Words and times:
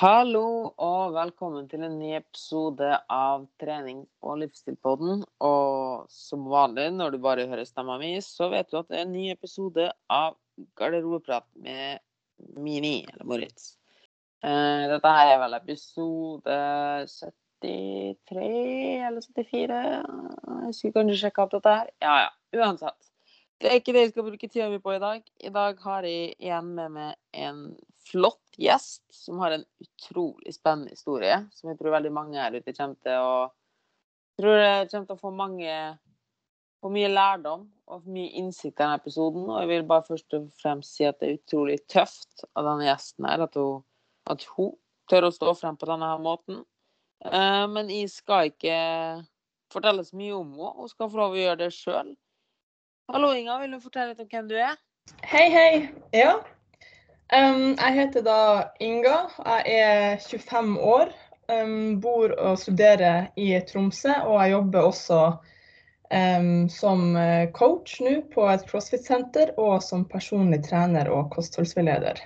Hallo 0.00 0.70
og 0.80 1.10
velkommen 1.12 1.66
til 1.68 1.82
en 1.84 1.98
ny 2.00 2.14
episode 2.16 2.86
av 3.12 3.42
Trening 3.60 3.98
og 4.24 4.38
livsstilpodden. 4.40 5.18
Og 5.44 6.06
som 6.08 6.46
vanlig 6.48 6.86
når 6.94 7.12
du 7.12 7.18
bare 7.20 7.44
hører 7.50 7.68
stemma 7.68 7.98
mi, 8.00 8.14
så 8.24 8.48
vet 8.48 8.70
du 8.70 8.78
at 8.80 8.88
det 8.88 8.96
er 8.96 9.04
en 9.04 9.12
ny 9.12 9.26
episode 9.28 9.90
av 10.08 10.38
Garderobeprat 10.80 11.44
med 11.66 12.00
Mini, 12.56 13.02
eller 13.12 13.28
Moritz. 13.28 13.74
Eh, 14.40 14.88
dette 14.88 15.12
her 15.18 15.34
er 15.34 15.42
vel 15.44 15.58
episode 15.58 16.56
73 17.60 18.48
eller 19.10 19.20
74? 19.20 19.84
Jeg 19.84 20.78
skulle 20.78 20.96
kanskje 20.96 21.22
sjekke 21.26 21.44
opp 21.44 21.52
dette 21.58 21.76
her. 21.76 21.92
Ja 22.00 22.16
ja, 22.22 22.32
uansett. 22.56 23.09
Det 23.60 23.68
er 23.68 23.76
ikke 23.76 23.92
det 23.92 24.02
jeg 24.06 24.12
skal 24.14 24.24
bruke 24.24 24.48
tida 24.48 24.66
mi 24.72 24.78
på 24.80 24.94
i 24.96 25.00
dag. 25.02 25.24
I 25.44 25.50
dag 25.52 25.80
har 25.84 26.06
jeg 26.08 26.34
igjen 26.38 26.68
med 26.78 26.94
meg 26.94 27.40
en 27.46 27.64
flott 28.08 28.56
gjest 28.56 29.02
som 29.12 29.40
har 29.44 29.52
en 29.52 29.66
utrolig 29.84 30.54
spennende 30.56 30.94
historie, 30.94 31.36
som 31.52 31.68
jeg 31.68 31.76
tror 31.78 31.92
veldig 31.98 32.12
mange 32.16 32.40
her 32.40 32.56
ute 32.56 32.72
kommer 32.72 32.96
til 33.04 33.20
å 33.20 33.34
tror 34.40 34.56
jeg 34.56 34.88
kommer 34.88 35.10
til 35.10 35.18
å 35.18 35.20
få 35.20 35.32
mange 35.36 35.74
få 36.80 36.88
mye 36.94 37.10
lærdom 37.12 37.66
og 37.92 38.06
mye 38.08 38.30
innsikt 38.40 38.78
i 38.78 38.80
denne 38.80 38.96
episoden. 38.96 39.44
Og 39.50 39.58
jeg 39.60 39.70
vil 39.74 39.86
bare 39.90 40.06
først 40.08 40.36
og 40.38 40.48
fremst 40.62 40.96
si 40.96 41.04
at 41.08 41.20
det 41.20 41.28
er 41.28 41.38
utrolig 41.40 41.78
tøft 41.92 42.46
av 42.54 42.64
denne 42.64 42.88
gjesten 42.88 43.28
her 43.28 43.44
at 43.44 43.60
hun, 43.60 43.84
at 44.30 44.46
hun 44.54 44.72
tør 45.10 45.28
å 45.28 45.34
stå 45.34 45.54
frem 45.58 45.76
på 45.76 45.90
denne 45.90 46.08
her 46.08 46.22
måten. 46.24 46.62
Eh, 47.26 47.66
men 47.68 47.92
jeg 47.92 48.08
skal 48.14 48.48
ikke 48.54 48.80
fortelle 49.72 50.06
så 50.06 50.16
mye 50.16 50.38
om 50.38 50.56
henne. 50.56 50.74
Hun 50.80 50.92
skal 50.92 51.12
få 51.12 51.20
lov 51.20 51.36
å 51.36 51.42
gjøre 51.42 51.60
det 51.66 51.72
sjøl. 51.76 52.14
Hallo, 53.12 53.32
Inga. 53.34 53.58
Vil 53.58 53.72
du 53.74 53.80
fortelle 53.82 54.12
litt 54.12 54.20
om 54.22 54.28
hvem 54.30 54.46
du 54.46 54.54
er? 54.54 54.76
Hei, 55.26 55.48
hei. 55.50 55.70
Ja. 56.14 56.36
Um, 57.34 57.72
jeg 57.72 57.96
heter 57.96 58.22
da 58.22 58.42
Inga. 58.78 59.16
Jeg 59.42 59.80
er 59.82 60.20
25 60.22 60.76
år. 60.78 61.10
Um, 61.50 61.98
bor 61.98 62.30
og 62.38 62.60
studerer 62.62 63.32
i 63.34 63.48
Tromsø, 63.66 64.14
og 64.28 64.36
jeg 64.38 64.52
jobber 64.52 64.86
også 64.92 65.18
um, 66.14 66.68
som 66.70 67.02
eh, 67.18 67.50
coach 67.50 67.98
nå 68.04 68.14
på 68.30 68.46
et 68.52 68.62
crossfit-senter, 68.70 69.56
og 69.58 69.82
som 69.82 70.06
personlig 70.06 70.62
trener 70.68 71.10
og 71.10 71.32
kostholdsveileder. 71.34 72.22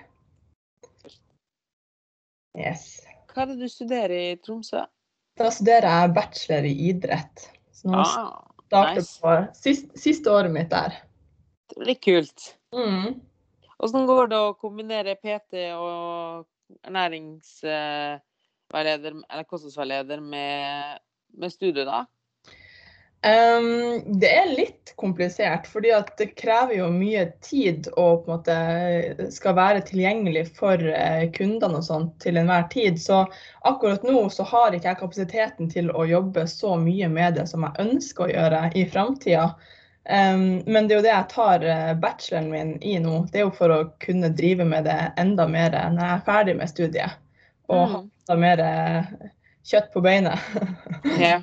Yes. 2.60 2.98
Hva 3.32 3.46
er 3.46 3.54
det 3.54 3.62
du 3.64 3.72
studerer 3.72 4.18
i 4.18 4.34
Tromsø? 4.44 4.84
Da 5.40 5.48
studerer 5.48 5.88
jeg 5.88 6.16
bachelor 6.20 6.68
i 6.68 6.76
idrett. 6.92 7.48
Så 7.72 7.88
nå 7.88 8.04
Ah, 8.04 8.53
starter 8.74 9.00
nice. 9.00 9.20
på 9.22 9.46
siste, 9.60 9.98
siste 9.98 10.34
året 10.34 10.52
mitt 10.52 10.70
der. 10.72 10.90
det 11.70 11.78
blir 11.80 11.94
kult. 12.02 12.56
Mm. 12.74 13.20
Hvordan 13.78 14.06
går 14.08 14.26
det 14.30 14.38
å 14.40 14.58
kombinere 14.58 15.14
PT 15.20 15.52
og 15.76 16.46
ernæringsveileder, 16.86 19.12
eller 19.30 19.44
kostholdsveileder 19.48 20.20
med, 20.24 20.98
med 21.38 21.50
studiet, 21.52 21.86
da? 21.86 22.04
Ehm, 23.24 24.18
det 24.20 24.28
er 24.36 24.50
litt 24.52 24.92
komplisert, 25.00 25.66
fordi 25.66 25.92
det 26.18 26.26
krever 26.36 26.74
jo 26.76 26.90
mye 26.92 27.22
tid 27.44 27.86
å 27.96 28.18
på 28.20 28.28
en 28.28 28.34
måte 28.36 29.30
skal 29.32 29.56
være 29.56 29.80
tilgjengelig 29.88 30.42
for 30.58 30.80
eh, 30.92 31.24
kundene 31.32 31.80
og 31.80 31.86
sånt 31.86 32.18
til 32.20 32.36
enhver 32.36 32.66
tid. 32.72 33.00
Så 33.00 33.22
akkurat 33.64 34.04
nå 34.04 34.26
så 34.30 34.44
har 34.50 34.76
ikke 34.76 34.90
jeg 34.90 35.00
kapasiteten 35.00 35.70
til 35.72 35.88
å 35.96 36.04
jobbe 36.08 36.44
så 36.50 36.74
mye 36.80 37.08
med 37.08 37.38
det 37.40 37.46
som 37.48 37.64
jeg 37.64 37.86
ønsker 37.86 38.26
å 38.26 38.34
gjøre 38.34 38.60
i 38.76 38.84
framtida. 38.92 39.46
Um, 40.04 40.60
men 40.68 40.84
det 40.84 40.92
er 40.92 40.98
jo 40.98 41.04
det 41.06 41.12
jeg 41.14 41.28
tar 41.32 41.62
eh, 41.64 41.94
bacheloren 41.96 42.50
min 42.52 42.74
i 42.84 42.98
nå. 43.00 43.22
Det 43.32 43.40
er 43.40 43.46
jo 43.46 43.54
for 43.56 43.72
å 43.72 43.78
kunne 44.04 44.28
drive 44.36 44.66
med 44.68 44.84
det 44.84 44.98
enda 45.16 45.48
mer 45.48 45.72
når 45.72 46.02
jeg 46.04 46.12
er 46.18 46.26
ferdig 46.28 46.56
med 46.60 46.72
studiet. 46.74 47.16
Og 47.72 47.86
ha 47.88 48.02
Mm. 48.04 48.10
enda 48.28 48.36
mer 48.40 48.60
eh, 48.60 49.10
kjøtt 49.64 49.90
på 49.96 50.04
beinet. 50.04 50.38
Ja. 51.24 51.40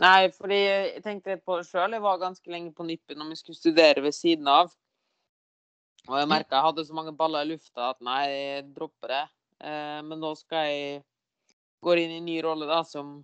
Nei, 0.00 0.30
fordi 0.32 0.56
jeg 0.56 1.02
tenkte 1.04 1.34
rett 1.34 1.44
på 1.44 1.58
det 1.58 1.66
sjøl. 1.68 1.92
Jeg 1.92 2.04
var 2.04 2.20
ganske 2.20 2.52
lenge 2.52 2.72
på 2.72 2.86
nippet 2.88 3.18
når 3.18 3.34
vi 3.34 3.40
skulle 3.40 3.58
studere 3.58 4.04
ved 4.04 4.16
siden 4.16 4.48
av. 4.48 4.72
Og 6.08 6.16
jeg 6.18 6.30
merka 6.30 6.56
jeg 6.56 6.66
hadde 6.66 6.84
så 6.86 6.96
mange 6.96 7.12
baller 7.14 7.44
i 7.44 7.52
lufta 7.52 7.92
at 7.92 8.00
nei, 8.02 8.22
jeg 8.30 8.64
dropper 8.74 9.12
det. 9.12 9.24
Eh, 9.62 10.00
men 10.06 10.18
nå 10.22 10.32
skal 10.38 10.70
jeg 10.70 11.02
gå 11.84 11.96
inn 11.98 12.16
i 12.16 12.22
en 12.22 12.26
ny 12.26 12.38
rolle 12.42 12.66
da 12.70 12.80
som 12.88 13.18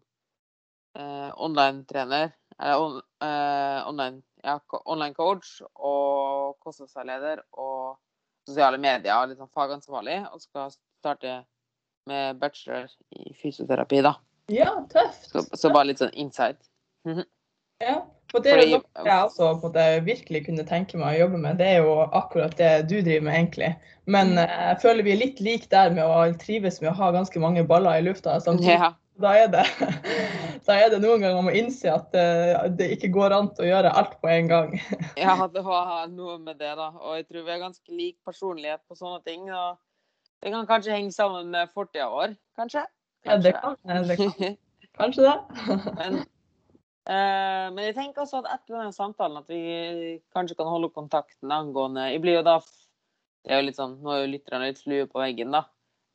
eh, 0.98 1.30
online-trener. 1.34 2.36
Eller 2.58 2.84
on, 2.84 3.00
eh, 3.24 3.80
online, 3.88 4.22
ja, 4.44 4.58
online 4.84 5.16
coach 5.16 5.56
og 5.72 6.58
kostholdsveileder 6.62 7.42
og 7.58 7.96
sosiale 8.46 8.78
medier 8.82 9.26
litt 9.26 9.40
sånn 9.40 9.56
fagansvarlig. 9.56 10.20
Og 10.34 10.44
skal 10.44 10.70
starte 11.00 11.40
med 12.08 12.38
bachelor 12.38 12.92
i 13.16 13.32
fysioterapi, 13.40 14.04
da. 14.04 14.18
Ja, 14.52 14.70
tøft. 14.92 15.26
Så, 15.30 15.44
så 15.54 15.70
bare 15.74 15.90
litt 15.90 16.00
sånn 16.00 16.14
insight. 16.16 16.60
Ja, 17.82 17.98
for 18.32 18.44
det 18.44 18.52
er 18.52 18.62
jo 18.64 18.78
noe 18.80 19.04
jeg 19.06 19.24
også 19.24 19.50
måte 19.62 19.84
virkelig 20.04 20.44
kunne 20.48 20.64
tenke 20.68 20.98
meg 21.00 21.16
å 21.16 21.20
jobbe 21.24 21.40
med. 21.40 21.58
Det 21.60 21.68
er 21.74 21.84
jo 21.84 21.98
akkurat 22.16 22.56
det 22.58 22.70
du 22.90 22.96
driver 23.00 23.26
med, 23.28 23.34
egentlig. 23.38 23.70
Men 24.06 24.34
Mm. 24.34 24.38
eh, 24.44 24.64
jeg 24.70 24.80
føler 24.82 25.06
vi 25.06 25.12
er 25.12 25.20
litt 25.22 25.40
like 25.40 25.68
der 25.70 25.92
med 25.94 26.04
å 26.04 26.38
trives 26.40 26.80
med 26.80 26.90
å 26.90 26.96
ha 26.96 27.10
ganske 27.12 27.40
mange 27.40 27.64
baller 27.68 28.00
i 28.00 28.04
lufta 28.08 28.40
samtidig. 28.40 28.78
Ja. 28.80 28.94
Da 29.18 29.32
er 29.34 29.48
det, 29.50 29.64
da 30.66 30.76
er 30.78 30.90
det 30.92 31.00
noen 31.02 31.20
ganger 31.20 31.40
man 31.40 31.48
må 31.48 31.54
innse 31.58 31.90
at 31.90 32.12
det, 32.14 32.76
det 32.78 32.90
ikke 32.94 33.10
går 33.16 33.34
an 33.34 33.48
å 33.58 33.66
gjøre 33.66 33.90
alt 33.90 34.14
på 34.22 34.30
en 34.30 34.48
gang. 34.50 34.76
ja, 35.18 35.34
det 35.50 35.64
var 35.66 36.06
noe 36.12 36.38
med 36.38 36.58
det, 36.60 36.76
da. 36.78 36.92
Og 37.02 37.16
jeg 37.18 37.26
tror 37.26 37.44
vi 37.44 37.50
har 37.50 37.64
ganske 37.64 37.90
lik 37.98 38.16
personlighet 38.24 38.80
på 38.86 38.94
sånne 38.94 39.18
ting. 39.26 39.48
Og 39.50 39.78
det 40.42 40.52
kan 40.54 40.68
kanskje 40.70 40.94
henge 40.94 41.12
sammen 41.12 41.50
med 41.50 41.72
fortida 41.74 42.06
vår, 42.12 42.36
kanskje? 42.58 42.84
Ja, 43.26 43.36
det 43.36 43.52
kan, 43.52 43.76
det 44.08 44.16
kan. 44.16 44.56
Kanskje 44.98 45.22
det. 45.22 45.36
men, 45.98 46.18
uh, 47.10 47.66
men 47.74 47.80
jeg 47.84 47.94
tenker 47.94 48.24
også 48.24 48.42
at 48.42 48.50
etter 48.56 48.78
denne 48.78 48.94
samtalen 48.94 49.40
at 49.42 49.50
vi 49.50 50.18
kanskje 50.34 50.56
kan 50.58 50.70
holde 50.70 50.90
kontakten 50.90 51.52
angående 51.54 52.08
Jeg 52.10 52.22
blir 52.24 52.40
jo 52.40 52.46
da 52.46 52.56
det 53.46 53.54
er 53.54 53.60
jo 53.60 53.68
litt 53.68 53.78
sånn, 53.78 54.00
Nå 54.02 54.10
er 54.12 54.24
jo 54.24 54.32
lytterne 54.32 54.70
litt 54.70 54.80
flue 54.82 55.06
på 55.08 55.20
veggen, 55.22 55.54
da. 55.54 55.62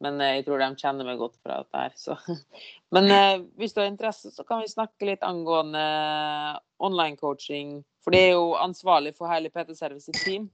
Men 0.04 0.20
uh, 0.20 0.34
jeg 0.36 0.44
tror 0.48 0.60
de 0.60 0.68
kjenner 0.82 1.08
meg 1.08 1.22
godt 1.22 1.38
fra 1.40 1.62
dette 1.64 1.86
her, 1.86 1.96
så 1.96 2.18
Men 2.96 3.10
uh, 3.12 3.46
hvis 3.62 3.76
du 3.76 3.82
har 3.82 3.88
interesse, 3.92 4.34
så 4.36 4.46
kan 4.48 4.64
vi 4.64 4.72
snakke 4.72 5.08
litt 5.08 5.24
angående 5.24 5.86
online 6.84 7.16
coaching. 7.22 7.80
For 8.04 8.12
det 8.12 8.26
er 8.28 8.36
jo 8.36 8.52
ansvarlig 8.60 9.16
for 9.16 9.32
hele 9.32 9.54
PT 9.54 9.78
Service 9.80 10.10
sitt 10.10 10.20
team. 10.26 10.50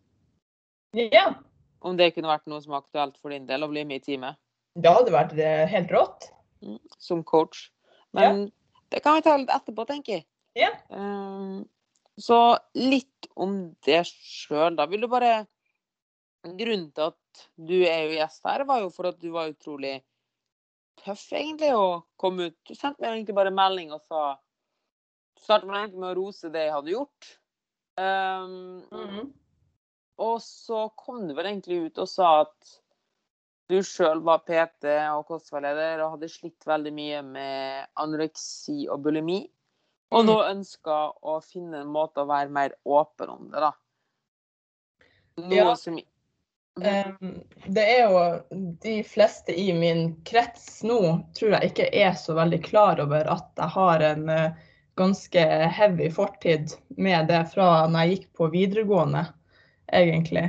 Ja, 0.93 1.33
Om 1.81 1.97
det 1.97 2.13
kunne 2.13 2.29
vært 2.29 2.45
noe 2.49 2.61
som 2.61 2.75
er 2.75 2.83
aktuelt 2.83 3.17
for 3.17 3.33
din 3.33 3.49
del 3.49 3.65
å 3.65 3.71
bli 3.71 3.83
med 3.87 4.03
i 4.03 4.05
teamet 4.11 4.37
det 4.77 4.91
hadde 4.93 5.13
vært 5.13 5.33
helt 5.73 5.93
rått. 5.93 6.29
Mm, 6.63 6.79
som 6.97 7.23
coach. 7.23 7.69
Men 8.11 8.51
det 8.89 9.03
kan 9.05 9.15
vi 9.19 9.21
ta 9.25 9.35
litt 9.37 9.51
etterpå, 9.53 9.85
tenker 9.85 10.19
jeg. 10.19 10.25
Ja. 10.57 10.71
Um, 10.89 11.67
så 12.19 12.57
litt 12.75 13.29
om 13.39 13.75
det 13.85 14.01
sjøl, 14.09 14.75
da. 14.75 14.87
Vil 14.89 15.05
du 15.05 15.07
bare 15.11 15.45
Grunnen 16.39 16.85
til 16.95 17.09
at 17.09 17.41
du 17.59 17.81
er 17.83 18.05
jo 18.05 18.13
gjest 18.15 18.45
her, 18.47 18.63
var 18.63 18.79
jo 18.79 18.89
for 18.95 19.09
at 19.09 19.17
du 19.19 19.27
var 19.33 19.49
utrolig 19.51 19.97
tøff, 21.03 21.25
egentlig, 21.35 21.73
å 21.75 22.05
komme 22.15 22.47
ut. 22.47 22.55
Du 22.63 22.71
sendte 22.75 23.03
meg 23.03 23.11
egentlig 23.17 23.35
bare 23.35 23.51
melding 23.51 23.91
og 23.91 23.99
sa 24.07 24.37
Startet 25.39 25.69
vel 25.69 25.77
egentlig 25.79 25.99
med 25.99 26.09
å 26.09 26.17
rose 26.17 26.49
det 26.51 26.65
jeg 26.65 26.73
hadde 26.75 26.91
gjort. 26.91 27.27
Um, 27.99 28.81
Mhm. 28.91 29.33
og 30.19 30.41
så 30.43 30.89
kom 30.99 31.27
du 31.27 31.33
vel 31.33 31.45
egentlig 31.45 31.85
ut 31.85 31.97
og 31.99 32.07
sa 32.07 32.41
at 32.41 32.78
du 33.69 33.77
sjøl 33.85 34.23
var 34.25 34.41
PT 34.47 34.89
og 35.13 35.27
kostveileder 35.29 36.01
og 36.01 36.15
hadde 36.15 36.31
slitt 36.31 36.65
veldig 36.67 36.93
mye 36.95 37.23
med 37.25 37.89
anoreksi 38.01 38.87
og 38.89 39.03
bulimi. 39.05 39.43
Og 40.15 40.25
nå 40.25 40.37
ønska 40.53 41.01
å 41.21 41.39
finne 41.45 41.83
en 41.83 41.91
måte 41.93 42.23
å 42.23 42.29
være 42.29 42.49
mer 42.53 42.77
åpen 42.85 43.35
om 43.35 43.51
det, 43.51 43.67
da. 43.67 43.73
Noe 45.43 45.59
Ja. 45.59 45.75
som 45.79 45.99
Um, 46.79 47.41
det 47.67 47.83
er 47.83 48.05
jo 48.07 48.19
de 48.79 49.01
fleste 49.03 49.51
i 49.51 49.73
min 49.75 50.13
krets 50.23 50.79
nå 50.87 50.99
tror 51.35 51.57
jeg 51.57 51.71
ikke 51.73 51.87
er 51.91 52.13
så 52.15 52.37
veldig 52.37 52.59
klar 52.63 53.01
over 53.03 53.27
at 53.27 53.49
jeg 53.59 53.73
har 53.73 54.03
en 54.05 54.29
eh, 54.31 54.61
ganske 54.99 55.43
heavy 55.75 56.07
fortid 56.13 56.71
med 56.95 57.27
det 57.27 57.41
fra 57.51 57.87
når 57.89 57.99
jeg 57.99 58.13
gikk 58.13 58.29
på 58.39 58.47
videregående, 58.53 59.25
egentlig. 59.91 60.45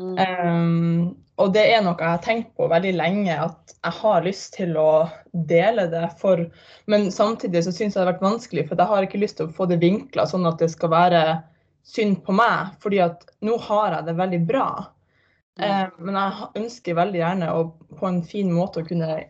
Mm. 0.00 0.18
Um, 0.18 1.16
og 1.40 1.52
det 1.54 1.62
er 1.72 1.82
noe 1.84 1.96
jeg 1.96 2.12
har 2.12 2.22
tenkt 2.24 2.50
på 2.58 2.68
veldig 2.68 2.92
lenge, 2.98 3.34
at 3.34 3.74
jeg 3.80 3.96
har 4.00 4.24
lyst 4.26 4.54
til 4.58 4.76
å 4.76 5.08
dele 5.32 5.86
det 5.92 6.10
for 6.20 6.42
Men 6.90 7.08
samtidig 7.14 7.62
så 7.64 7.72
syns 7.72 7.94
jeg 7.94 8.00
det 8.00 8.04
har 8.04 8.12
vært 8.12 8.26
vanskelig, 8.26 8.66
for 8.68 8.80
jeg 8.80 8.92
har 8.92 9.06
ikke 9.06 9.22
lyst 9.22 9.38
til 9.40 9.48
å 9.48 9.56
få 9.56 9.68
det 9.70 9.80
vinkla 9.80 10.26
sånn 10.28 10.48
at 10.50 10.60
det 10.60 10.70
skal 10.72 10.92
være 10.92 11.24
synd 11.86 12.20
på 12.26 12.34
meg, 12.36 12.74
fordi 12.82 13.00
at 13.04 13.24
nå 13.46 13.56
har 13.68 13.96
jeg 13.96 14.08
det 14.10 14.16
veldig 14.18 14.40
bra. 14.48 14.68
Eh, 15.60 15.86
men 15.98 16.18
jeg 16.18 16.50
ønsker 16.62 16.98
veldig 16.98 17.20
gjerne 17.20 17.52
å 17.56 17.66
på 17.98 18.08
en 18.08 18.22
fin 18.26 18.50
måte 18.52 18.82
å 18.82 18.86
kunne 18.86 19.20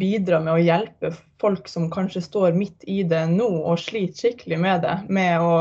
bidra 0.00 0.38
med 0.42 0.54
å 0.54 0.62
hjelpe 0.62 1.10
folk 1.42 1.68
som 1.68 1.88
kanskje 1.90 2.22
står 2.22 2.54
midt 2.58 2.84
i 2.90 3.00
det 3.06 3.24
nå 3.32 3.48
og 3.48 3.80
sliter 3.82 4.28
skikkelig 4.28 4.60
med 4.62 4.84
det, 4.86 4.96
med 5.10 5.42
å 5.42 5.54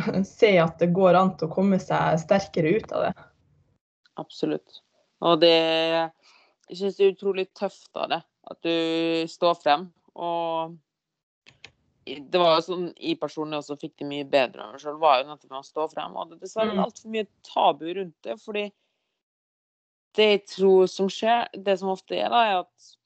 se 0.28 0.54
at 0.60 0.78
det 0.82 0.92
går 0.96 1.18
an 1.18 1.34
til 1.36 1.48
å 1.48 1.54
komme 1.54 1.80
seg 1.82 2.20
sterkere 2.24 2.76
ut 2.76 2.92
av 2.92 3.08
det. 3.08 3.14
Absolutt. 4.20 4.82
Og 5.20 5.40
det 5.42 5.56
Jeg 6.70 6.76
syns 6.78 6.96
det 6.96 7.06
er 7.06 7.16
utrolig 7.16 7.46
tøft 7.56 7.96
av 7.98 8.12
det. 8.12 8.20
At 8.50 8.60
du 8.62 9.26
står 9.28 9.56
frem. 9.58 9.88
Og 10.14 10.76
det 12.06 12.38
var 12.40 12.56
jo 12.56 12.62
sånn 12.64 12.86
i 12.96 13.16
personlig 13.18 13.58
også 13.58 13.76
fikk 13.78 13.96
det 14.00 14.06
mye 14.08 14.26
bedre 14.26 14.62
av 14.64 14.72
meg 14.72 14.82
sjøl, 14.82 14.96
var 14.98 15.20
jo 15.20 15.28
nettopp 15.28 15.50
med 15.50 15.60
å 15.60 15.66
stå 15.66 15.86
frem. 15.92 16.14
Og 16.16 16.30
det 16.30 16.38
er 16.38 16.44
dessverre 16.46 16.72
Mm. 16.74 16.84
altfor 16.84 17.10
mye 17.10 17.26
tabu 17.46 17.84
rundt 17.94 18.16
det, 18.22 18.36
fordi 18.40 18.64
det 20.14 20.26
jeg 20.30 20.46
tror 20.46 20.86
som 20.90 21.08
skjer, 21.08 21.46
det 21.54 21.78
som 21.78 21.92
ofte 21.92 22.16
er, 22.18 22.28
da, 22.30 22.40
er 22.42 22.56
at 22.64 22.96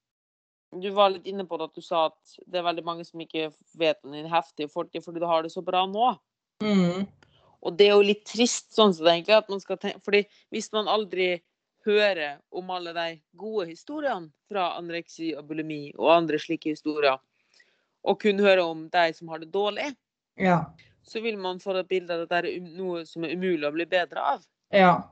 du 0.81 0.90
var 0.90 1.11
litt 1.11 1.26
inne 1.26 1.44
på 1.46 1.58
det 1.58 1.64
at 1.69 1.75
du 1.75 1.82
sa 1.84 2.06
at 2.06 2.37
det 2.46 2.58
er 2.58 2.66
veldig 2.66 2.84
mange 2.84 3.05
som 3.06 3.20
ikke 3.20 3.52
vet 3.78 3.99
om 4.05 4.12
din 4.12 4.26
heftige 4.31 4.70
fortid 4.72 5.05
fordi 5.05 5.20
du 5.20 5.26
har 5.26 5.43
det 5.43 5.52
så 5.52 5.62
bra 5.62 5.84
nå. 5.87 6.19
Mm. 6.62 7.06
Og 7.62 7.76
det 7.76 7.87
er 7.88 7.94
jo 7.94 8.06
litt 8.06 8.25
trist 8.26 8.72
sånn 8.75 8.94
som 8.94 9.05
det 9.05 9.12
egentlig, 9.12 9.37
at 9.37 9.49
man 9.50 9.61
skal 9.61 9.76
tenke 9.81 10.00
Fordi 10.05 10.25
hvis 10.52 10.72
man 10.72 10.88
aldri 10.88 11.43
hører 11.84 12.38
om 12.52 12.70
alle 12.70 12.92
de 12.96 13.20
gode 13.36 13.66
historiene 13.70 14.31
fra 14.50 14.70
anoreksi 14.78 15.34
og 15.36 15.46
bulimi 15.48 15.92
og 15.98 16.12
andre 16.16 16.38
slike 16.40 16.72
historier, 16.75 17.19
og 18.04 18.20
kun 18.20 18.40
høre 18.44 18.64
om 18.64 18.88
de 18.92 19.04
som 19.16 19.28
har 19.28 19.38
det 19.38 19.52
dårlig, 19.52 19.94
Ja. 20.36 20.64
så 21.02 21.20
vil 21.22 21.36
man 21.38 21.58
få 21.60 21.76
et 21.78 21.88
bilde 21.88 22.10
av 22.10 22.22
at 22.22 22.28
det 22.28 22.38
er 22.44 22.60
um- 22.60 22.76
noe 22.76 23.04
som 23.06 23.25
er 23.25 23.34
umulig 23.36 23.64
å 23.69 23.72
bli 23.72 23.84
bedre 23.84 24.20
av. 24.20 24.46
Ja. 24.72 25.02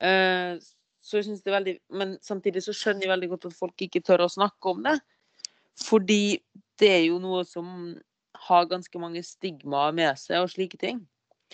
Eh, 0.00 0.58
Så 1.06 1.18
jeg 1.20 1.24
synes 1.28 1.42
det 1.44 1.52
er 1.52 1.60
veldig 1.60 1.80
Men 1.90 2.18
samtidig 2.18 2.62
så 2.64 2.72
skjønner 2.74 3.02
jeg 3.02 3.10
veldig 3.12 3.28
godt 3.28 3.44
at 3.46 3.52
folk 3.54 3.76
ikke 3.76 4.02
tør 4.02 4.24
å 4.24 4.28
snakke 4.28 4.72
om 4.72 4.82
det. 4.82 5.00
Fordi 5.84 6.40
det 6.80 6.88
er 6.90 7.04
jo 7.06 7.20
noe 7.22 7.44
som 7.44 7.94
har 8.48 8.66
ganske 8.66 8.98
mange 8.98 9.22
stigmaer 9.22 9.94
med 9.94 10.18
seg 10.18 10.42
og 10.42 10.50
slike 10.50 10.76
ting. 10.78 11.06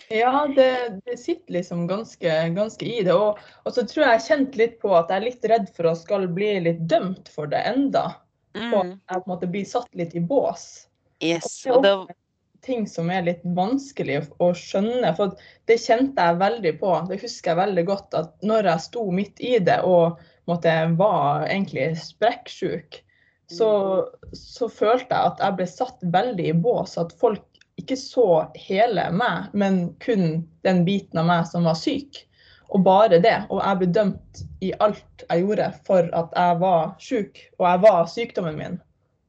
Ja, 0.09 0.47
det, 0.57 1.01
det 1.05 1.19
sitter 1.21 1.59
liksom 1.59 1.87
ganske, 1.87 2.33
ganske 2.57 2.87
i 2.87 3.03
det. 3.07 3.15
Og, 3.15 3.39
og 3.65 3.75
så 3.75 3.85
tror 3.89 4.07
jeg 4.07 4.19
jeg 4.19 4.27
kjente 4.29 4.61
litt 4.61 4.81
på 4.83 4.93
at 4.97 5.13
jeg 5.13 5.21
er 5.21 5.27
litt 5.29 5.47
redd 5.53 5.69
for 5.77 5.91
å 5.91 5.95
skal 5.99 6.27
bli 6.33 6.55
litt 6.65 6.83
dømt 6.91 7.31
for 7.33 7.51
det 7.53 7.63
enda. 7.69 8.09
Og 8.57 8.75
at 8.81 8.87
Mm. 8.87 8.99
jeg 8.99 9.23
på 9.23 9.25
en 9.25 9.31
måte 9.33 9.49
blir 9.49 9.65
satt 9.65 9.95
litt 9.97 10.17
i 10.17 10.21
bås. 10.21 10.89
Yes. 11.25 11.63
Det 11.65 11.73
Og 11.73 11.85
det, 11.85 11.93
er 11.93 12.19
ting 12.63 12.87
som 12.87 13.11
er 13.11 13.25
litt 13.27 13.45
vanskelig 13.57 14.19
å, 14.21 14.27
å 14.49 14.51
skjønne. 14.57 15.13
For 15.19 15.37
det 15.71 15.79
kjente 15.83 16.27
jeg 16.29 16.41
veldig 16.43 16.75
på. 16.81 16.93
Det 17.09 17.21
husker 17.23 17.53
jeg 17.53 17.61
veldig 17.63 17.87
godt 17.89 18.19
at 18.19 18.35
når 18.47 18.69
jeg 18.73 18.87
sto 18.89 19.07
midt 19.15 19.41
i 19.41 19.57
det 19.59 19.81
og 19.89 20.21
måtte, 20.51 20.75
var 20.99 21.47
egentlig 21.49 21.93
sprekksjuk, 22.03 23.01
så, 23.53 23.71
så 24.33 24.69
følte 24.73 25.13
jeg 25.13 25.33
at 25.33 25.43
jeg 25.43 25.57
ble 25.59 25.67
satt 25.69 26.05
veldig 26.15 26.47
i 26.53 26.55
bås. 26.65 26.97
At 27.01 27.13
folk 27.21 27.45
ikke 27.83 27.99
så 27.99 28.27
hele 28.57 29.09
meg, 29.15 29.51
men 29.53 29.83
kun 30.03 30.45
den 30.67 30.85
biten 30.87 31.21
av 31.21 31.29
meg 31.29 31.49
som 31.51 31.67
var 31.69 31.79
syk. 31.79 32.23
Og 32.73 32.81
bare 32.87 33.19
det. 33.21 33.37
Og 33.53 33.61
jeg 33.61 33.81
ble 33.83 33.91
dømt 33.93 34.43
i 34.65 34.71
alt 34.81 35.27
jeg 35.27 35.45
gjorde 35.45 35.69
for 35.87 36.09
at 36.17 36.33
jeg 36.39 36.61
var 36.63 36.95
syk, 37.03 37.43
og 37.59 37.67
jeg 37.69 37.83
var 37.85 38.09
sykdommen 38.09 38.59
min. 38.59 38.81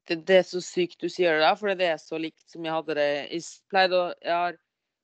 det, 0.08 0.22
det 0.28 0.38
er 0.42 0.46
så 0.48 0.62
sykt 0.64 1.02
du 1.02 1.10
sier 1.12 1.40
det 1.40 1.50
for 1.60 1.72
det 1.80 1.88
er 1.94 2.00
så 2.02 2.20
likt 2.20 2.44
som 2.52 2.66
jeg 2.66 2.76
hadde 2.76 2.98
det. 3.00 3.10
Jeg 3.32 3.44
pleide 3.72 4.00
å, 4.00 4.06
jeg 4.24 4.36
har 4.36 4.58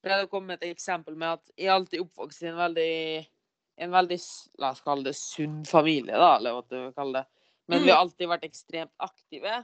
pleid 0.04 0.26
å 0.26 0.32
komme 0.32 0.54
med 0.54 0.62
et 0.64 0.72
eksempel 0.74 1.18
med 1.20 1.38
at 1.38 1.60
jeg 1.60 1.74
alltid 1.74 2.04
oppvokst 2.04 2.44
i 2.44 2.52
en 2.52 2.60
veldig, 2.60 2.94
en 3.86 3.96
veldig 3.96 4.20
la 4.62 4.72
oss 4.74 4.84
kalle 4.86 5.08
det 5.10 5.16
sunn 5.20 5.62
familie, 5.68 6.16
da, 6.16 6.38
eller 6.38 6.56
hva 6.56 6.64
du 6.68 6.78
vil 6.78 6.96
kalle 6.96 7.22
det. 7.22 7.32
Men 7.70 7.84
vi 7.86 7.92
har 7.92 8.02
alltid 8.02 8.32
vært 8.32 8.48
ekstremt 8.48 8.94
aktive, 9.06 9.60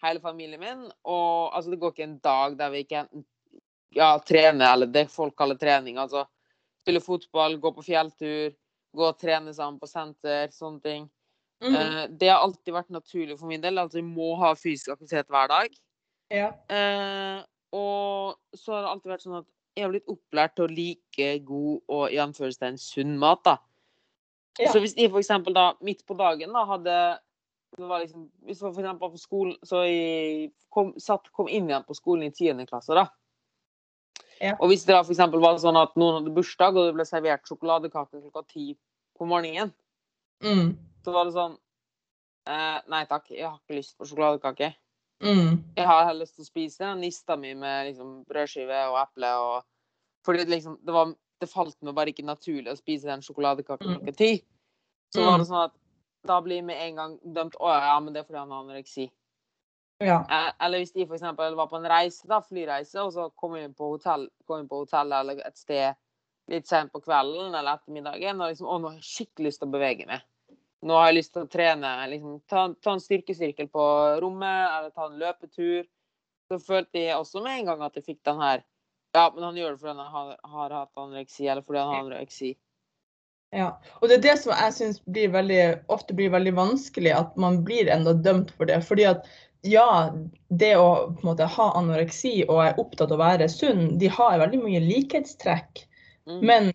hele 0.00 0.22
familien 0.24 0.62
min. 0.62 0.86
Og 1.04 1.50
altså, 1.52 1.74
det 1.74 1.80
går 1.82 1.92
ikke 1.92 2.06
en 2.06 2.20
dag 2.24 2.56
der 2.56 2.72
vi 2.72 2.84
ikke 2.86 3.02
enten 3.02 3.26
ja, 3.96 4.10
trene, 4.26 4.66
eller 4.66 4.90
det 4.90 5.08
folk 5.10 5.36
kaller 5.38 5.58
trening. 5.60 5.98
Altså 5.98 6.26
spille 6.80 7.02
fotball, 7.04 7.58
gå 7.60 7.72
på 7.76 7.84
fjelltur, 7.84 8.52
gå 8.96 9.06
og 9.06 9.18
trene 9.20 9.54
sammen 9.54 9.78
på 9.80 9.88
senter, 9.90 10.50
sånne 10.54 10.84
ting. 10.84 11.08
Mm. 11.60 11.76
Eh, 11.76 12.02
det 12.20 12.30
har 12.32 12.40
alltid 12.40 12.74
vært 12.74 12.92
naturlig 12.94 13.36
for 13.38 13.50
min 13.50 13.62
del. 13.62 13.78
Altså, 13.78 14.00
vi 14.00 14.06
må 14.06 14.32
ha 14.40 14.54
fysisk 14.58 14.94
aktivitet 14.94 15.30
hver 15.30 15.50
dag. 15.52 15.80
Ja. 16.32 16.52
Eh, 16.72 17.40
og 17.76 18.38
så 18.56 18.74
har 18.74 18.84
det 18.84 18.92
alltid 18.94 19.12
vært 19.12 19.26
sånn 19.26 19.40
at 19.42 19.48
jeg 19.76 19.84
har 19.84 19.92
blitt 19.92 20.10
opplært 20.10 20.56
til 20.56 20.66
å 20.66 20.72
like 20.72 21.32
god 21.46 21.92
og 21.94 22.04
i 22.10 22.20
anførselstegn 22.22 22.78
sunn 22.80 23.18
mat. 23.20 23.42
da. 23.46 23.58
Ja. 24.58 24.72
Så 24.72 24.80
hvis 24.82 24.96
de 24.96 25.06
for 25.08 25.20
eksempel 25.20 25.54
da 25.54 25.72
midt 25.84 26.02
på 26.08 26.16
dagen 26.18 26.52
da 26.52 26.64
hadde 26.68 26.94
det 27.78 27.86
var 27.86 28.00
liksom, 28.02 28.24
Hvis 28.42 28.60
var 28.60 28.72
for 28.74 28.82
eksempel 28.82 29.12
på 29.12 29.20
skolen 29.22 29.52
Så 29.62 29.84
jeg 29.86 30.48
kom, 30.74 30.90
satt, 30.98 31.30
kom 31.30 31.46
inn 31.48 31.68
igjen 31.70 31.86
på 31.86 31.94
skolen 31.94 32.26
i 32.26 32.32
10. 32.34 32.66
klasse, 32.66 32.96
da. 32.98 33.06
Ja. 34.40 34.54
Og 34.60 34.68
hvis 34.72 34.84
det 34.86 34.94
da 34.94 35.02
eksempel 35.04 35.40
var 35.42 35.58
sånn 35.60 35.76
at 35.76 35.92
noen 36.00 36.20
hadde 36.22 36.32
bursdag, 36.34 36.76
og 36.76 36.86
det 36.88 36.94
ble 36.96 37.04
servert 37.04 37.44
sjokoladekake 37.48 38.22
klokka 38.22 38.46
ti 38.48 38.76
på 39.18 39.26
morgenen, 39.28 39.72
Mm. 40.42 40.76
så 41.04 41.12
var 41.12 41.24
det 41.26 41.34
sånn 41.34 41.58
eh, 42.46 42.80
Nei 42.88 43.04
takk, 43.04 43.26
jeg 43.30 43.44
har 43.46 43.58
ikke 43.60 43.76
lyst 43.76 43.98
på 43.98 44.06
sjokoladekake. 44.08 44.74
Mm. 45.22 45.58
Jeg 45.76 45.86
har 45.86 46.06
heller 46.06 46.20
lyst 46.24 46.34
til 46.36 46.42
å 46.44 46.48
spise 46.48 46.94
nista 46.96 47.36
mi 47.36 47.52
med 47.54 47.90
liksom, 47.90 48.24
brødskive 48.24 48.78
og 48.88 48.96
eple. 49.02 49.28
Og, 49.36 49.64
fordi 50.24 50.38
det 50.46 50.48
liksom, 50.56 50.78
det, 50.82 50.92
var, 50.94 51.12
det 51.40 51.48
falt 51.52 51.76
meg 51.82 51.94
bare 51.94 52.08
ikke 52.14 52.24
naturlig 52.24 52.72
å 52.72 52.78
spise 52.80 53.04
den 53.10 53.20
sjokoladekaken 53.20 53.86
Mm. 53.86 53.98
klokka 54.00 54.16
ti. 54.16 54.42
Så 55.12 55.20
Mm. 55.20 55.26
var 55.26 55.38
det 55.38 55.46
sånn 55.46 55.64
at 55.64 55.72
da 56.26 56.40
blir 56.40 56.62
med 56.64 56.76
en 56.80 56.94
gang 56.96 57.18
dømt 57.24 57.54
Å 57.60 57.68
ja, 57.68 58.00
men 58.00 58.12
det 58.14 58.20
er 58.20 58.24
fordi 58.24 58.38
han 58.38 58.50
har 58.50 58.64
anoreksi. 58.64 59.10
Ja. 60.00 60.26
Eh, 60.30 60.52
Eller 60.64 60.78
hvis 60.80 60.92
de 60.92 61.04
eksempel 61.04 61.54
var 61.54 61.68
på 61.68 61.76
en 61.76 61.88
reise, 61.88 62.24
da, 62.28 62.40
flyreise, 62.40 63.02
og 63.02 63.12
så 63.12 63.28
kom 63.36 63.56
inn 63.60 63.74
på 63.76 63.92
hotell, 63.94 64.28
kom 64.48 64.62
inn 64.62 64.70
på 64.70 64.80
hotellet 64.84 65.20
eller 65.20 65.42
et 65.44 65.60
sted 65.60 65.98
litt 66.50 66.66
sent 66.66 66.92
på 66.92 67.02
kvelden 67.04 67.52
eller 67.54 67.76
ettermiddagen, 67.76 68.40
og 68.40 68.50
liksom 68.50 68.70
Å, 68.70 68.78
nå 68.80 68.90
har 68.90 68.96
jeg 68.98 69.10
skikkelig 69.10 69.50
lyst 69.50 69.62
til 69.62 69.68
å 69.68 69.74
bevege 69.74 70.06
meg. 70.08 70.24
Nå 70.88 70.96
har 70.96 71.10
jeg 71.10 71.18
lyst 71.18 71.34
til 71.34 71.44
å 71.44 71.50
trene. 71.52 71.92
liksom 72.08 72.40
Ta, 72.48 72.64
ta 72.80 72.94
en 72.96 73.04
styrkesirkel 73.04 73.68
på 73.68 73.84
rommet, 74.24 74.72
eller 74.78 74.90
ta 74.96 75.06
en 75.10 75.20
løpetur. 75.20 75.84
Så 76.48 76.58
følte 76.64 77.04
jeg 77.04 77.18
også 77.18 77.44
med 77.44 77.60
en 77.60 77.68
gang 77.68 77.84
at 77.86 78.00
jeg 78.00 78.08
fikk 78.08 78.24
den 78.26 78.40
her 78.42 78.64
Ja, 79.14 79.28
men 79.34 79.42
han 79.42 79.56
gjør 79.58 79.74
det 79.74 79.82
fordi 79.82 79.98
han 79.98 80.12
har, 80.14 80.34
har 80.54 80.74
hatt 80.78 80.98
anoreksi, 81.02 81.46
eller 81.46 81.66
fordi 81.66 81.80
han 81.82 81.92
har 81.92 82.02
anoreksi. 82.04 82.54
Ja, 83.50 83.70
og 83.98 84.06
det 84.06 84.20
er 84.20 84.26
det 84.28 84.34
som 84.38 84.52
jeg 84.54 84.74
syns 84.76 85.00
ofte 85.90 86.14
blir 86.14 86.30
veldig 86.30 86.52
vanskelig, 86.54 87.10
at 87.10 87.36
man 87.36 87.64
blir 87.66 87.90
enda 87.90 88.14
dømt 88.14 88.52
for 88.54 88.70
det. 88.70 88.78
Fordi 88.86 89.08
at 89.10 89.26
ja, 89.62 90.12
det 90.48 90.74
å 90.80 90.90
på 91.12 91.20
en 91.20 91.30
måte, 91.32 91.46
ha 91.46 91.70
anoreksi 91.78 92.40
og 92.48 92.62
er 92.64 92.78
opptatt 92.80 93.10
av 93.12 93.18
å 93.18 93.24
være 93.24 93.48
sunn, 93.52 93.98
de 94.00 94.08
har 94.12 94.38
veldig 94.40 94.60
mye 94.62 94.80
likhetstrekk. 94.84 95.82
Mm. 96.28 96.38
Men 96.46 96.70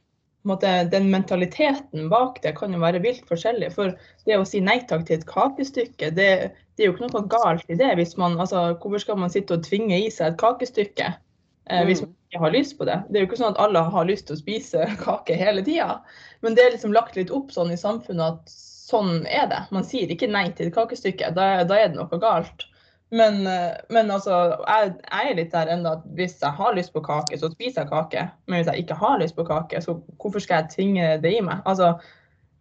måte, 0.46 0.72
den 0.92 1.10
mentaliteten 1.10 2.10
bak 2.12 2.42
det 2.44 2.56
kan 2.60 2.74
jo 2.74 2.82
være 2.84 3.02
vilt 3.04 3.26
forskjellig. 3.30 3.72
For 3.74 3.96
det 4.28 4.38
å 4.38 4.46
si 4.48 4.62
nei 4.62 4.80
takk 4.86 5.08
til 5.08 5.20
et 5.20 5.28
kakestykke, 5.30 6.12
det, 6.14 6.30
det 6.76 6.86
er 6.86 6.92
jo 6.92 6.96
ikke 6.96 7.10
noe 7.10 7.26
galt 7.32 7.66
i 7.74 7.80
det. 7.80 7.96
Hvis 7.98 8.16
man, 8.22 8.38
altså, 8.42 8.76
hvorfor 8.82 9.02
skal 9.02 9.18
man 9.24 9.34
sitte 9.34 9.58
og 9.58 9.66
tvinge 9.66 9.98
i 9.98 10.12
seg 10.14 10.34
et 10.34 10.42
kakestykke 10.42 11.10
eh, 11.10 11.82
hvis 11.88 12.04
Mm. 12.06 12.12
man 12.12 12.30
ikke 12.30 12.44
har 12.44 12.54
lyst 12.54 12.78
på 12.78 12.86
det? 12.86 13.00
Det 13.10 13.18
er 13.18 13.26
jo 13.26 13.32
ikke 13.32 13.42
sånn 13.42 13.56
at 13.56 13.64
alle 13.66 13.82
har 13.96 14.06
lyst 14.06 14.28
til 14.30 14.38
å 14.38 14.44
spise 14.44 14.86
kake 15.06 15.40
hele 15.40 15.66
tida. 15.66 16.04
Men 16.46 16.54
det 16.54 16.68
er 16.68 16.78
liksom 16.78 16.94
lagt 16.94 17.18
litt 17.18 17.34
opp 17.34 17.50
sånn 17.56 17.74
i 17.74 17.82
samfunnet 17.82 18.38
at 18.38 18.56
sånn 18.86 19.26
er 19.26 19.50
det. 19.50 19.64
Man 19.74 19.86
sier 19.88 20.12
ikke 20.14 20.30
nei 20.30 20.52
til 20.54 20.70
et 20.70 20.78
kakestykke. 20.78 21.34
Da, 21.34 21.64
da 21.66 21.82
er 21.82 21.90
det 21.90 21.98
noe 21.98 22.22
galt. 22.22 22.68
Men, 23.14 23.48
eh, 23.48 23.76
men 23.94 24.12
altså, 24.12 24.58
jeg, 24.66 24.94
jeg 25.06 25.32
er 25.32 25.38
litt 25.38 25.54
der 25.54 25.72
ennå 25.76 25.96
at 26.00 26.06
hvis 26.18 26.40
jeg 26.42 26.58
har 26.58 26.76
lyst 26.76 26.94
på 26.96 27.04
kake, 27.06 27.38
så 27.40 27.52
spiser 27.54 27.84
jeg 27.84 27.92
kake. 27.92 28.28
Men 28.50 28.60
hvis 28.60 28.72
jeg 28.72 28.86
ikke 28.86 28.98
har 29.00 29.20
lyst 29.22 29.38
på 29.38 29.46
kake, 29.48 29.82
så 29.82 29.98
hvorfor 30.22 30.44
skal 30.44 30.64
jeg 30.64 30.74
tvinge 30.74 31.12
det 31.24 31.36
i 31.38 31.44
meg? 31.46 31.62
Altså, 31.70 31.94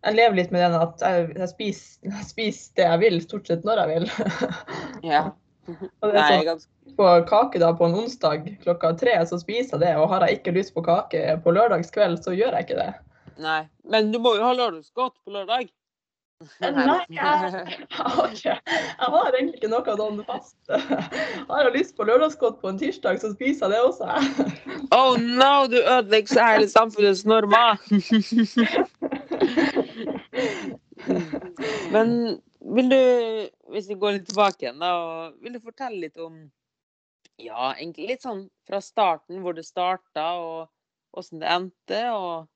jeg 0.05 0.19
lever 0.19 0.37
litt 0.37 0.53
med 0.53 0.67
den 0.67 0.77
at 0.77 1.01
jeg, 1.01 1.31
jeg, 1.39 1.49
spiser, 1.55 2.11
jeg 2.11 2.29
spiser 2.29 2.77
det 2.77 2.87
jeg 2.91 3.03
vil, 3.07 3.19
stort 3.25 3.49
sett 3.49 3.65
når 3.65 3.83
jeg 3.85 3.95
vil. 3.95 4.13
Ja. 5.15 5.25
Og 6.05 6.13
det 6.13 6.21
er 6.21 6.43
sånn, 6.45 6.65
på 6.99 7.07
kake 7.25 7.61
da 7.63 7.71
på 7.77 7.87
en 7.89 7.97
onsdag 8.03 8.51
klokka 8.61 8.91
tre, 9.01 9.15
så 9.25 9.39
spiser 9.41 9.79
jeg 9.79 9.85
det. 9.87 9.95
Og 9.97 10.11
har 10.13 10.27
jeg 10.27 10.39
ikke 10.39 10.53
lyst 10.59 10.75
på 10.77 10.85
kake 10.85 11.39
på 11.41 11.55
lørdagskveld, 11.57 12.21
så 12.25 12.37
gjør 12.37 12.59
jeg 12.59 12.69
ikke 12.69 12.83
det. 12.83 12.91
Nei. 13.41 13.63
Men 13.89 14.13
du 14.13 14.21
må 14.23 14.35
jo 14.37 14.45
ha 14.45 14.53
lørdagsgodt 14.57 15.17
på 15.25 15.33
lørdag. 15.35 15.73
Nei, 16.61 16.99
jeg, 17.09 17.15
jeg, 17.15 17.87
har 17.91 18.31
ikke, 18.33 18.55
jeg 19.01 19.11
har 19.15 19.37
egentlig 19.39 19.59
ikke 19.61 19.71
noe 19.71 19.95
sånn 19.99 20.19
fast. 20.27 20.57
Har 21.49 21.69
jeg 21.69 21.75
lyst 21.77 21.95
på 21.97 22.07
lørdagsgodt 22.09 22.59
på 22.63 22.73
en 22.73 22.81
tirsdag, 22.81 23.21
så 23.23 23.31
spiser 23.35 23.71
jeg 23.71 23.77
det 23.77 23.83
også. 23.85 24.09
Oh 24.95 25.17
no, 25.19 25.67
du 25.71 25.79
ødelegger 25.81 26.35
så 26.35 26.47
hele 26.47 26.69
samfunnets 26.71 27.25
normer. 27.27 27.81
Men 31.95 32.13
vil 32.77 32.91
du, 32.93 33.01
hvis 33.75 33.89
vi 33.91 33.99
går 33.99 34.19
litt 34.19 34.29
tilbake 34.29 34.67
igjen, 34.67 34.83
da, 34.83 34.93
vil 35.43 35.57
du 35.57 35.63
fortelle 35.63 36.03
litt 36.07 36.21
om 36.21 36.45
Ja, 37.43 37.73
egentlig 37.73 38.13
litt 38.13 38.27
sånn 38.27 38.45
fra 38.69 38.79
starten, 38.85 39.41
hvor 39.43 39.57
det 39.57 39.67
starta, 39.67 40.29
og 40.39 41.19
åssen 41.19 41.43
det 41.43 41.51
endte, 41.51 42.03
og 42.13 42.51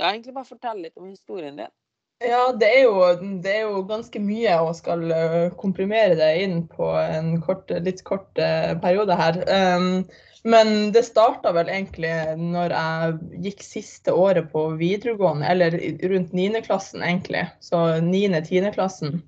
Ja, 0.00 0.10
egentlig 0.10 0.36
bare 0.36 0.48
fortelle 0.48 0.88
litt 0.88 1.00
om 1.00 1.08
historien 1.08 1.56
din. 1.60 1.72
Ja, 2.20 2.50
det 2.52 2.68
er, 2.68 2.82
jo, 2.84 3.04
det 3.40 3.52
er 3.52 3.62
jo 3.64 3.84
ganske 3.88 4.20
mye 4.20 4.58
å 4.60 4.74
skal 4.76 5.06
øh, 5.08 5.46
komprimere 5.56 6.18
det 6.18 6.34
inn 6.42 6.58
på 6.68 6.90
en 7.00 7.38
kort, 7.40 7.72
litt 7.80 8.02
kort 8.04 8.36
øh, 8.36 8.74
periode 8.82 9.16
her. 9.16 9.38
Um, 9.48 10.02
men 10.44 10.92
det 10.92 11.06
starta 11.08 11.52
vel 11.56 11.68
egentlig 11.72 12.12
når 12.36 12.72
jeg 12.76 13.40
gikk 13.46 13.64
siste 13.64 14.12
året 14.12 14.48
på 14.52 14.66
videregående, 14.80 15.48
eller 15.48 15.76
rundt 16.12 16.36
9. 16.36 16.60
klassen 16.64 17.04
egentlig. 17.04 17.46
Så 17.64 17.80
9.-10. 18.04 18.70
klassen. 18.76 19.20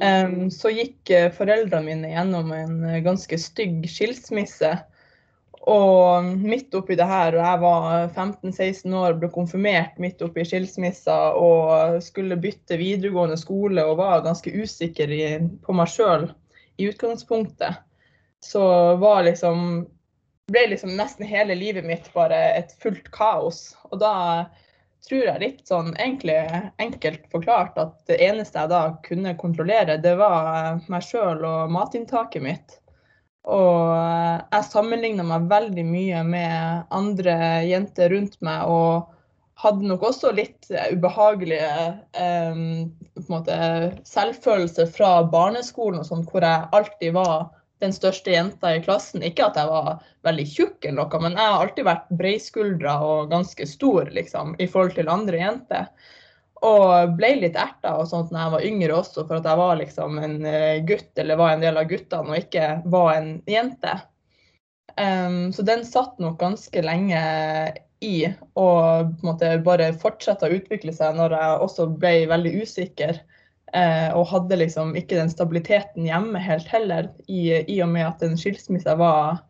Um, 0.00 0.48
så 0.52 0.72
gikk 0.72 1.12
eh, 1.12 1.28
foreldrene 1.36 1.84
mine 1.84 2.12
gjennom 2.14 2.52
en 2.56 2.78
eh, 2.88 3.02
ganske 3.04 3.36
stygg 3.40 3.84
skilsmisse. 3.92 4.72
Og 5.70 6.26
midt 6.42 6.74
oppi 6.74 6.96
det 6.98 7.06
her, 7.06 7.36
og 7.36 7.44
jeg 7.44 7.58
var 7.62 8.08
15-16 8.16 8.96
år, 8.98 9.14
ble 9.20 9.28
konfirmert 9.30 10.00
midt 10.02 10.22
oppi 10.26 10.42
skilsmissa 10.48 11.18
og 11.38 12.00
skulle 12.02 12.38
bytte 12.42 12.78
videregående 12.80 13.38
skole 13.38 13.84
og 13.86 14.00
var 14.00 14.24
ganske 14.26 14.50
usikker 14.50 15.14
i, 15.14 15.22
på 15.62 15.76
meg 15.78 15.92
sjøl 15.92 16.26
i 16.82 16.88
utgangspunktet, 16.90 17.78
så 18.42 18.64
var 18.98 19.22
liksom 19.28 19.84
ble 20.50 20.66
liksom 20.72 20.96
nesten 20.98 21.26
hele 21.28 21.54
livet 21.54 21.86
mitt 21.86 22.10
bare 22.16 22.40
et 22.58 22.74
fullt 22.82 23.08
kaos. 23.14 23.72
Og 23.92 24.02
da 24.02 24.14
tror 25.06 25.24
jeg 25.26 25.42
litt 25.42 25.62
sånn 25.70 25.92
egentlig 25.94 26.38
enkelt 26.82 27.24
forklart 27.32 27.78
at 27.80 27.96
det 28.10 28.18
eneste 28.22 28.60
jeg 28.60 28.72
da 28.72 28.82
kunne 29.06 29.36
kontrollere, 29.38 29.98
det 30.02 30.14
var 30.18 30.82
meg 30.90 31.06
sjøl 31.06 31.42
og 31.46 31.72
matinntaket 31.74 32.44
mitt. 32.44 32.78
Og 33.50 33.90
jeg 34.52 34.68
sammenligna 34.68 35.24
meg 35.26 35.48
veldig 35.50 35.84
mye 35.88 36.20
med 36.26 36.92
andre 36.94 37.34
jenter 37.66 38.12
rundt 38.14 38.36
meg 38.44 38.70
og 38.70 39.08
hadde 39.62 39.86
nok 39.86 40.04
også 40.08 40.30
litt 40.34 40.70
ubehagelige 40.92 41.72
eh, 42.18 42.60
selvfølelse 44.08 44.86
fra 44.94 45.10
barneskolen 45.30 46.02
og 46.02 46.08
sånn, 46.08 46.24
hvor 46.30 46.46
jeg 46.46 46.70
alltid 46.78 47.18
var 47.18 47.50
den 47.82 47.94
største 47.94 48.30
jenta 48.30 48.76
i 48.76 48.82
klassen. 48.82 49.24
Ikke 49.26 49.48
at 49.48 49.58
jeg 49.58 49.70
var 49.70 50.02
veldig 50.26 50.46
tjukk, 50.48 50.78
eller 50.84 51.02
noe, 51.02 51.22
men 51.22 51.38
jeg 51.38 51.52
har 51.54 51.66
alltid 51.66 51.88
vært 51.88 52.10
breiskuldra 52.18 52.96
og 53.06 53.30
ganske 53.34 53.66
stor 53.66 54.10
liksom, 54.14 54.54
i 54.62 54.68
forhold 54.70 54.94
til 54.98 55.10
andre 55.10 55.42
jenter. 55.42 55.90
Og 56.62 57.16
ble 57.18 57.32
litt 57.40 57.56
erta 57.58 57.96
og 57.98 58.06
sånt 58.10 58.30
når 58.30 58.44
jeg 58.44 58.54
var 58.54 58.66
yngre 58.68 58.96
også, 59.00 59.24
for 59.26 59.40
at 59.40 59.46
jeg 59.50 59.58
var 59.58 59.78
liksom 59.80 60.18
en 60.22 60.36
eh, 60.46 60.82
gutt 60.86 61.18
eller 61.18 61.40
var 61.40 61.54
en 61.54 61.64
del 61.64 61.80
av 61.80 61.88
guttene 61.90 62.34
og 62.34 62.38
ikke 62.38 62.68
var 62.92 63.14
en 63.16 63.32
jente. 63.50 63.96
Um, 64.92 65.52
så 65.56 65.64
den 65.64 65.86
satt 65.88 66.18
nok 66.20 66.36
ganske 66.42 66.82
lenge 66.84 67.20
i 68.04 68.16
og 68.58 69.12
på 69.22 69.34
bare 69.64 69.92
fortsette 70.02 70.46
å 70.46 70.56
utvikle 70.58 70.92
seg 70.94 71.16
når 71.16 71.34
jeg 71.38 71.60
også 71.66 71.86
ble 72.02 72.16
veldig 72.30 72.56
usikker. 72.62 73.22
Uh, 73.72 74.12
og 74.18 74.28
hadde 74.28 74.58
liksom 74.60 74.90
ikke 75.00 75.16
den 75.16 75.30
stabiliteten 75.32 76.04
hjemme 76.04 76.40
helt 76.44 76.68
heller, 76.68 77.08
i, 77.24 77.62
i 77.64 77.78
og 77.80 77.88
med 77.94 78.04
at 78.04 78.20
den 78.20 78.36
skilsmissa 78.36 78.98
var 79.00 79.40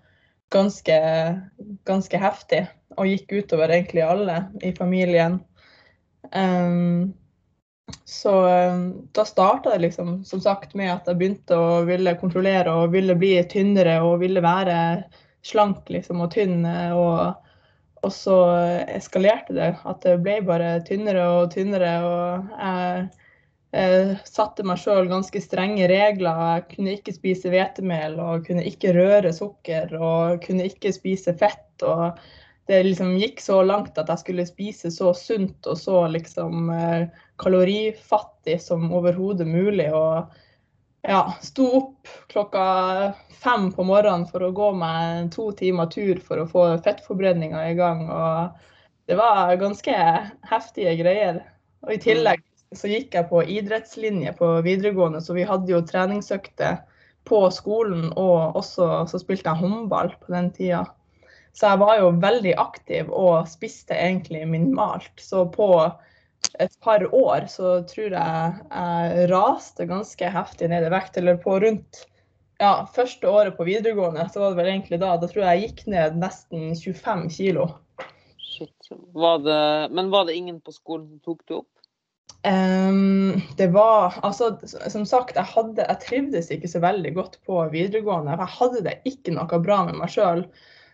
ganske, 0.54 0.98
ganske 1.88 2.20
heftig 2.22 2.66
og 3.00 3.08
gikk 3.08 3.32
utover 3.40 3.72
egentlig 3.72 4.04
alle 4.06 4.44
i 4.62 4.70
familien. 4.76 5.40
Um, 6.30 7.12
så 8.04 8.32
um, 8.72 9.08
da 9.12 9.24
starta 9.24 9.72
det 9.74 9.78
liksom 9.78 10.24
som 10.24 10.40
sagt 10.40 10.74
med 10.78 10.92
at 10.92 11.08
jeg 11.10 11.18
begynte 11.18 11.58
å 11.58 11.82
ville 11.88 12.14
kontrollere 12.20 12.72
og 12.72 12.94
ville 12.94 13.16
bli 13.18 13.34
tynnere 13.50 13.98
og 14.06 14.20
ville 14.22 14.40
være 14.44 14.76
slank 15.44 15.90
liksom 15.90 16.22
og 16.22 16.30
tynn. 16.34 16.62
Og, 16.94 17.34
og 18.02 18.14
så 18.14 18.38
eskalerte 18.86 19.56
det. 19.58 19.72
At 19.82 20.06
det 20.06 20.20
ble 20.22 20.38
bare 20.46 20.78
tynnere 20.86 21.26
og 21.40 21.50
tynnere. 21.56 21.96
og 22.06 22.54
jeg 22.62 23.10
jeg 23.72 24.18
satte 24.28 24.64
meg 24.68 24.80
sjøl 24.82 25.06
ganske 25.08 25.40
strenge 25.40 25.86
regler. 25.88 26.40
Jeg 26.58 26.64
kunne 26.74 26.92
ikke 26.98 27.14
spise 27.16 27.52
hvetemel 27.52 28.18
og 28.20 28.44
kunne 28.44 28.64
ikke 28.68 28.92
røre 28.92 29.32
sukker 29.32 29.94
og 29.96 30.42
kunne 30.44 30.66
ikke 30.68 30.92
spise 30.92 31.32
fett. 31.40 31.70
og 31.80 32.18
Det 32.66 32.82
liksom 32.86 33.16
gikk 33.18 33.40
så 33.42 33.58
langt 33.66 33.98
at 33.98 34.10
jeg 34.12 34.22
skulle 34.22 34.46
spise 34.46 34.90
så 34.94 35.10
sunt 35.18 35.66
og 35.66 35.78
så 35.80 36.04
liksom 36.12 36.70
eh, 36.70 37.08
kalorifattig 37.42 38.60
som 38.62 38.86
overhodet 38.94 39.48
mulig. 39.48 39.88
og 39.92 40.30
ja, 41.02 41.34
sto 41.42 41.66
opp 41.76 42.08
klokka 42.30 42.64
fem 43.42 43.72
på 43.74 43.82
morgenen 43.82 44.28
for 44.30 44.44
å 44.46 44.52
gå 44.54 44.68
meg 44.78 45.32
to 45.34 45.48
timer 45.58 45.90
tur 45.90 46.20
for 46.22 46.42
å 46.42 46.46
få 46.46 46.68
fettforbrenninga 46.84 47.64
i 47.70 47.74
gang. 47.78 48.06
og 48.06 49.10
Det 49.10 49.18
var 49.18 49.56
ganske 49.58 49.96
heftige 50.46 50.94
greier. 51.02 51.42
Og 51.82 51.96
i 51.96 52.00
tillegg 52.02 52.44
så 52.78 52.88
gikk 52.88 53.16
jeg 53.18 53.28
på 53.28 53.42
idrettslinje 53.42 54.32
på 54.38 54.54
videregående, 54.64 55.20
så 55.20 55.34
vi 55.36 55.44
hadde 55.48 55.74
jo 55.74 55.82
treningsøkter 55.84 56.78
på 57.28 57.42
skolen, 57.54 58.08
og 58.18 58.56
også 58.58 59.04
så 59.10 59.20
spilte 59.20 59.50
jeg 59.50 59.62
håndball 59.62 60.14
på 60.22 60.32
den 60.34 60.50
tida. 60.54 60.86
Så 61.52 61.72
jeg 61.72 61.82
var 61.82 61.98
jo 62.00 62.14
veldig 62.22 62.54
aktiv 62.60 63.10
og 63.12 63.48
spiste 63.50 63.96
egentlig 63.96 64.46
minimalt. 64.48 65.12
Så 65.20 65.44
på 65.52 65.68
et 66.60 66.72
par 66.84 67.04
år 67.14 67.46
så 67.50 67.80
tror 67.88 68.16
jeg 68.16 68.54
jeg 68.70 69.28
raste 69.32 69.86
ganske 69.88 70.32
heftig 70.36 70.70
ned 70.72 70.88
i 70.88 70.92
vekt. 70.92 71.18
Eller 71.20 71.40
på 71.42 71.58
rundt 71.62 72.06
ja, 72.62 72.86
første 72.94 73.28
året 73.28 73.56
på 73.56 73.66
videregående, 73.68 74.28
så 74.32 74.40
var 74.40 74.52
det 74.52 74.62
vel 74.62 74.72
egentlig 74.72 75.00
da. 75.02 75.16
Da 75.20 75.28
tror 75.28 75.44
jeg 75.44 75.60
jeg 75.60 75.68
gikk 75.68 75.84
ned 75.92 76.18
nesten 76.22 76.72
25 76.78 77.28
kilo. 77.36 77.68
Shit. 78.38 78.90
Var 79.16 79.44
det, 79.44 79.62
men 79.96 80.10
var 80.12 80.28
det 80.28 80.36
ingen 80.38 80.60
på 80.60 80.74
skolen 80.74 81.08
som 81.08 81.22
tok 81.24 81.46
det 81.48 81.60
opp? 81.62 81.68
Um, 82.42 83.38
det 83.56 83.68
var 83.70 84.16
Altså, 84.26 84.56
som 84.66 85.04
sagt, 85.06 85.36
jeg, 85.38 85.46
hadde, 85.46 85.84
jeg 85.86 86.02
trivdes 86.02 86.50
ikke 86.50 86.70
så 86.70 86.82
veldig 86.82 87.14
godt 87.14 87.38
på 87.46 87.60
videregående. 87.70 88.34
Jeg 88.34 88.56
hadde 88.58 88.84
det 88.88 88.96
ikke 89.08 89.34
noe 89.36 89.60
bra 89.62 89.82
med 89.86 90.00
meg 90.00 90.10
sjøl. 90.10 90.46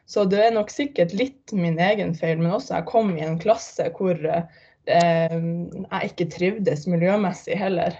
Så 0.09 0.25
det 0.25 0.41
er 0.41 0.55
nok 0.57 0.71
sikkert 0.73 1.13
litt 1.13 1.53
min 1.53 1.77
egen 1.85 2.15
feil, 2.17 2.39
men 2.41 2.55
også 2.57 2.79
jeg 2.79 2.89
kom 2.89 3.13
i 3.17 3.25
en 3.27 3.37
klasse 3.41 3.91
hvor 3.99 4.17
eh, 4.25 4.47
jeg 4.89 6.13
ikke 6.13 6.31
trivdes 6.33 6.87
miljømessig 6.89 7.59
heller. 7.61 7.99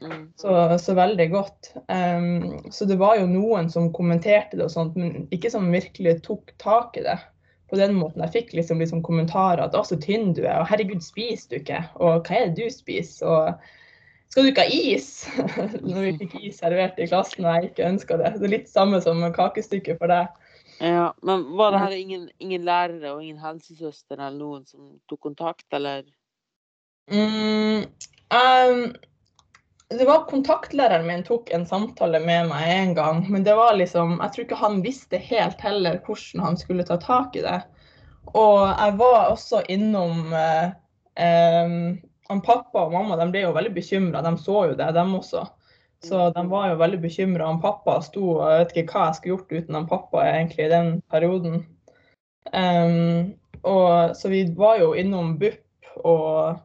Mm. 0.00 0.30
Så, 0.40 0.78
så, 0.80 0.94
veldig 0.96 1.26
godt. 1.30 1.74
Um, 1.92 2.70
så 2.72 2.86
det 2.88 2.96
var 2.96 3.18
jo 3.18 3.26
noen 3.28 3.68
som 3.68 3.90
kommenterte 3.92 4.56
det 4.56 4.64
og 4.64 4.72
sånt, 4.72 4.96
men 4.96 5.26
ikke 5.34 5.50
som 5.52 5.68
virkelig 5.72 6.22
tok 6.24 6.54
tak 6.62 6.96
i 6.96 7.04
det 7.04 7.18
på 7.70 7.76
den 7.78 7.92
måten. 7.98 8.24
Jeg 8.24 8.34
fikk 8.38 8.54
liksom, 8.56 8.80
liksom 8.80 9.04
kommentarer 9.06 9.62
at 9.66 9.76
'å, 9.76 9.84
så 9.86 10.00
tynn 10.00 10.32
du 10.32 10.42
er', 10.46 10.62
og 10.62 10.70
'herregud, 10.70 11.04
spiser 11.04 11.52
du 11.52 11.58
ikke', 11.60 11.84
og 12.00 12.24
'hva 12.24 12.38
er 12.38 12.48
det 12.48 12.56
du 12.56 12.72
spiser', 12.72 13.26
og 13.28 13.54
'skal 14.30 14.42
du 14.42 14.50
ikke 14.50 14.64
ha 14.64 14.80
is'? 14.96 15.28
Når 15.92 16.00
vi 16.08 16.16
fikk 16.24 16.40
is 16.40 16.58
servert 16.64 16.98
i 16.98 17.06
klassen 17.06 17.44
og 17.44 17.54
jeg 17.54 17.70
ikke 17.70 17.90
ønska 17.92 18.16
det. 18.16 18.34
Det 18.38 18.48
er 18.48 18.56
litt 18.56 18.72
samme 18.72 19.00
som 19.04 19.20
kakestykket 19.36 20.00
for 20.00 20.08
deg. 20.08 20.32
Ja, 20.80 21.14
Men 21.22 21.56
var 21.56 21.72
det 21.72 21.78
her 21.78 21.92
ingen, 21.92 22.30
ingen 22.38 22.64
lærere 22.64 23.12
og 23.12 23.22
ingen 23.22 23.38
helsesøster 23.42 24.16
eller 24.16 24.38
noen 24.38 24.62
som 24.64 24.94
tok 25.10 25.20
kontakt, 25.26 25.66
eller? 25.76 26.06
Mm, 27.12 27.84
um, 28.32 28.84
det 29.90 30.06
var 30.08 30.24
Kontaktlæreren 30.30 31.04
min 31.06 31.24
tok 31.26 31.50
en 31.52 31.66
samtale 31.66 32.22
med 32.24 32.48
meg 32.48 32.72
en 32.72 32.94
gang, 32.96 33.20
men 33.28 33.44
det 33.44 33.58
var 33.58 33.76
liksom 33.76 34.16
Jeg 34.22 34.32
tror 34.32 34.46
ikke 34.46 34.60
han 34.62 34.80
visste 34.86 35.20
helt 35.20 35.60
heller 35.60 36.00
hvordan 36.06 36.44
han 36.46 36.56
skulle 36.56 36.86
ta 36.88 36.96
tak 37.02 37.36
i 37.36 37.44
det. 37.44 37.58
Og 38.32 38.60
jeg 38.70 38.96
var 39.00 39.32
også 39.34 39.64
innom 39.68 40.32
eh, 40.32 40.70
han 42.30 42.42
Pappa 42.46 42.86
og 42.86 42.94
mamma 42.94 43.18
de 43.18 43.26
ble 43.32 43.42
jo 43.42 43.56
veldig 43.56 43.74
bekymra, 43.74 44.22
de 44.22 44.36
så 44.38 44.64
jo 44.70 44.76
det, 44.78 44.92
dem 44.94 45.16
også. 45.18 45.44
Så 46.04 46.30
de 46.30 46.48
var 46.48 46.70
jo 46.70 46.78
veldig 46.80 47.00
bekymra. 47.02 47.50
Pappa 47.62 47.98
sto 48.04 48.24
og 48.38 48.46
jeg 48.46 48.62
vet 48.62 48.72
ikke 48.82 48.96
hva 48.96 49.08
jeg 49.08 49.18
skulle 49.18 49.34
gjort 49.34 49.52
uten 49.52 49.78
han 49.78 49.90
pappa 49.90 50.24
egentlig 50.30 50.64
i 50.64 50.72
den 50.72 50.90
perioden. 51.12 51.60
Um, 52.56 53.34
og, 53.60 54.16
så 54.16 54.30
vi 54.32 54.46
var 54.56 54.80
jo 54.80 54.94
innom 54.96 55.36
BUP 55.40 55.90
og 56.08 56.60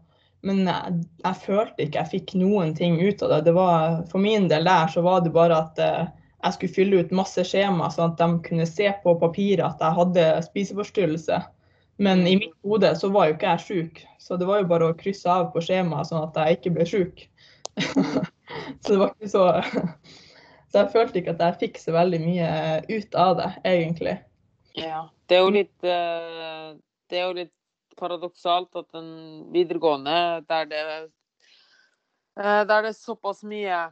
men 0.45 0.61
jeg, 0.69 0.99
jeg, 1.23 1.37
følte 1.41 1.83
ikke 1.83 1.97
jeg 2.03 2.11
fikk 2.11 2.35
noen 2.37 2.75
ting 2.77 2.99
ut 3.01 3.23
av 3.25 3.31
det. 3.31 3.39
det 3.47 3.53
var, 3.55 4.03
for 4.11 4.21
min 4.21 4.45
del 4.47 4.67
der 4.69 4.91
så 4.93 5.01
var 5.01 5.23
det 5.25 5.33
bare 5.33 5.57
at 5.57 5.81
uh, 5.81 6.05
jeg 6.45 6.53
skulle 6.53 6.75
fylle 6.75 6.99
ut 7.01 7.15
masse 7.17 7.41
skjema, 7.49 7.89
sånn 7.89 8.13
at 8.13 8.21
de 8.21 8.27
kunne 8.45 8.67
se 8.69 8.91
på 9.01 9.15
papiret 9.21 9.65
at 9.65 9.81
jeg 9.81 9.97
hadde 9.97 10.27
spiseforstyrrelse. 10.45 11.41
Men 11.97 12.21
i 12.29 12.35
mitt 12.37 12.53
hode 12.67 12.91
så 12.99 13.09
var 13.09 13.29
jo 13.31 13.37
ikke 13.39 13.55
jeg 13.55 13.65
sjuk, 13.65 14.03
så 14.21 14.37
det 14.37 14.45
var 14.45 14.61
jo 14.61 14.69
bare 14.69 14.91
å 14.91 14.97
krysse 14.99 15.31
av 15.31 15.49
på 15.53 15.63
skjemaet 15.65 16.11
sånn 16.11 16.27
at 16.27 16.37
jeg 16.37 16.59
ikke 16.59 16.75
ble 16.77 16.87
sjuk. 16.93 17.25
så 18.81 18.93
det 18.93 18.99
var 19.01 19.13
ikke 19.13 19.31
så 19.31 19.45
Så 20.75 20.81
jeg 20.81 20.91
følte 20.91 21.19
ikke 21.21 21.35
at 21.37 21.43
jeg 21.43 21.59
fikk 21.61 21.77
så 21.79 21.93
veldig 21.95 22.17
mye 22.19 22.47
ut 22.89 23.13
av 23.15 23.37
det, 23.39 23.51
egentlig. 23.69 24.15
Ja, 24.75 25.05
det 25.29 25.37
er 25.37 25.45
jo 25.45 25.51
litt 25.55 25.85
eh, 25.87 26.71
Det 27.07 27.19
er 27.19 27.29
jo 27.29 27.37
litt 27.37 27.53
paradoksalt 27.95 28.75
at 28.75 28.97
en 28.99 29.45
videregående 29.53 30.17
der 30.49 30.65
det, 30.67 30.81
eh, 32.41 32.63
der 32.67 32.83
det 32.83 32.91
er 32.91 32.97
såpass 32.97 33.45
mye 33.47 33.85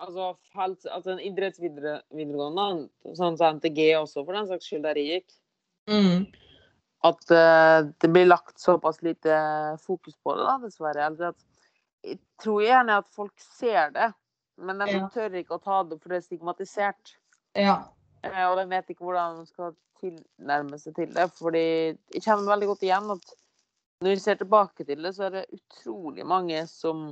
Altså, 0.00 0.30
altså 0.56 1.10
en 1.12 1.18
idrettsvideregående, 1.20 2.86
sånn 3.18 3.34
som 3.36 3.58
NTG 3.58 3.82
også, 3.98 4.22
for 4.24 4.32
den 4.32 4.46
saks 4.48 4.70
skyld, 4.70 4.86
der 4.86 4.96
jeg 4.96 5.18
gikk. 5.18 5.34
Mm. 5.92 6.22
At 7.04 7.20
uh, 7.28 7.90
det 8.00 8.08
blir 8.08 8.30
lagt 8.30 8.56
såpass 8.60 9.02
lite 9.04 9.34
fokus 9.84 10.16
på 10.24 10.38
det, 10.38 10.46
da, 10.48 10.54
dessverre. 10.62 11.10
At, 11.28 11.44
jeg 12.02 12.18
tror 12.42 12.62
gjerne 12.64 12.98
at 13.02 13.08
folk 13.14 13.42
ser 13.42 13.92
det, 13.94 14.10
men 14.60 14.80
de 14.82 14.90
ja. 14.92 15.06
tør 15.12 15.36
ikke 15.40 15.56
å 15.56 15.62
ta 15.64 15.82
det, 15.88 16.00
for 16.00 16.12
det 16.12 16.20
er 16.20 16.26
stigmatisert. 16.26 17.14
Ja. 17.58 17.76
Uh, 18.24 18.44
og 18.50 18.58
de 18.60 18.66
vet 18.70 18.92
ikke 18.92 19.06
hvordan 19.06 19.40
de 19.40 19.48
skal 19.48 19.74
tilnærme 20.00 20.78
seg 20.80 20.96
til 20.96 21.12
det. 21.16 21.26
fordi 21.36 21.64
jeg 22.14 22.24
kjenner 22.24 22.48
veldig 22.48 22.68
godt 22.72 22.84
igjen 22.86 23.12
at 23.16 23.34
når 24.00 24.14
vi 24.14 24.22
ser 24.22 24.38
tilbake 24.40 24.84
til 24.88 25.02
det, 25.04 25.12
så 25.16 25.26
er 25.26 25.34
det 25.34 25.58
utrolig 25.58 26.24
mange 26.24 26.62
som 26.70 27.10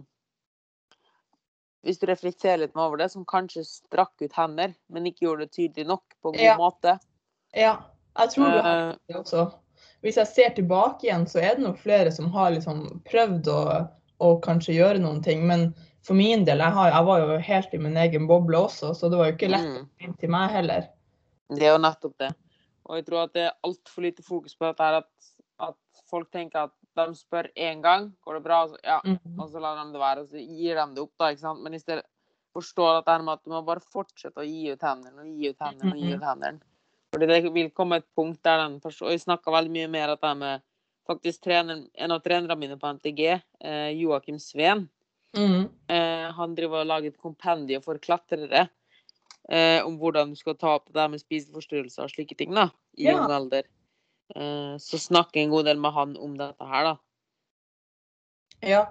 hvis 1.86 2.00
du 2.00 2.08
reflekterer 2.08 2.64
litt 2.64 2.76
over 2.76 2.98
det, 3.00 3.10
som 3.12 3.26
kanskje 3.28 3.62
strakk 3.64 4.24
ut 4.24 4.34
hender, 4.34 4.72
men 4.92 5.06
ikke 5.08 5.28
gjorde 5.28 5.46
det 5.46 5.54
tydelig 5.54 5.86
nok 5.88 6.16
på 6.20 6.32
en 6.32 6.38
god 6.38 6.44
Ja. 6.44 6.56
måte. 6.58 6.98
Ja, 7.54 7.74
jeg 8.18 8.30
tror 8.30 8.50
du 8.50 8.58
har 8.60 8.88
Eh, 8.90 8.96
det 9.08 9.16
også. 9.16 9.44
Hvis 10.02 10.16
jeg 10.16 10.26
ser 10.26 10.50
tilbake 10.54 11.06
igjen, 11.06 11.26
så 11.26 11.38
er 11.38 11.54
det 11.54 11.64
nok 11.64 11.78
flere 11.78 12.10
som 12.12 12.30
har 12.30 12.50
liksom 12.50 13.02
prøvd 13.04 13.48
å, 13.48 13.88
å 14.18 14.34
kanskje 14.44 14.76
gjøre 14.76 15.02
noen 15.02 15.22
ting. 15.24 15.44
Men 15.48 15.70
for 16.04 16.18
min 16.18 16.44
del, 16.46 16.62
jeg, 16.62 16.74
har, 16.74 16.90
jeg 16.94 17.06
var 17.08 17.22
jo 17.22 17.38
helt 17.48 17.74
i 17.74 17.82
min 17.82 17.98
egen 18.04 18.28
boble 18.30 18.64
også, 18.68 18.92
så 18.96 19.10
det 19.10 19.20
var 19.20 19.30
jo 19.30 19.36
ikke 19.36 19.52
lett 19.52 19.70
mm. 19.70 19.88
inn 20.04 20.18
til 20.20 20.32
meg 20.34 20.52
heller. 20.54 20.88
Det 21.54 21.64
er 21.64 21.74
jo 21.74 21.82
nettopp 21.82 22.18
det. 22.20 22.32
Og 22.88 22.98
jeg 22.98 23.06
tror 23.08 23.26
at 23.26 23.34
det 23.36 23.46
er 23.46 23.56
altfor 23.68 24.04
lite 24.06 24.24
fokus 24.24 24.56
på 24.56 24.68
dette 24.68 24.84
her, 24.84 25.02
at, 25.02 25.32
at 25.68 26.04
folk 26.08 26.30
tenker 26.32 26.68
at 26.68 26.74
de 26.98 27.14
spør 27.14 27.50
én 27.54 27.82
gang, 27.84 28.08
går 28.24 28.38
det 28.38 28.44
bra? 28.46 28.62
Og 28.64 28.72
så, 28.72 28.80
ja, 28.82 28.98
mm. 29.04 29.36
og 29.36 29.50
så 29.52 29.62
lar 29.62 29.78
de 29.80 29.92
det 29.92 30.02
være, 30.02 30.24
og 30.24 30.32
så 30.32 30.40
gir 30.42 30.80
de 30.80 30.86
det 30.96 31.04
opp, 31.04 31.12
da. 31.20 31.30
ikke 31.32 31.44
sant? 31.44 31.62
Men 31.64 31.76
i 31.76 31.82
stedet 31.82 32.06
forstår 32.56 32.98
at 32.98 33.06
det 33.06 33.14
her 33.14 33.26
med 33.26 33.36
at 33.36 33.44
du 33.44 33.52
må 33.52 33.62
bare 33.66 33.84
fortsette 33.92 34.42
å 34.42 34.46
gi 34.46 34.72
ut 34.72 34.82
hendene 34.82 35.22
og 35.22 35.28
gi 35.28 35.52
ut 35.52 35.62
hendene 35.62 35.92
og 35.92 36.00
gi 36.00 36.14
ut 36.14 36.24
hendene. 36.24 36.64
Fordi 37.12 37.28
det 37.28 37.38
vil 37.54 37.70
komme 37.76 38.00
et 38.00 38.08
punkt 38.16 38.42
der 38.44 38.58
den 38.60 38.74
forstår 38.84 39.08
Og 39.08 39.14
jeg 39.14 39.22
snakka 39.22 39.52
veldig 39.54 39.70
mye 39.72 39.88
mer 39.88 40.10
at 40.12 40.20
det 40.20 40.32
med 40.36 40.64
faktisk 41.08 41.44
trener, 41.44 41.86
en 41.94 42.14
av 42.14 42.20
trenerne 42.24 42.56
mine 42.60 42.76
på 42.78 42.92
NTG, 42.98 43.22
eh, 43.64 43.88
Joakim 43.96 44.38
Sveen, 44.42 44.86
mm. 45.36 45.62
eh, 45.88 46.26
han 46.36 46.54
driver 46.54 46.82
og 46.82 46.90
lager 46.90 47.12
et 47.12 47.22
kompendium 47.22 47.84
for 47.84 48.00
klatrere. 48.02 48.68
Eh, 49.48 49.80
om 49.86 49.96
hvordan 49.96 50.34
du 50.34 50.36
skal 50.36 50.58
ta 50.60 50.74
opp 50.76 50.90
det 50.92 51.06
med 51.08 51.22
spiseforstyrrelser 51.22 52.04
og 52.04 52.12
slike 52.12 52.36
ting 52.36 52.52
da, 52.52 52.68
i 53.00 53.08
Ja. 53.08 53.16
ung 53.16 53.32
alder. 53.32 53.64
Eh, 54.36 54.76
så 54.76 55.00
snakker 55.00 55.40
jeg 55.40 55.48
en 55.48 55.54
god 55.56 55.64
del 55.64 55.78
med 55.80 55.92
han 55.96 56.16
om 56.16 56.36
dette 56.36 56.68
her, 56.68 56.84
da. 56.84 56.96
Ja. 58.60 58.86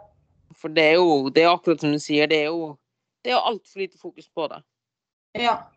For 0.58 0.74
det 0.74 0.84
er 0.84 0.96
jo 0.98 1.30
det 1.30 1.44
er 1.44 1.54
akkurat 1.54 1.84
som 1.84 1.92
du 1.92 2.00
sier, 2.00 2.28
det 2.28 2.40
er 2.48 2.50
jo 2.50 2.78
det 3.24 3.32
er 3.32 3.38
jo 3.38 3.46
altfor 3.52 3.80
lite 3.80 4.00
fokus 4.00 4.30
på 4.30 4.48
det. 4.48 4.64
Ja. 5.36 5.68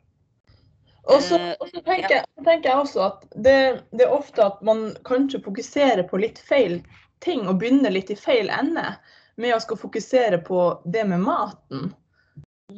Og 1.08 1.22
så 1.24 1.40
Eh, 1.50 1.54
og 1.60 1.68
så 1.68 1.80
tenker, 1.80 2.24
tenker 2.44 2.70
jeg 2.70 2.78
også 2.78 3.02
at 3.06 3.24
det, 3.34 3.56
det 3.90 4.06
er 4.06 4.14
ofte 4.14 4.44
at 4.44 4.60
man 4.66 4.90
kanskje 5.08 5.42
fokuserer 5.44 6.02
på 6.08 6.20
litt 6.22 6.38
feil 6.38 6.80
ting 7.24 7.46
og 7.48 7.58
begynner 7.60 7.92
litt 7.92 8.10
i 8.12 8.18
feil 8.18 8.50
ende 8.52 8.86
med 9.40 9.54
å 9.56 9.60
skal 9.62 9.80
fokusere 9.80 10.40
på 10.44 10.60
det 10.84 11.04
med 11.08 11.24
maten. 11.24 11.90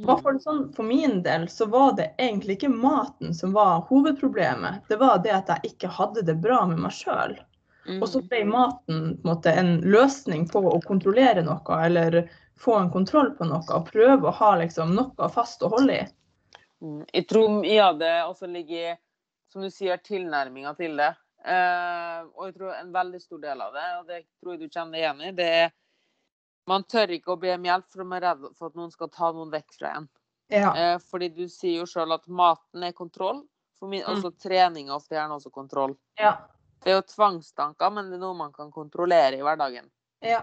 For, 0.07 0.38
sånn 0.41 0.71
For 0.73 0.88
min 0.88 1.21
del 1.23 1.49
så 1.52 1.67
var 1.69 1.93
det 1.99 2.14
egentlig 2.17 2.57
ikke 2.57 2.73
maten 2.73 3.35
som 3.37 3.52
var 3.52 3.85
hovedproblemet. 3.91 4.87
Det 4.88 4.97
var 4.97 5.21
det 5.25 5.35
at 5.37 5.50
jeg 5.52 5.75
ikke 5.75 5.91
hadde 5.99 6.25
det 6.25 6.38
bra 6.41 6.62
med 6.71 6.81
meg 6.87 6.95
sjøl. 6.97 7.37
Mm. 7.85 7.99
Og 7.99 8.07
så 8.09 8.23
ble 8.31 8.45
maten 8.49 8.81
på 8.87 8.95
en, 8.95 9.11
måte, 9.26 9.52
en 9.52 9.75
løsning 9.85 10.47
på 10.49 10.62
å 10.71 10.79
kontrollere 10.87 11.43
noe, 11.45 11.79
eller 11.83 12.23
få 12.62 12.79
en 12.79 12.93
kontroll 12.95 13.35
på 13.37 13.50
noe. 13.50 13.62
Og 13.69 13.91
prøve 13.91 14.31
å 14.31 14.37
ha 14.38 14.55
liksom, 14.62 14.95
noe 14.97 15.31
fast 15.35 15.67
å 15.67 15.71
holde 15.75 15.99
i. 15.99 16.09
Mm. 16.83 17.05
Jeg 17.12 17.29
tror 17.31 17.53
mye 17.61 17.83
av 17.85 17.99
det 18.01 18.15
også 18.27 18.49
ligger 18.51 18.93
i, 18.93 18.97
som 19.53 19.62
du 19.62 19.71
sier, 19.71 20.01
tilnærminga 20.03 20.75
til 20.79 20.97
det. 20.99 21.12
Uh, 21.43 22.27
og 22.39 22.49
jeg 22.49 22.55
tror 22.57 22.75
en 22.77 22.93
veldig 22.95 23.21
stor 23.23 23.41
del 23.43 23.62
av 23.65 23.73
det, 23.75 23.87
og 23.99 24.11
det 24.11 24.19
tror 24.41 24.55
jeg 24.55 24.61
du 24.62 24.69
kjenner 24.71 24.93
deg 24.95 25.03
igjen 25.03 25.23
i, 25.27 25.31
det 25.39 25.47
er 25.62 25.73
man 26.71 26.85
tør 26.87 27.11
ikke 27.11 27.33
å 27.35 27.41
be 27.43 27.51
om 27.57 27.65
hjelp, 27.67 27.89
for 27.91 28.05
de 28.05 28.15
er 28.17 28.23
redd 28.23 28.45
for 28.55 28.71
at 28.71 28.77
noen 28.79 28.93
skal 28.95 29.09
ta 29.11 29.33
noen 29.35 29.51
vekk 29.51 29.75
fra 29.75 29.97
en. 29.99 30.05
Ja. 30.53 30.71
Uh, 30.77 30.99
fordi 31.11 31.29
du 31.35 31.49
sier 31.51 31.81
jo 31.81 31.89
sjøl 31.91 32.15
at 32.15 32.29
maten 32.31 32.87
er 32.87 32.95
kontroll. 32.95 33.43
For 33.81 33.91
min, 33.91 34.05
Mm. 34.07 34.12
også 34.15 34.31
trening 34.39 34.89
er 34.89 34.95
ofte 34.95 35.17
gjerne 35.17 35.35
også 35.35 35.51
kontroll. 35.51 35.97
Ja. 36.21 36.37
Det 36.83 36.93
er 36.93 37.01
jo 37.01 37.07
tvangstanker, 37.11 37.91
men 37.91 38.11
det 38.11 38.21
er 38.21 38.23
noe 38.23 38.35
man 38.39 38.53
kan 38.55 38.71
kontrollere 38.71 39.39
i 39.39 39.43
hverdagen. 39.43 39.91
ja. 40.23 40.43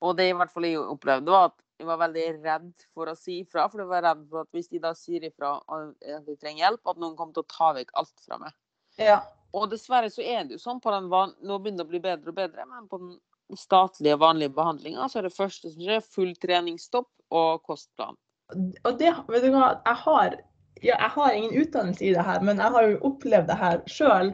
Og 0.00 0.16
det 0.16 0.28
i 0.30 0.32
hvert 0.32 0.52
fall 0.52 0.62
jeg 0.62 0.78
opplevde, 0.78 1.26
var 1.26 1.48
at 1.50 1.56
var 1.86 2.00
veldig 2.00 2.26
redd 2.42 2.70
for 2.96 3.10
å 3.10 3.14
si 3.18 3.40
ifra. 3.44 3.68
For 3.70 3.84
jeg 3.84 3.90
var 3.90 4.02
redd 4.06 4.24
for 4.30 4.42
at 4.42 4.56
hvis 4.56 4.70
de 4.72 4.80
da 4.82 4.94
sier 4.98 5.26
ifra 5.28 5.58
at 5.62 6.24
de 6.26 6.36
trenger 6.40 6.64
hjelp, 6.64 6.82
at 6.90 6.98
noen 6.98 7.16
kommer 7.18 7.36
til 7.36 7.44
å 7.44 7.52
ta 7.52 7.72
vekk 7.76 7.94
alt 8.02 8.24
fra 8.26 8.40
meg. 8.42 8.56
ja. 8.98 9.20
Og 9.56 9.70
dessverre 9.72 10.10
så 10.12 10.20
er 10.20 10.42
det 10.44 10.58
jo 10.58 10.60
sånn 10.60 10.80
på 10.84 10.92
den 10.92 11.06
van 11.08 11.30
Nå 11.40 11.56
begynner 11.62 11.80
det 11.80 11.88
å 11.88 11.92
bli 11.94 12.00
bedre 12.04 12.32
og 12.34 12.36
bedre, 12.36 12.66
men 12.68 12.88
på 12.90 12.98
den 13.00 13.14
statlige, 13.56 14.18
vanlige 14.20 14.52
behandlinga 14.58 15.06
så 15.08 15.20
er 15.20 15.28
det 15.28 15.36
første 15.36 15.70
som 15.72 15.80
skjer, 15.80 16.04
full 16.04 16.34
treningsstopp 16.36 17.08
og 17.32 17.62
kostplan. 17.64 18.18
Og 18.52 19.00
det, 19.00 19.14
vet 19.28 19.44
du 19.44 19.50
hva, 19.54 19.70
jeg 19.86 20.00
har, 20.02 20.36
ja, 20.82 20.94
jeg 20.94 21.10
har 21.16 21.32
ingen 21.32 21.56
utdannelse 21.62 22.04
i 22.04 22.12
det 22.16 22.24
her, 22.28 22.44
men 22.44 22.60
jeg 22.60 22.74
har 22.76 22.88
jo 22.90 23.00
opplevd 23.08 23.48
det 23.48 23.58
her 23.60 23.82
sjøl. 23.88 24.32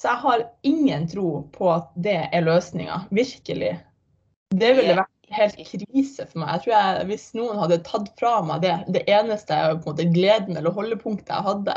Så 0.00 0.08
jeg 0.08 0.22
har 0.24 0.44
ingen 0.66 1.08
tro 1.12 1.28
på 1.52 1.68
at 1.72 1.92
det 2.04 2.18
er 2.32 2.44
løsninga. 2.44 3.02
Virkelig. 3.12 3.74
Det 4.52 4.72
ville 4.76 4.96
vært 4.96 5.11
helt 5.36 5.58
krise 5.68 6.26
for 6.28 6.42
meg. 6.42 6.52
Jeg 6.54 6.64
tror 6.64 6.74
jeg, 6.74 7.06
Hvis 7.10 7.26
noen 7.38 7.60
hadde 7.60 7.82
tatt 7.86 8.12
fra 8.20 8.36
meg 8.46 8.62
det, 8.64 8.76
det 8.94 9.02
eneste 9.10 9.56
på 9.56 9.76
en 9.78 9.82
måte, 9.90 10.08
gleden 10.14 10.58
eller 10.58 10.74
holdepunktet 10.76 11.32
jeg 11.32 11.46
hadde, 11.48 11.76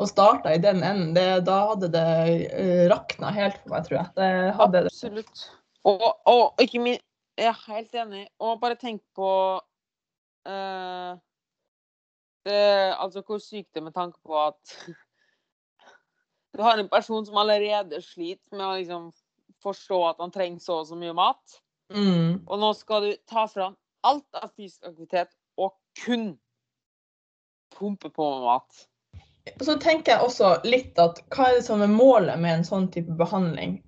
og 0.00 0.08
starta 0.08 0.54
i 0.54 0.60
den 0.62 0.80
enden, 0.82 1.12
det, 1.16 1.26
da 1.46 1.58
hadde 1.72 1.90
det 1.92 2.06
uh, 2.52 2.84
rakna 2.92 3.32
helt 3.34 3.58
for 3.60 3.74
meg, 3.74 3.88
tror 3.88 3.98
jeg. 3.98 4.12
Det 4.16 4.30
hadde 4.58 4.84
det. 4.86 4.92
Absolutt. 4.94 5.44
Og, 5.88 6.06
og 6.30 6.62
ikke 6.62 6.82
min, 6.82 7.02
Jeg 7.38 7.48
er 7.48 7.60
helt 7.72 7.94
enig. 7.96 8.26
Og 8.44 8.60
bare 8.60 8.76
tenk 8.80 9.00
på 9.16 9.30
uh, 9.56 11.12
det, 12.44 12.60
Altså 12.98 13.22
hvor 13.26 13.40
sykt 13.42 13.72
det 13.72 13.80
er 13.80 13.88
med 13.88 13.96
tanke 13.96 14.18
på 14.26 14.36
at 14.36 14.76
du 16.52 16.62
har 16.62 16.78
en 16.78 16.90
person 16.92 17.24
som 17.26 17.38
allerede 17.40 18.02
sliter 18.04 18.56
med 18.56 18.66
å 18.66 18.76
liksom 18.76 19.10
forstå 19.62 20.00
at 20.10 20.20
han 20.20 20.34
trenger 20.34 20.60
så 20.60 20.80
og 20.82 20.88
så 20.90 20.98
mye 20.98 21.14
mat. 21.16 21.60
Mm. 21.94 22.42
Og 22.46 22.58
nå 22.60 22.72
skal 22.74 23.06
du 23.06 23.12
ta 23.28 23.46
fram 23.48 23.76
alt 24.06 24.38
av 24.38 24.50
fysisk 24.56 24.86
aktivitet 24.88 25.30
og 25.60 25.74
kun 26.04 26.32
pumpe 27.76 28.10
på 28.10 28.30
med 28.34 28.46
mat. 28.46 28.82
Så 29.60 29.74
tenker 29.82 30.12
jeg 30.12 30.26
også 30.26 30.52
litt 30.64 30.98
at 31.02 31.18
hva 31.34 31.48
er 31.48 31.58
det 31.58 31.66
som 31.66 31.82
er 31.82 31.90
målet 31.90 32.38
med 32.40 32.60
en 32.60 32.66
sånn 32.66 32.86
type 32.94 33.14
behandling? 33.18 33.80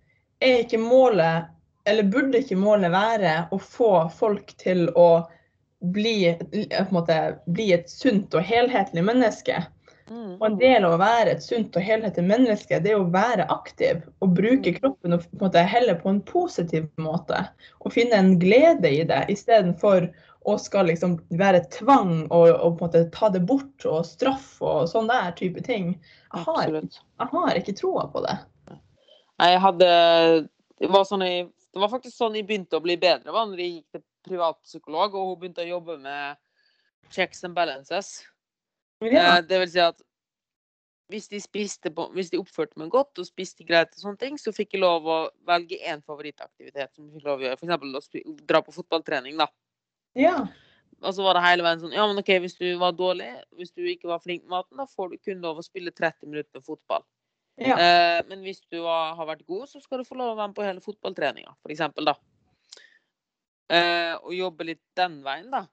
Er 0.43 0.65
ikke 0.65 0.81
målet, 0.83 1.51
eller 1.87 2.11
burde 2.11 2.41
ikke 2.43 2.59
målet 2.59 2.91
være 2.95 3.37
å 3.55 3.61
få 3.63 3.93
folk 4.19 4.51
til 4.61 4.89
å 4.99 5.25
bli, 5.95 6.33
på 6.41 6.65
en 6.81 6.95
måte, 6.97 7.19
bli 7.47 7.71
et 7.77 7.91
sunt 7.91 8.35
og 8.35 8.47
helhetlig 8.47 9.05
menneske? 9.07 9.63
Mm. 10.11 10.35
Og 10.37 10.45
en 10.47 10.59
del 10.61 10.85
av 10.85 10.97
å 10.97 11.01
være 11.01 11.33
et 11.33 11.45
sunt 11.45 11.77
og 11.79 11.85
helhetlig 11.85 12.25
menneske, 12.29 12.81
det 12.85 12.93
er 12.93 13.01
å 13.01 13.09
være 13.13 13.47
aktiv 13.53 14.03
og 14.21 14.35
bruke 14.37 14.75
kroppen 14.77 15.17
og 15.17 15.25
på 15.25 15.39
en 15.39 15.45
måte, 15.47 15.65
heller 15.65 15.97
på 16.01 16.13
en 16.13 16.21
positiv 16.29 16.91
måte. 17.01 17.41
Og 17.81 17.95
finne 17.95 18.21
en 18.21 18.35
glede 18.43 18.91
i 18.93 19.03
det, 19.09 19.23
istedenfor 19.33 20.11
å 20.45 20.57
skal 20.61 20.91
liksom 20.91 21.17
være 21.41 21.63
tvang 21.73 22.27
og, 22.27 22.51
og 22.53 22.77
på 22.77 22.85
en 22.85 22.91
måte 22.91 23.05
ta 23.15 23.31
det 23.33 23.41
bort 23.49 23.87
og 23.89 24.05
straff 24.05 24.59
og 24.61 24.85
sånn 24.91 25.09
der 25.09 25.33
type 25.39 25.65
ting. 25.65 25.95
Jeg 26.35 26.45
har, 26.51 26.75
jeg 26.75 27.31
har 27.33 27.61
ikke 27.61 27.77
troa 27.79 28.05
på 28.13 28.25
det. 28.27 28.37
Jeg 29.41 29.63
hadde 29.65 29.89
det 30.81 30.91
var, 30.93 31.07
sånn 31.09 31.25
jeg, 31.25 31.49
det 31.73 31.81
var 31.81 31.91
faktisk 31.93 32.17
sånn 32.19 32.37
jeg 32.37 32.47
begynte 32.49 32.77
å 32.77 32.85
bli 32.85 32.99
bedre, 33.01 33.33
var 33.33 33.49
når 33.49 33.63
jeg 33.63 33.73
gikk 33.73 33.97
til 33.97 34.05
privatpsykolog, 34.29 35.17
og 35.17 35.31
hun 35.31 35.41
begynte 35.41 35.65
å 35.65 35.71
jobbe 35.71 35.97
med 36.03 36.37
checks 37.15 37.45
and 37.47 37.57
balances. 37.57 38.19
Ja. 39.13 39.37
Eh, 39.37 39.45
det 39.49 39.61
vil 39.65 39.73
si 39.75 39.83
at 39.85 40.03
hvis 41.13 41.29
de, 41.29 41.39
spiste 41.43 41.93
på, 41.95 42.07
hvis 42.17 42.31
de 42.33 42.41
oppførte 42.41 42.79
meg 42.81 42.89
godt 42.93 43.21
og 43.21 43.29
spiste 43.29 43.67
greit, 43.69 43.93
og 43.93 44.01
sånne 44.01 44.21
ting, 44.21 44.39
så 44.41 44.55
fikk 44.57 44.75
jeg 44.75 44.83
lov 44.83 45.07
å 45.07 45.19
velge 45.47 45.77
én 45.85 46.01
favorittaktivitet. 46.03 46.95
som 46.95 47.07
jeg 47.07 47.19
fikk 47.19 47.27
lov 47.29 47.43
å 47.43 47.45
gjøre. 47.45 47.59
F.eks. 47.61 48.23
å 48.25 48.37
dra 48.49 48.63
på 48.65 48.75
fotballtrening. 48.75 49.37
da. 49.41 49.51
ja. 50.19 50.39
Og 51.03 51.13
så 51.13 51.25
var 51.27 51.37
det 51.37 51.43
hele 51.45 51.65
veien 51.67 51.81
sånn 51.83 51.93
Ja, 51.93 52.05
men 52.09 52.21
OK, 52.21 52.31
hvis 52.41 52.57
du 52.57 52.67
var 52.81 52.95
dårlig, 52.97 53.27
hvis 53.59 53.75
du 53.75 53.83
ikke 53.89 54.09
var 54.09 54.23
flink 54.23 54.45
med 54.45 54.55
maten, 54.55 54.79
da 54.81 54.87
får 54.89 55.11
du 55.11 55.19
kun 55.27 55.43
lov 55.45 55.59
å 55.61 55.67
spille 55.67 55.93
30 55.93 56.31
minutter 56.31 56.61
med 56.61 56.65
fotball. 56.65 57.05
ja. 57.61 57.77
Eh, 57.77 58.21
men 58.31 58.45
hvis 58.47 58.63
du 58.73 58.81
har, 58.87 59.13
har 59.19 59.29
vært 59.29 59.45
god, 59.47 59.69
så 59.69 59.83
skal 59.83 60.01
du 60.01 60.09
få 60.09 60.17
lov 60.19 60.33
å 60.33 60.39
være 60.39 60.53
med 60.53 60.57
på 60.57 60.65
hele 60.67 60.85
fotballtreninga, 60.85 61.55
f.eks. 61.67 61.85
da. 62.07 62.17
Eh, 63.75 64.15
og 64.21 64.33
jobbe 64.37 64.71
litt 64.71 64.83
den 64.97 65.21
veien, 65.27 65.51
da. 65.53 65.67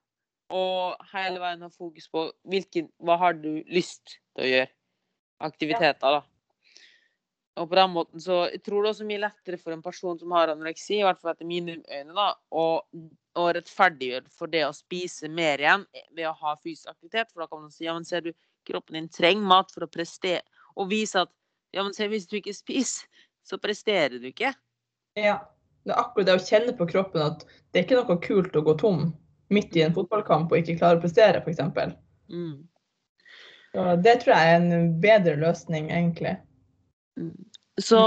Og 0.51 1.07
hele 1.13 1.39
veien 1.41 1.63
ha 1.63 1.71
fokus 1.71 2.09
på 2.11 2.25
hvilken, 2.51 2.89
hva 2.99 3.17
har 3.21 3.37
du 3.39 3.49
lyst 3.71 4.17
til 4.35 4.45
å 4.45 4.49
gjøre. 4.49 4.71
Aktiviteter, 5.41 6.19
da. 6.19 6.21
Og 7.59 7.67
på 7.67 7.75
den 7.75 7.91
måten 7.91 8.21
så 8.23 8.45
jeg 8.47 8.61
tror 8.63 8.83
det 8.83 8.89
er 8.89 8.93
også 8.93 9.07
mye 9.09 9.21
lettere 9.25 9.57
for 9.59 9.75
en 9.75 9.81
person 9.83 10.19
som 10.19 10.31
har 10.37 10.53
anoreksi, 10.53 10.99
i 10.99 11.03
hvert 11.03 11.19
fall 11.19 11.33
etter 11.33 11.49
mine 11.49 11.79
øyne, 11.81 12.13
da, 12.15 12.27
å, 12.55 12.65
å 13.41 13.47
rettferdiggjøre 13.57 14.31
for 14.37 14.51
det 14.51 14.63
å 14.67 14.75
spise 14.75 15.29
mer 15.31 15.63
igjen 15.63 15.83
ved 16.15 16.29
å 16.29 16.35
ha 16.43 16.55
fysisk 16.61 16.93
aktivitet. 16.93 17.33
For 17.33 17.43
da 17.43 17.49
kan 17.51 17.65
man 17.65 17.73
si 17.73 17.87
ja, 17.87 17.95
men 17.97 18.07
ser 18.07 18.23
du, 18.27 18.31
kroppen 18.69 18.99
din 18.99 19.09
trenger 19.11 19.47
mat 19.49 19.73
for 19.73 19.87
å 19.87 19.89
prestere, 19.91 20.45
og 20.77 20.91
vise 20.91 21.25
at 21.25 21.31
ja, 21.73 21.81
men 21.81 21.95
se, 21.95 22.05
hvis 22.11 22.27
du 22.29 22.37
ikke 22.37 22.53
spiser, 22.55 23.07
så 23.47 23.57
presterer 23.59 24.19
du 24.21 24.29
ikke. 24.31 24.53
ja. 25.17 25.39
Det 25.81 25.95
er 25.95 25.97
akkurat 25.97 26.27
det 26.27 26.33
å 26.37 26.41
kjenne 26.45 26.73
på 26.77 26.85
kroppen 26.91 27.23
at 27.25 27.39
det 27.73 27.79
er 27.79 27.85
ikke 27.87 27.97
noe 27.97 28.17
kult 28.21 28.57
å 28.57 28.61
gå 28.67 28.75
tom 28.77 28.99
midt 29.53 29.75
i 29.77 29.85
en 29.85 29.95
fotballkamp 29.95 30.51
og 30.51 30.61
ikke 30.61 30.77
klare 30.79 30.99
å 30.99 31.03
prestere, 31.03 31.41
f.eks. 31.43 31.95
Mm. 32.31 32.59
Det 34.03 34.15
tror 34.21 34.33
jeg 34.35 34.51
er 34.51 34.57
en 34.59 34.95
bedre 35.03 35.37
løsning, 35.39 35.91
egentlig. 35.91 36.35
Mm. 37.19 37.35
Så 37.79 37.99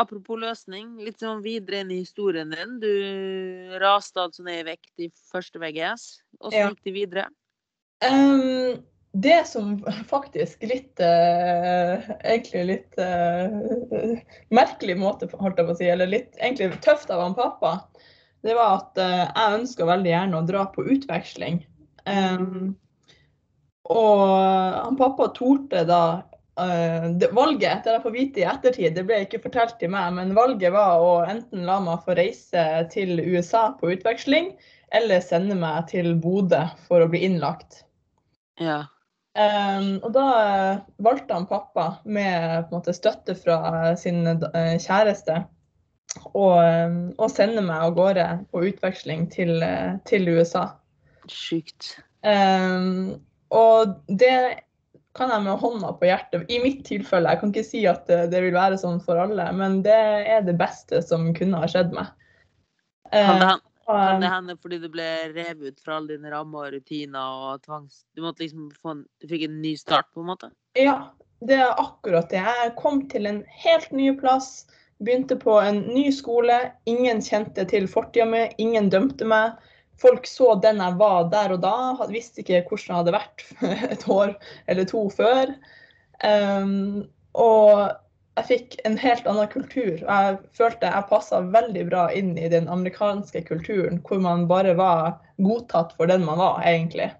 apropos 0.00 0.38
løsning, 0.40 0.94
litt 1.04 1.20
sånn 1.20 1.42
videre 1.44 1.82
inn 1.82 1.92
i 1.94 2.02
historien 2.02 2.52
din. 2.52 2.78
Du 2.82 3.76
raste 3.82 4.22
altså 4.22 4.44
ned 4.46 4.62
i 4.62 4.68
vekt 4.72 5.04
i 5.04 5.10
første 5.32 5.60
VGS. 5.62 6.06
så 6.40 6.52
Ja. 6.54 6.68
gikk 6.68 6.84
det 6.84 6.94
videre. 6.94 7.26
Um, 8.04 8.80
det 9.12 9.46
som 9.46 9.74
faktisk 10.08 10.62
litt 10.62 11.00
uh, 11.04 12.00
Egentlig 12.24 12.62
litt 12.64 12.94
uh, 12.96 14.16
merkelig 14.48 14.96
måte, 14.96 15.28
holdt 15.36 15.58
jeg 15.58 15.66
på 15.66 15.74
å 15.74 15.76
si, 15.76 15.90
eller 15.90 16.08
litt 16.08 16.38
egentlig 16.40 16.80
tøft 16.80 17.10
av 17.10 17.20
han 17.20 17.36
pappa, 17.36 17.90
det 18.46 18.56
var 18.56 18.78
at 18.78 19.00
eh, 19.00 19.26
jeg 19.26 19.60
ønska 19.60 19.88
veldig 19.88 20.10
gjerne 20.12 20.40
å 20.40 20.46
dra 20.48 20.64
på 20.72 20.84
utveksling. 20.94 21.62
Um, 22.08 22.74
og 23.90 24.20
han 24.24 24.96
pappa 24.98 25.28
torde 25.36 25.82
da 25.88 26.02
uh, 26.22 27.06
det, 27.20 27.30
Valget, 27.36 27.84
det 27.84 27.96
jeg 27.96 28.04
får 28.04 28.14
vite 28.14 28.42
i 28.42 28.46
ettertid, 28.48 28.94
det 28.96 29.04
ble 29.08 29.22
ikke 29.26 29.42
fortalt 29.44 29.76
til 29.80 29.92
meg, 29.92 30.14
men 30.16 30.36
valget 30.38 30.72
var 30.74 31.02
å 31.02 31.10
enten 31.28 31.66
la 31.68 31.80
meg 31.84 32.06
få 32.06 32.16
reise 32.18 32.64
til 32.94 33.20
USA 33.20 33.70
på 33.80 33.92
utveksling, 33.96 34.54
eller 34.96 35.22
sende 35.22 35.58
meg 35.58 35.90
til 35.92 36.14
Bodø 36.22 36.64
for 36.88 37.04
å 37.04 37.10
bli 37.10 37.22
innlagt. 37.28 37.84
Ja. 38.60 38.84
Um, 39.38 40.00
og 40.02 40.10
da 40.16 40.24
eh, 40.42 40.78
valgte 41.06 41.36
han 41.36 41.46
pappa, 41.46 42.00
med 42.02 42.70
måte, 42.72 42.94
støtte 42.96 43.36
fra 43.38 43.94
sin 43.98 44.26
uh, 44.26 44.74
kjæreste, 44.82 45.44
og 46.34 47.18
å 47.20 47.28
sende 47.30 47.62
meg 47.64 47.86
av 47.86 47.94
gårde 47.98 48.26
på 48.50 48.64
utveksling 48.70 49.28
til, 49.32 49.62
eh, 49.62 49.98
til 50.08 50.28
USA. 50.28 50.66
Sjukt. 51.30 51.94
Um, 52.26 53.20
og 53.54 53.94
det 54.08 54.64
kan 55.16 55.32
jeg 55.32 55.42
med 55.42 55.58
hånda 55.58 55.94
på 55.98 56.06
hjertet 56.06 56.50
I 56.52 56.58
mitt 56.62 56.84
tilfelle, 56.86 57.32
jeg 57.32 57.40
kan 57.40 57.54
ikke 57.54 57.66
si 57.66 57.80
at 57.88 58.04
det, 58.10 58.20
det 58.34 58.42
vil 58.44 58.54
være 58.54 58.78
sånn 58.78 59.00
for 59.02 59.18
alle, 59.18 59.48
men 59.56 59.80
det 59.86 59.96
er 60.30 60.44
det 60.46 60.54
beste 60.60 61.00
som 61.02 61.32
kunne 61.36 61.62
ha 61.62 61.70
skjedd 61.70 61.94
meg. 61.96 62.12
Kan 63.10 63.42
det, 63.42 63.56
Um, 63.90 63.96
kan 63.96 64.20
det 64.22 64.28
hende 64.30 64.54
fordi 64.62 64.76
det 64.78 64.90
ble 64.94 65.06
revet 65.34 65.72
ut 65.72 65.80
fra 65.82 65.96
alle 65.98 66.14
dine 66.14 66.30
rammer 66.30 66.68
og 66.68 66.74
rutiner 66.76 67.40
og 67.48 67.64
tvangs... 67.64 68.04
Du 68.14 68.22
liksom 68.22 68.68
få 68.78 68.92
en 68.94 69.00
Du 69.18 69.26
fikk 69.26 69.48
en 69.48 69.56
ny 69.62 69.72
start, 69.80 70.06
på 70.14 70.22
en 70.22 70.28
måte? 70.30 70.50
Ja, 70.78 71.10
det 71.42 71.58
er 71.58 71.72
akkurat 71.74 72.30
det. 72.30 72.38
Jeg 72.38 72.76
kom 72.78 73.02
til 73.10 73.26
en 73.26 73.42
helt 73.64 73.90
ny 73.90 74.12
plass. 74.20 74.68
Begynte 75.00 75.36
på 75.40 75.56
en 75.60 75.80
ny 75.94 76.10
skole. 76.12 76.58
Ingen 76.90 77.22
kjente 77.24 77.64
til 77.68 77.88
fortida 77.88 78.26
mi, 78.28 78.44
ingen 78.60 78.90
dømte 78.92 79.28
meg. 79.28 79.56
Folk 80.00 80.26
så 80.28 80.54
den 80.60 80.80
jeg 80.80 80.96
var 81.00 81.28
der 81.32 81.54
og 81.56 81.62
da, 81.64 81.74
visste 82.08 82.40
ikke 82.40 82.62
hvordan 82.68 82.86
jeg 82.88 83.00
hadde 83.00 83.16
vært 83.16 83.44
et 83.96 84.06
år 84.08 84.36
eller 84.72 84.88
to 84.88 85.06
før. 85.12 85.52
Um, 86.24 87.08
og 87.36 87.90
jeg 88.38 88.46
fikk 88.48 88.76
en 88.88 88.96
helt 89.00 89.26
annen 89.28 89.48
kultur. 89.52 89.98
Jeg 90.00 90.36
følte 90.56 90.88
jeg 90.88 91.08
passa 91.10 91.40
veldig 91.52 91.86
bra 91.90 92.06
inn 92.16 92.32
i 92.40 92.48
den 92.52 92.68
amerikanske 92.72 93.42
kulturen, 93.48 94.00
hvor 94.06 94.22
man 94.22 94.46
bare 94.50 94.76
var 94.78 95.18
godtatt 95.42 95.92
for 95.98 96.10
den 96.10 96.24
man 96.28 96.40
var, 96.40 96.62
egentlig. 96.64 97.10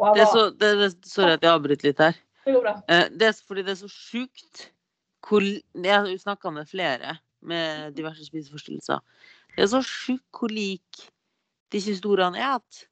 Og 0.00 0.16
Det 0.16 0.24
er 0.24 0.32
så, 0.32 0.44
det, 0.56 0.74
det, 0.80 0.90
sorry 1.08 1.36
at 1.36 1.44
jeg 1.44 1.52
avbryter 1.52 1.90
litt 1.90 2.04
her. 2.04 2.20
det 2.44 2.56
går 2.56 2.66
bra. 2.66 2.74
Eh, 2.88 3.06
Det 3.12 3.28
er 3.28 3.40
fordi 3.46 3.64
det 3.66 3.74
er 3.76 3.80
så 3.82 3.90
sjukt 3.92 4.68
Jeg 5.30 5.96
har 5.96 6.08
snakka 6.18 6.50
med 6.50 6.68
flere 6.68 7.18
med 7.40 7.92
diverse 7.96 8.24
spiseforstyrrelser. 8.26 9.00
Det 9.56 9.64
er 9.64 9.70
så 9.72 9.82
sjukt 9.84 10.28
hvor 10.36 10.52
lik 10.52 11.04
disse 11.72 11.94
historiene 11.94 12.40
er. 12.40 12.58
At 12.60 12.84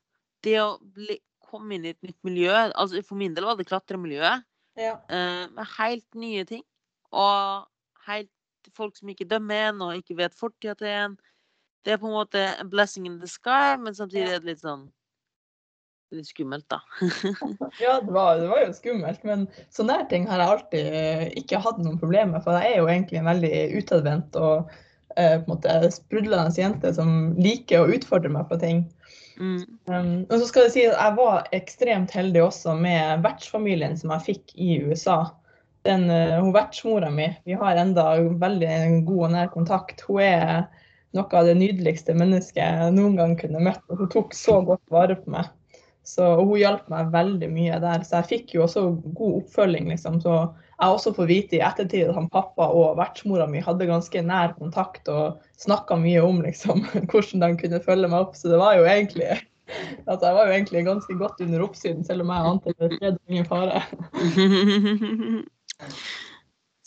det 0.45 0.59
å 0.63 0.79
bli, 0.81 1.19
komme 1.49 1.77
inn 1.77 1.87
i 1.89 1.95
et 1.95 2.03
nytt 2.05 2.19
miljø 2.27 2.53
altså 2.53 3.01
For 3.07 3.17
min 3.17 3.35
del 3.37 3.47
var 3.49 3.59
det 3.59 3.69
klatremiljøet. 3.69 4.45
Ja. 4.79 4.99
Uh, 5.11 5.49
med 5.57 5.65
helt 5.79 6.19
nye 6.19 6.45
ting. 6.49 6.65
Og 7.13 7.67
helt 8.09 8.33
folk 8.77 8.97
som 8.99 9.09
ikke 9.09 9.29
dømmer 9.29 9.71
en, 9.71 9.83
og 9.83 9.97
ikke 9.97 10.19
vet 10.19 10.37
fortida 10.37 10.77
til 10.79 10.93
en. 10.93 11.19
Det 11.85 11.95
er 11.95 12.01
på 12.01 12.09
en 12.11 12.19
måte 12.19 12.43
en 12.59 12.71
blessing 12.71 13.07
in 13.09 13.21
the 13.21 13.29
sky, 13.31 13.79
men 13.81 13.97
samtidig 13.97 14.29
er 14.35 14.43
det 14.43 14.53
litt 14.53 14.65
sånn 14.65 14.89
Litt 16.15 16.31
skummelt, 16.31 16.65
da. 16.73 16.81
Ja, 17.83 18.01
det 18.01 18.13
var, 18.13 18.39
det 18.41 18.49
var 18.49 18.63
jo 18.65 18.75
skummelt, 18.77 19.25
men 19.29 19.47
sånne 19.75 19.99
her 19.99 20.07
ting 20.09 20.29
har 20.31 20.41
jeg 20.41 20.53
alltid 20.55 20.95
eh, 21.01 21.25
ikke 21.43 21.61
hatt 21.61 21.81
noen 21.83 21.99
problemer 22.01 22.39
med. 22.39 22.45
For 22.47 22.57
jeg 22.57 22.73
er 22.73 22.79
jo 22.81 22.89
egentlig 22.89 23.21
en 23.21 23.29
veldig 23.29 23.59
utadvendt 23.77 24.39
og 24.41 24.71
eh, 25.19 25.35
på 25.37 25.43
en 25.43 25.51
måte 25.51 25.91
sprudlende 25.93 26.57
jente 26.57 26.95
som 26.97 27.35
liker 27.37 27.85
å 27.85 27.99
utfordre 27.99 28.33
meg 28.33 28.49
på 28.49 28.61
ting. 28.63 28.87
Mm. 29.39 29.61
Um, 29.87 30.09
og 30.27 30.41
så 30.41 30.49
skal 30.49 30.67
jeg 30.67 30.75
si 30.75 30.87
at 30.89 30.97
jeg 30.97 31.17
var 31.21 31.53
ekstremt 31.55 32.15
heldig 32.17 32.41
også 32.43 32.75
med 32.81 33.21
vertsfamilien 33.23 33.95
som 34.01 34.17
jeg 34.17 34.27
fikk 34.33 34.57
i 34.57 34.81
USA. 34.89 35.21
Den, 35.87 36.09
eh, 36.11 36.39
hun 36.41 36.55
Vertsmora 36.57 37.13
mi, 37.13 37.29
vi 37.45 37.61
har 37.61 37.79
enda 37.79 38.11
veldig 38.41 39.05
god 39.07 39.29
og 39.29 39.37
nær 39.37 39.53
kontakt. 39.53 40.03
Hun 40.09 40.25
er 40.25 40.65
noe 41.17 41.37
av 41.37 41.47
det 41.49 41.57
nydeligste 41.61 42.17
mennesket 42.17 42.65
jeg 42.65 42.97
noen 42.97 43.21
gang 43.21 43.37
kunne 43.39 43.63
møtt. 43.63 43.85
og 43.93 44.03
Hun 44.03 44.13
tok 44.17 44.35
så 44.37 44.59
godt 44.65 44.85
vare 44.93 45.21
på 45.21 45.37
meg. 45.37 45.53
Så, 46.09 46.25
hun 46.41 46.57
hjalp 46.57 46.87
meg 46.89 47.11
veldig 47.13 47.51
mye 47.53 47.77
der. 47.83 48.05
Så 48.07 48.21
jeg 48.21 48.29
fikk 48.31 48.55
jo 48.57 48.65
også 48.65 48.87
god 49.19 49.43
oppfølging. 49.43 49.91
liksom. 49.93 50.21
Så 50.25 50.39
jeg 50.79 50.95
også 50.95 51.13
får 51.17 51.29
vite 51.29 51.59
i 51.59 51.65
ettertid 51.65 52.09
at 52.09 52.17
han 52.17 52.31
pappa 52.33 52.71
og 52.73 52.97
vertsmora 53.01 53.49
mi 53.51 53.61
hadde 53.65 53.91
ganske 53.91 54.23
nær 54.25 54.55
kontakt 54.57 55.11
og 55.13 55.43
snakka 55.61 55.99
mye 56.01 56.23
om 56.25 56.41
liksom, 56.47 56.87
hvordan 57.11 57.45
de 57.45 57.51
kunne 57.61 57.85
følge 57.85 58.09
meg 58.09 58.25
opp. 58.25 58.39
Så 58.39 58.49
det 58.53 58.61
var 58.63 58.79
jo 58.79 58.89
egentlig 58.89 59.29
altså, 60.07 60.25
jeg 60.27 60.37
var 60.39 60.47
jo 60.47 60.55
egentlig 60.57 60.85
ganske 60.87 61.19
godt 61.19 61.43
under 61.45 61.65
oppsyn, 61.67 62.05
selv 62.07 62.25
om 62.25 62.33
jeg 62.33 62.53
ante 62.53 62.75
det 62.79 63.13
og 63.13 63.19
ingen 63.29 63.49
fare. 63.49 63.83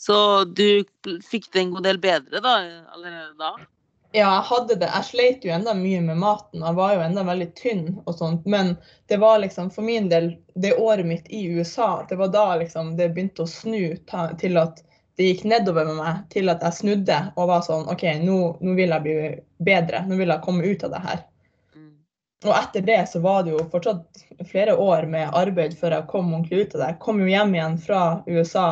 Så 0.02 0.18
du 0.50 0.82
fikk 1.30 1.52
det 1.54 1.62
en 1.62 1.76
god 1.76 1.86
del 1.86 2.00
bedre 2.02 2.42
da, 2.42 2.56
allerede 2.96 3.36
da? 3.38 3.52
Ja, 4.13 4.28
jeg 4.36 4.43
hadde 4.50 4.76
det. 4.76 4.89
Jeg 4.91 5.08
sleit 5.08 5.45
jo 5.47 5.54
enda 5.56 5.74
mye 5.78 6.02
med 6.04 6.19
maten. 6.19 6.60
Jeg 6.60 6.76
var 6.76 6.95
jo 6.95 7.04
enda 7.06 7.24
veldig 7.24 7.47
tynn 7.56 7.84
og 8.04 8.15
sånt. 8.19 8.45
Men 8.45 8.74
det 9.08 9.21
var 9.24 9.39
liksom 9.39 9.69
for 9.71 9.88
min 9.88 10.10
del 10.12 10.34
det 10.60 10.74
året 10.76 11.08
mitt 11.08 11.30
i 11.32 11.45
USA, 11.47 12.06
det 12.10 12.17
var 12.19 12.34
da 12.34 12.58
liksom 12.60 12.97
det 12.97 13.13
begynte 13.15 13.45
å 13.45 13.47
snu 13.47 13.95
ta, 14.10 14.28
til 14.41 14.60
at 14.60 14.84
det 15.15 15.30
gikk 15.30 15.45
nedover 15.47 15.88
med 15.88 16.00
meg, 16.02 16.19
til 16.34 16.52
at 16.52 16.63
jeg 16.65 16.76
snudde 16.82 17.19
og 17.38 17.47
var 17.52 17.63
sånn 17.63 17.88
OK, 17.91 18.04
nå, 18.24 18.38
nå 18.60 18.76
vil 18.76 18.91
jeg 18.91 19.06
bli 19.06 19.15
bedre. 19.63 20.04
Nå 20.08 20.19
vil 20.19 20.36
jeg 20.36 20.43
komme 20.43 20.67
ut 20.67 20.84
av 20.88 20.91
det 20.91 21.02
her. 21.06 21.24
Mm. 21.78 21.95
Og 22.50 22.54
etter 22.58 22.86
det 22.91 23.00
så 23.13 23.24
var 23.24 23.47
det 23.47 23.56
jo 23.56 23.63
fortsatt 23.71 24.26
flere 24.52 24.76
år 24.76 25.08
med 25.08 25.32
arbeid 25.39 25.78
før 25.80 25.95
jeg 26.02 26.10
kom 26.12 26.34
ordentlig 26.34 26.65
ut 26.65 26.76
av 26.76 26.84
det. 26.84 26.91
Jeg 26.93 27.04
kom 27.08 27.24
jo 27.24 27.32
hjem 27.32 27.56
igjen 27.56 27.80
fra 27.88 28.04
USA 28.28 28.67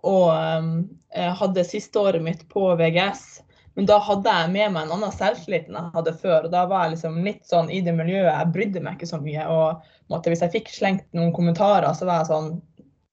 og 0.00 0.32
um, 0.32 0.74
hadde 1.12 1.68
siste 1.68 2.00
året 2.00 2.24
mitt 2.24 2.48
på 2.48 2.64
VGS. 2.80 3.42
Men 3.80 3.86
da 3.88 3.96
hadde 4.04 4.32
jeg 4.36 4.52
med 4.52 4.74
meg 4.74 4.82
en 4.82 4.90
annen 4.98 5.12
selvtillit 5.14 5.70
enn 5.70 5.78
jeg 5.78 5.92
hadde 5.94 6.12
før. 6.20 6.44
og 6.44 6.50
Da 6.52 6.66
var 6.68 6.82
jeg 6.84 6.98
liksom 6.98 7.14
litt 7.24 7.46
sånn 7.48 7.70
i 7.72 7.78
det 7.80 7.94
miljøet. 7.96 8.28
Jeg 8.28 8.52
brydde 8.52 8.82
meg 8.84 8.98
ikke 8.98 9.08
så 9.08 9.20
mye. 9.22 9.46
og 9.48 9.86
måtte, 10.12 10.28
Hvis 10.28 10.42
jeg 10.44 10.52
fikk 10.52 10.68
slengt 10.68 11.06
noen 11.16 11.32
kommentarer, 11.32 11.88
så 11.96 12.04
var 12.04 12.20
jeg 12.20 12.28
sånn 12.28 12.50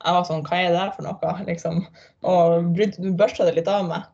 jeg 0.04 0.14
var 0.14 0.28
sånn, 0.28 0.44
Hva 0.44 0.60
er 0.60 0.76
det 0.76 0.90
for 0.98 1.08
noe? 1.08 1.32
liksom, 1.50 1.80
Og 2.28 2.68
brydde, 2.76 3.16
børsta 3.16 3.48
det 3.48 3.56
litt 3.56 3.72
av 3.72 3.88
meg. 3.88 4.12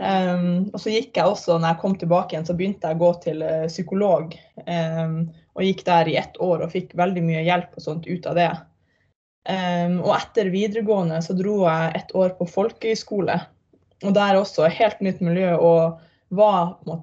Um, 0.00 0.72
og 0.72 0.80
så 0.80 0.96
gikk 0.96 1.20
jeg 1.20 1.28
også, 1.28 1.60
når 1.60 1.74
jeg 1.74 1.80
kom 1.84 1.94
tilbake 2.00 2.34
igjen, 2.34 2.48
så 2.48 2.56
begynte 2.56 2.88
jeg 2.88 2.96
å 2.96 3.02
gå 3.04 3.12
til 3.28 3.44
uh, 3.44 3.68
psykolog. 3.68 4.32
Um, 4.64 5.18
og 5.52 5.68
gikk 5.68 5.84
der 5.86 6.08
i 6.08 6.16
ett 6.24 6.40
år 6.40 6.64
og 6.64 6.72
fikk 6.72 6.96
veldig 6.96 7.22
mye 7.28 7.44
hjelp 7.44 7.76
og 7.76 7.84
sånt 7.84 8.08
ut 8.08 8.32
av 8.32 8.40
det. 8.40 8.50
Um, 9.44 10.00
og 10.00 10.16
etter 10.16 10.48
videregående 10.54 11.20
så 11.20 11.36
dro 11.36 11.66
jeg 11.66 11.92
et 12.00 12.16
år 12.16 12.32
på 12.40 12.48
folkehøyskole. 12.48 13.42
Og 14.02 14.14
der 14.16 14.38
også 14.38 14.70
helt 14.70 15.00
nytt 15.04 15.20
miljø. 15.24 15.54
og 15.56 16.00
var 16.32 16.78
på 16.84 16.96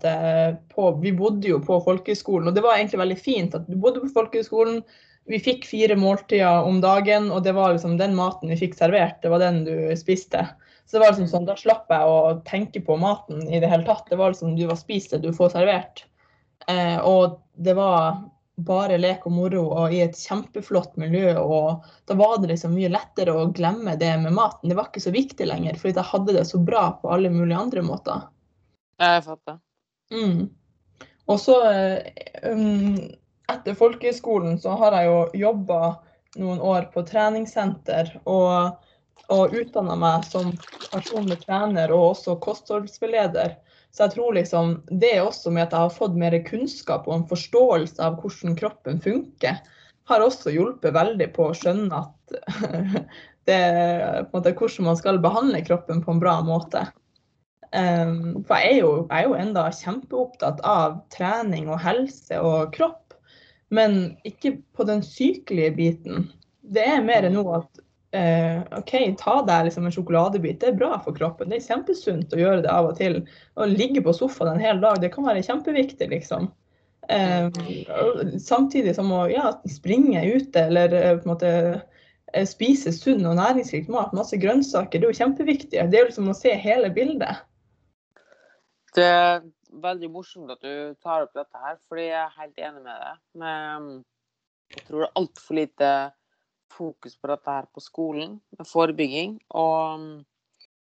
på, 0.73 0.91
Vi 1.01 1.11
bodde 1.11 1.47
jo 1.47 1.59
på 1.59 1.77
folkehøyskolen, 1.85 2.47
og 2.47 2.55
det 2.55 2.63
var 2.63 2.77
egentlig 2.77 2.99
veldig 2.99 3.17
fint 3.19 3.55
at 3.55 3.67
du 3.67 3.75
bodde 3.77 4.01
på 4.01 4.09
folkehøyskolen. 4.15 4.81
Vi 5.29 5.37
fikk 5.37 5.67
fire 5.69 5.95
måltider 5.95 6.65
om 6.65 6.81
dagen, 6.81 7.29
og 7.31 7.43
det 7.43 7.53
var 7.53 7.75
liksom 7.75 7.99
den 7.99 8.15
maten 8.17 8.49
vi 8.49 8.57
fikk 8.57 8.73
servert, 8.73 9.21
det 9.21 9.29
var 9.29 9.43
den 9.43 9.61
du 9.67 9.75
spiste. 9.95 10.47
Så 10.89 10.97
det 10.97 11.03
var 11.03 11.13
liksom 11.13 11.29
sånn, 11.29 11.45
Da 11.45 11.53
slapp 11.53 11.85
jeg 11.93 12.01
å 12.01 12.41
tenke 12.49 12.81
på 12.81 12.97
maten 12.97 13.45
i 13.45 13.59
det 13.61 13.69
hele 13.69 13.85
tatt. 13.85 14.09
Det 14.09 14.17
var 14.17 14.33
liksom 14.33 14.55
du 14.57 14.65
var 14.65 14.79
spist 14.79 15.13
det 15.13 15.21
du 15.21 15.29
får 15.35 15.53
servert. 15.53 16.07
Eh, 16.65 16.97
og 17.05 17.37
det 17.53 17.75
var 17.77 18.23
bare 18.65 18.97
lek 18.99 19.25
og 19.27 19.33
moro 19.35 19.63
og 19.71 19.93
i 19.95 20.01
et 20.03 20.17
kjempeflott 20.17 20.97
miljø. 21.01 21.33
Og 21.39 21.85
da 22.09 22.17
var 22.19 22.37
det 22.41 22.51
liksom 22.53 22.75
mye 22.75 22.91
lettere 22.91 23.35
å 23.35 23.47
glemme 23.55 23.95
det 23.99 24.11
med 24.23 24.35
maten. 24.35 24.69
Det 24.69 24.77
var 24.77 24.89
ikke 24.89 25.03
så 25.07 25.13
viktig 25.15 25.47
lenger, 25.49 25.79
fordi 25.79 25.95
jeg 25.97 26.11
hadde 26.11 26.35
det 26.37 26.45
så 26.49 26.61
bra 26.61 26.89
på 27.01 27.11
alle 27.13 27.31
mulige 27.33 27.59
andre 27.59 27.85
måter. 27.85 28.27
Jeg 28.99 29.23
fatter. 29.25 29.59
Mm. 30.13 30.49
Og 31.29 31.39
så 31.39 31.55
eh, 31.69 32.51
um, 32.51 32.97
etter 33.49 33.77
folkehøyskolen 33.77 34.59
så 34.61 34.75
har 34.81 34.97
jeg 34.97 35.09
jo 35.09 35.17
jobba 35.47 35.81
noen 36.39 36.61
år 36.61 36.89
på 36.93 37.03
treningssenter 37.07 38.11
og, 38.29 38.77
og 39.33 39.55
utdanna 39.55 39.95
meg 39.99 40.25
som 40.29 40.51
personlig 40.91 41.39
trener 41.45 41.93
og 41.93 42.13
også 42.13 42.37
kostholdsveileder. 42.43 43.55
Så 43.89 44.05
jeg 44.05 44.15
tror 44.15 44.35
liksom 44.37 44.75
det 45.01 45.15
er 45.15 45.25
også 45.25 45.51
med 45.53 45.65
at 45.65 45.73
jeg 45.73 45.87
har 45.87 45.95
fått 45.95 46.17
mer 46.19 46.35
kunnskap 46.45 47.07
og 47.09 47.15
en 47.15 47.27
forståelse 47.29 48.01
av 48.05 48.19
hvordan 48.21 48.55
kroppen 48.59 49.01
funker, 49.03 49.59
har 50.09 50.25
også 50.25 50.53
hjulpet 50.53 50.95
veldig 50.95 51.27
på 51.35 51.49
å 51.49 51.57
skjønne 51.57 51.99
at 52.03 52.39
det, 53.49 53.59
måte, 54.33 54.53
hvordan 54.53 54.89
man 54.89 54.97
skal 54.99 55.21
behandle 55.21 55.61
kroppen 55.65 56.01
på 56.05 56.15
en 56.15 56.21
bra 56.21 56.39
måte. 56.45 56.87
Um, 57.69 58.41
for 58.49 58.57
jeg 58.57 58.71
er, 58.71 58.79
jo, 58.79 58.93
jeg 59.11 59.19
er 59.19 59.27
jo 59.27 59.37
enda 59.37 59.67
kjempeopptatt 59.77 60.63
av 60.65 61.03
trening 61.13 61.67
og 61.69 61.81
helse 61.83 62.39
og 62.41 62.73
kropp. 62.73 63.05
men 63.69 64.17
ikke 64.25 64.55
på 64.73 64.83
den 64.89 65.03
sykelige 65.05 65.71
biten. 65.77 66.23
Det 66.65 66.81
er 66.81 67.03
mer 67.05 67.27
nå 67.29 67.43
at 67.53 67.81
eh, 68.15 68.61
OK, 68.77 68.93
ta 69.19 69.35
deg 69.47 69.67
liksom 69.67 69.85
en 69.87 69.93
sjokoladebit. 69.93 70.59
Det 70.61 70.71
er 70.71 70.79
bra 70.79 70.97
for 71.03 71.17
kroppen. 71.17 71.51
Det 71.51 71.59
er 71.59 71.67
kjempesunt 71.67 72.33
å 72.33 72.39
gjøre 72.41 72.63
det 72.65 72.71
av 72.73 72.91
og 72.91 72.97
til. 72.99 73.21
Å 73.59 73.67
ligge 73.69 74.03
på 74.05 74.15
sofaen 74.15 74.55
en 74.55 74.63
hel 74.63 74.81
dag, 74.83 75.01
det 75.01 75.11
kan 75.13 75.27
være 75.27 75.45
kjempeviktig, 75.45 76.09
liksom. 76.13 76.49
Eh, 77.09 77.49
samtidig 78.37 78.93
som 78.97 79.09
å 79.15 79.23
ja, 79.31 79.51
springe 79.69 80.21
ute 80.29 80.67
eller 80.69 80.93
eh, 80.93 81.15
på 81.17 81.25
en 81.25 81.31
måte 81.31 81.53
eh, 82.33 82.45
spise 82.45 82.93
sunn 82.93 83.25
og 83.25 83.39
næringsrik 83.39 83.89
mat, 83.89 84.13
masse 84.13 84.37
grønnsaker, 84.37 85.01
det 85.01 85.07
er 85.07 85.15
jo 85.15 85.21
kjempeviktig. 85.23 85.79
Det 85.89 85.97
er 85.97 86.05
jo 86.05 86.09
liksom 86.11 86.29
å 86.29 86.37
se 86.37 86.53
hele 86.53 86.91
bildet. 86.93 87.41
Det 88.93 89.05
er 89.05 89.41
veldig 89.81 90.11
morsomt 90.13 90.53
at 90.53 90.61
du 90.61 90.93
tar 91.01 91.25
opp 91.25 91.33
dette 91.37 91.63
her, 91.63 91.81
fordi 91.89 92.09
jeg 92.09 92.21
er 92.21 92.37
helt 92.37 92.61
enig 92.69 92.85
med 92.85 93.01
deg. 93.01 93.19
Men 93.41 93.89
jeg 94.75 94.85
tror 94.85 95.01
det 95.01 95.09
er 95.09 95.19
altfor 95.23 95.57
lite 95.57 95.91
fokus 96.79 97.19
på 97.19 97.29
dette 97.31 97.59
her 97.59 97.67
på 97.75 97.83
skolen, 97.83 98.39
med 98.57 98.67
forebygging. 98.67 99.37
Og 99.59 100.09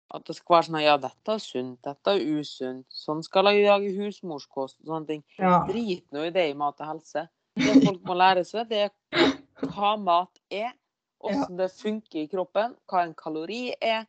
at 0.09 0.25
det 0.25 0.35
skal 0.37 0.55
være 0.55 0.67
sånn 0.67 0.79
at 0.79 0.85
ja, 0.85 0.95
dette 1.01 1.35
er 1.35 1.41
sunt, 1.43 1.79
dette 1.85 2.13
er 2.15 2.39
usunt. 2.39 2.87
Sånn 2.93 3.21
skal 3.25 3.51
jeg 3.51 3.67
lage 3.67 3.91
husmorskost 3.97 4.79
og 4.81 4.93
sånne 4.93 5.09
ting. 5.11 5.25
Ja. 5.37 5.59
Drit 5.69 6.07
nå 6.15 6.25
i 6.29 6.33
det 6.33 6.47
i 6.49 6.55
mat 6.57 6.79
og 6.81 6.93
helse. 6.95 7.27
Det 7.59 7.75
folk 7.83 8.05
må 8.07 8.15
lære 8.17 8.45
seg, 8.47 8.69
det 8.71 8.87
er 8.87 9.35
hva 9.69 9.95
mat 9.99 10.39
er, 10.53 10.71
hvordan 11.19 11.59
det 11.59 11.69
funker 11.75 12.23
i 12.23 12.29
kroppen, 12.31 12.73
hva 12.89 13.03
en 13.05 13.15
kalori 13.17 13.67
er. 13.75 14.07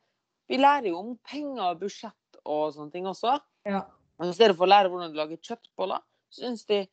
Vi 0.50 0.58
lærer 0.60 0.90
jo 0.92 1.00
om 1.02 1.16
penger 1.26 1.66
og 1.72 1.82
budsjett 1.82 2.40
og 2.44 2.70
sånne 2.76 2.94
ting 2.94 3.08
også. 3.10 3.36
Ja. 3.68 3.84
I 4.20 4.32
stedet 4.36 4.56
for 4.56 4.66
å 4.66 4.70
lære 4.70 4.92
hvordan 4.92 5.12
du 5.12 5.18
lager 5.20 5.40
kjøttboller, 5.40 6.00
syns 6.32 6.64
de 6.68 6.84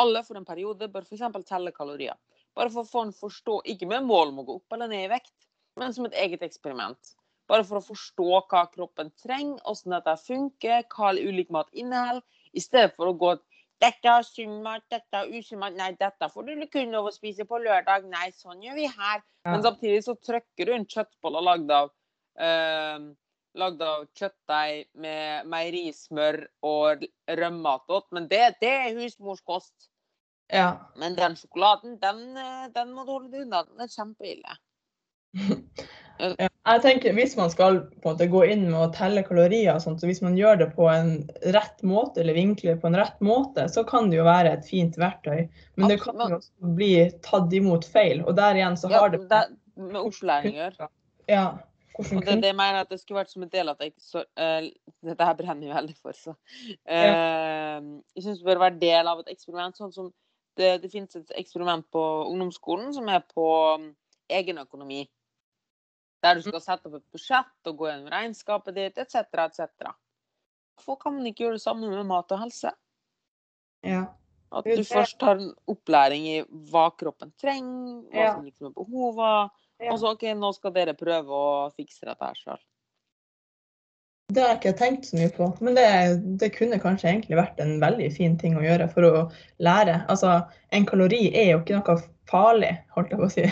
alle 0.00 0.22
for 0.26 0.38
en 0.38 0.46
periode 0.46 0.88
bør 0.92 1.06
f.eks. 1.06 1.24
telle 1.48 1.72
kalorier. 1.76 2.18
Bare 2.60 2.72
for 2.74 2.84
å 2.84 2.90
få 2.90 3.06
en 3.06 3.14
forstå, 3.16 3.62
ikke 3.72 3.88
med 3.88 4.04
mål 4.04 4.34
om 4.34 4.42
å 4.42 4.46
gå 4.48 4.58
opp 4.60 4.76
eller 4.76 4.90
ned 4.92 5.06
i 5.06 5.12
vekt, 5.14 5.32
men 5.80 5.94
som 5.96 6.04
et 6.04 6.16
eget 6.20 6.44
eksperiment. 6.44 7.14
Bare 7.48 7.64
for 7.66 7.80
å 7.80 7.84
forstå 7.84 8.42
hva 8.50 8.66
kroppen 8.70 9.08
trenger, 9.22 9.62
hvordan 9.64 9.96
dette 9.96 10.16
funker, 10.26 10.84
hva 10.92 11.14
ulik 11.16 11.48
mat 11.56 11.72
inneholder, 11.72 12.26
i 12.52 12.60
stedet 12.60 12.92
for 12.98 13.08
å 13.08 13.16
gå 13.16 13.38
dette 13.80 14.12
er 14.12 14.26
sunn 14.26 14.58
mat, 14.60 14.84
dette 14.92 15.22
er 15.22 15.30
usunn 15.32 15.62
mat, 15.62 15.72
nei, 15.72 15.94
dette 15.96 16.28
får 16.28 16.50
du 16.50 16.66
kun 16.68 16.92
lov 16.92 17.08
å 17.08 17.14
spise 17.14 17.46
på 17.48 17.62
lørdag, 17.64 18.04
nei, 18.12 18.26
sånn 18.36 18.60
gjør 18.60 18.76
vi 18.76 18.86
her. 18.90 19.22
Ja. 19.46 19.54
Men 19.54 19.64
samtidig 19.64 20.02
så 20.04 20.14
trykker 20.20 20.68
du 20.68 20.74
en 20.74 20.84
kjøttbolle 20.84 21.40
lagd 21.46 21.72
av 21.72 21.88
eh, 22.44 23.06
lagd 23.58 23.82
av 23.82 24.04
kjøttdeig 24.18 24.90
med 25.00 25.48
meierismør 25.50 26.42
og 26.66 27.06
rømmeattåt. 27.40 28.10
Men 28.14 28.28
det, 28.30 28.42
det 28.60 28.74
er 28.84 29.00
husmorskost. 29.00 29.89
Ja. 30.52 30.70
Men 31.00 31.16
den 31.18 31.36
sjokoladen, 31.38 31.96
den, 32.02 32.24
eh, 32.36 32.66
den 32.74 32.92
må 32.94 33.06
du 33.06 33.14
holde 33.14 33.32
deg 33.32 33.46
unna. 33.46 33.64
Den 33.68 33.86
er 33.86 33.94
kjempeille. 33.94 34.58
Ja, 36.20 36.48
jeg 36.74 36.82
tenker 36.84 37.14
Hvis 37.16 37.36
man 37.38 37.48
skal 37.52 37.78
på 38.02 38.10
en 38.10 38.12
måte 38.12 38.26
gå 38.28 38.42
inn 38.52 38.66
med 38.68 38.76
å 38.76 38.90
telle 38.92 39.22
kalorier, 39.24 39.72
og 39.72 39.80
sånt, 39.84 40.02
så 40.02 40.08
hvis 40.10 40.22
man 40.24 40.36
gjør 40.36 40.58
det 40.60 40.66
på 40.76 40.88
en 40.92 41.14
rett 41.54 41.80
måte, 41.86 42.20
eller 42.20 42.36
vinkler 42.36 42.76
på 42.80 42.90
en 42.90 42.98
rett 43.00 43.16
måte, 43.24 43.64
så 43.72 43.84
kan 43.88 44.10
det 44.10 44.20
jo 44.20 44.26
være 44.28 44.52
et 44.58 44.68
fint 44.68 44.98
verktøy. 45.00 45.46
Men 45.80 45.94
det 45.94 46.00
kan 46.02 46.20
jo 46.20 46.36
også 46.36 46.74
bli 46.76 46.92
tatt 47.24 47.56
imot 47.56 47.88
feil. 47.88 48.20
Og 48.26 48.36
der 48.38 48.60
igjen 48.60 48.76
så 48.76 48.92
har 48.92 49.14
det 49.14 49.24
det 49.30 49.42
med 49.80 50.00
opplæring 50.02 50.58
å 50.58 50.64
gjøre. 50.66 50.92
Ja, 51.30 51.48
Og 52.00 52.24
det, 52.24 52.38
det 52.44 52.52
mener 52.56 52.84
at 52.84 52.92
det 52.92 53.00
skulle 53.00 53.20
vært 53.20 53.32
som 53.32 53.44
en 53.44 53.52
del 53.52 53.68
av 53.68 53.76
at 53.76 53.84
jeg 53.84 53.94
ikke 53.94 54.06
så, 54.06 54.22
uh, 54.40 54.68
Dette 55.04 55.26
her 55.26 55.36
brenner 55.36 55.68
jo 55.68 55.74
veldig 55.74 55.96
for, 55.98 56.16
så 56.16 56.32
eh, 56.88 57.76
Jeg 58.16 58.24
syns 58.24 58.40
det 58.40 58.46
bør 58.46 58.62
være 58.62 58.80
del 58.80 59.10
av 59.10 59.20
et 59.20 59.32
eksperiment. 59.32 59.76
Sånn 59.76 59.92
som 59.92 60.12
det, 60.58 60.70
det 60.82 60.90
finnes 60.92 61.16
et 61.16 61.32
eksperiment 61.38 61.86
på 61.92 62.02
ungdomsskolen 62.30 62.92
som 62.96 63.08
er 63.12 63.22
på 63.28 63.46
um, 63.78 63.90
egenøkonomi. 64.30 65.04
Der 66.20 66.36
du 66.36 66.44
skal 66.44 66.60
sette 66.60 66.88
opp 66.90 66.98
et 66.98 67.12
budsjett 67.14 67.70
og 67.70 67.78
gå 67.80 67.88
gjennom 67.88 68.10
regnskapet 68.12 68.76
ditt, 68.76 68.98
etc., 69.00 69.22
etc. 69.46 69.92
Hvorfor 70.76 70.98
kan 71.04 71.16
man 71.16 71.28
ikke 71.30 71.46
gjøre 71.46 71.58
det 71.58 71.64
samme 71.64 71.88
med 71.88 72.08
mat 72.08 72.32
og 72.34 72.42
helse? 72.44 72.72
ja. 73.86 74.06
At 74.50 74.66
du 74.66 74.82
først 74.82 75.20
har 75.22 75.38
en 75.38 75.52
opplæring 75.70 76.24
i 76.26 76.38
hva 76.72 76.88
kroppen 76.98 77.30
trenger, 77.38 78.00
hva 78.10 78.32
som 78.32 78.46
liksom 78.48 78.66
er 78.66 78.72
behovet. 78.74 79.52
Ja. 79.78 79.92
Og 79.92 80.00
så 80.02 80.10
OK, 80.16 80.24
nå 80.36 80.50
skal 80.56 80.74
dere 80.74 80.96
prøve 80.98 81.36
å 81.36 81.68
fikse 81.76 82.08
dette 82.08 82.26
her 82.26 82.40
sjøl. 82.40 82.64
Det 84.30 84.42
har 84.42 84.52
jeg 84.52 84.58
ikke 84.60 84.78
tenkt 84.78 85.08
så 85.08 85.18
mye 85.18 85.30
på, 85.34 85.46
men 85.64 85.74
det, 85.74 85.86
det 86.38 86.52
kunne 86.54 86.78
kanskje 86.82 87.08
egentlig 87.10 87.38
vært 87.40 87.58
en 87.62 87.78
veldig 87.82 88.10
fin 88.14 88.36
ting 88.38 88.54
å 88.58 88.62
gjøre 88.62 88.86
for 88.92 89.06
å 89.08 89.22
lære. 89.62 90.04
Altså, 90.12 90.36
en 90.76 90.86
kalori 90.86 91.24
er 91.34 91.52
jo 91.52 91.62
ikke 91.62 91.80
noe 91.80 91.96
farlig, 92.30 92.74
holdt 92.94 93.14
jeg 93.14 93.20
på 93.20 93.26
å 93.26 93.32
si. 93.34 93.46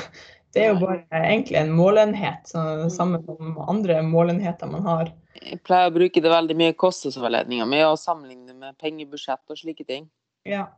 Det 0.55 0.63
er 0.65 0.71
jo 0.71 0.81
bare 0.81 1.23
egentlig 1.29 1.59
en 1.61 1.73
målenhet, 1.77 2.47
sammen 2.49 2.93
samme 2.93 3.19
som 3.27 3.59
andre 3.69 3.99
målenheter 4.07 4.71
man 4.71 4.87
har. 4.87 5.11
Jeg 5.39 5.61
pleier 5.67 5.91
å 5.91 5.95
bruke 5.95 6.23
det 6.25 6.33
veldig 6.33 6.57
mye 6.59 6.73
i 6.73 6.79
kostholdsveiledninga 6.79 7.67
mi, 7.69 7.83
og 7.85 7.99
sammenligne 8.01 8.57
med 8.57 8.79
pengebudsjett 8.81 9.45
og 9.53 9.61
slike 9.61 9.85
ting. 9.89 10.09
Ja. 10.49 10.69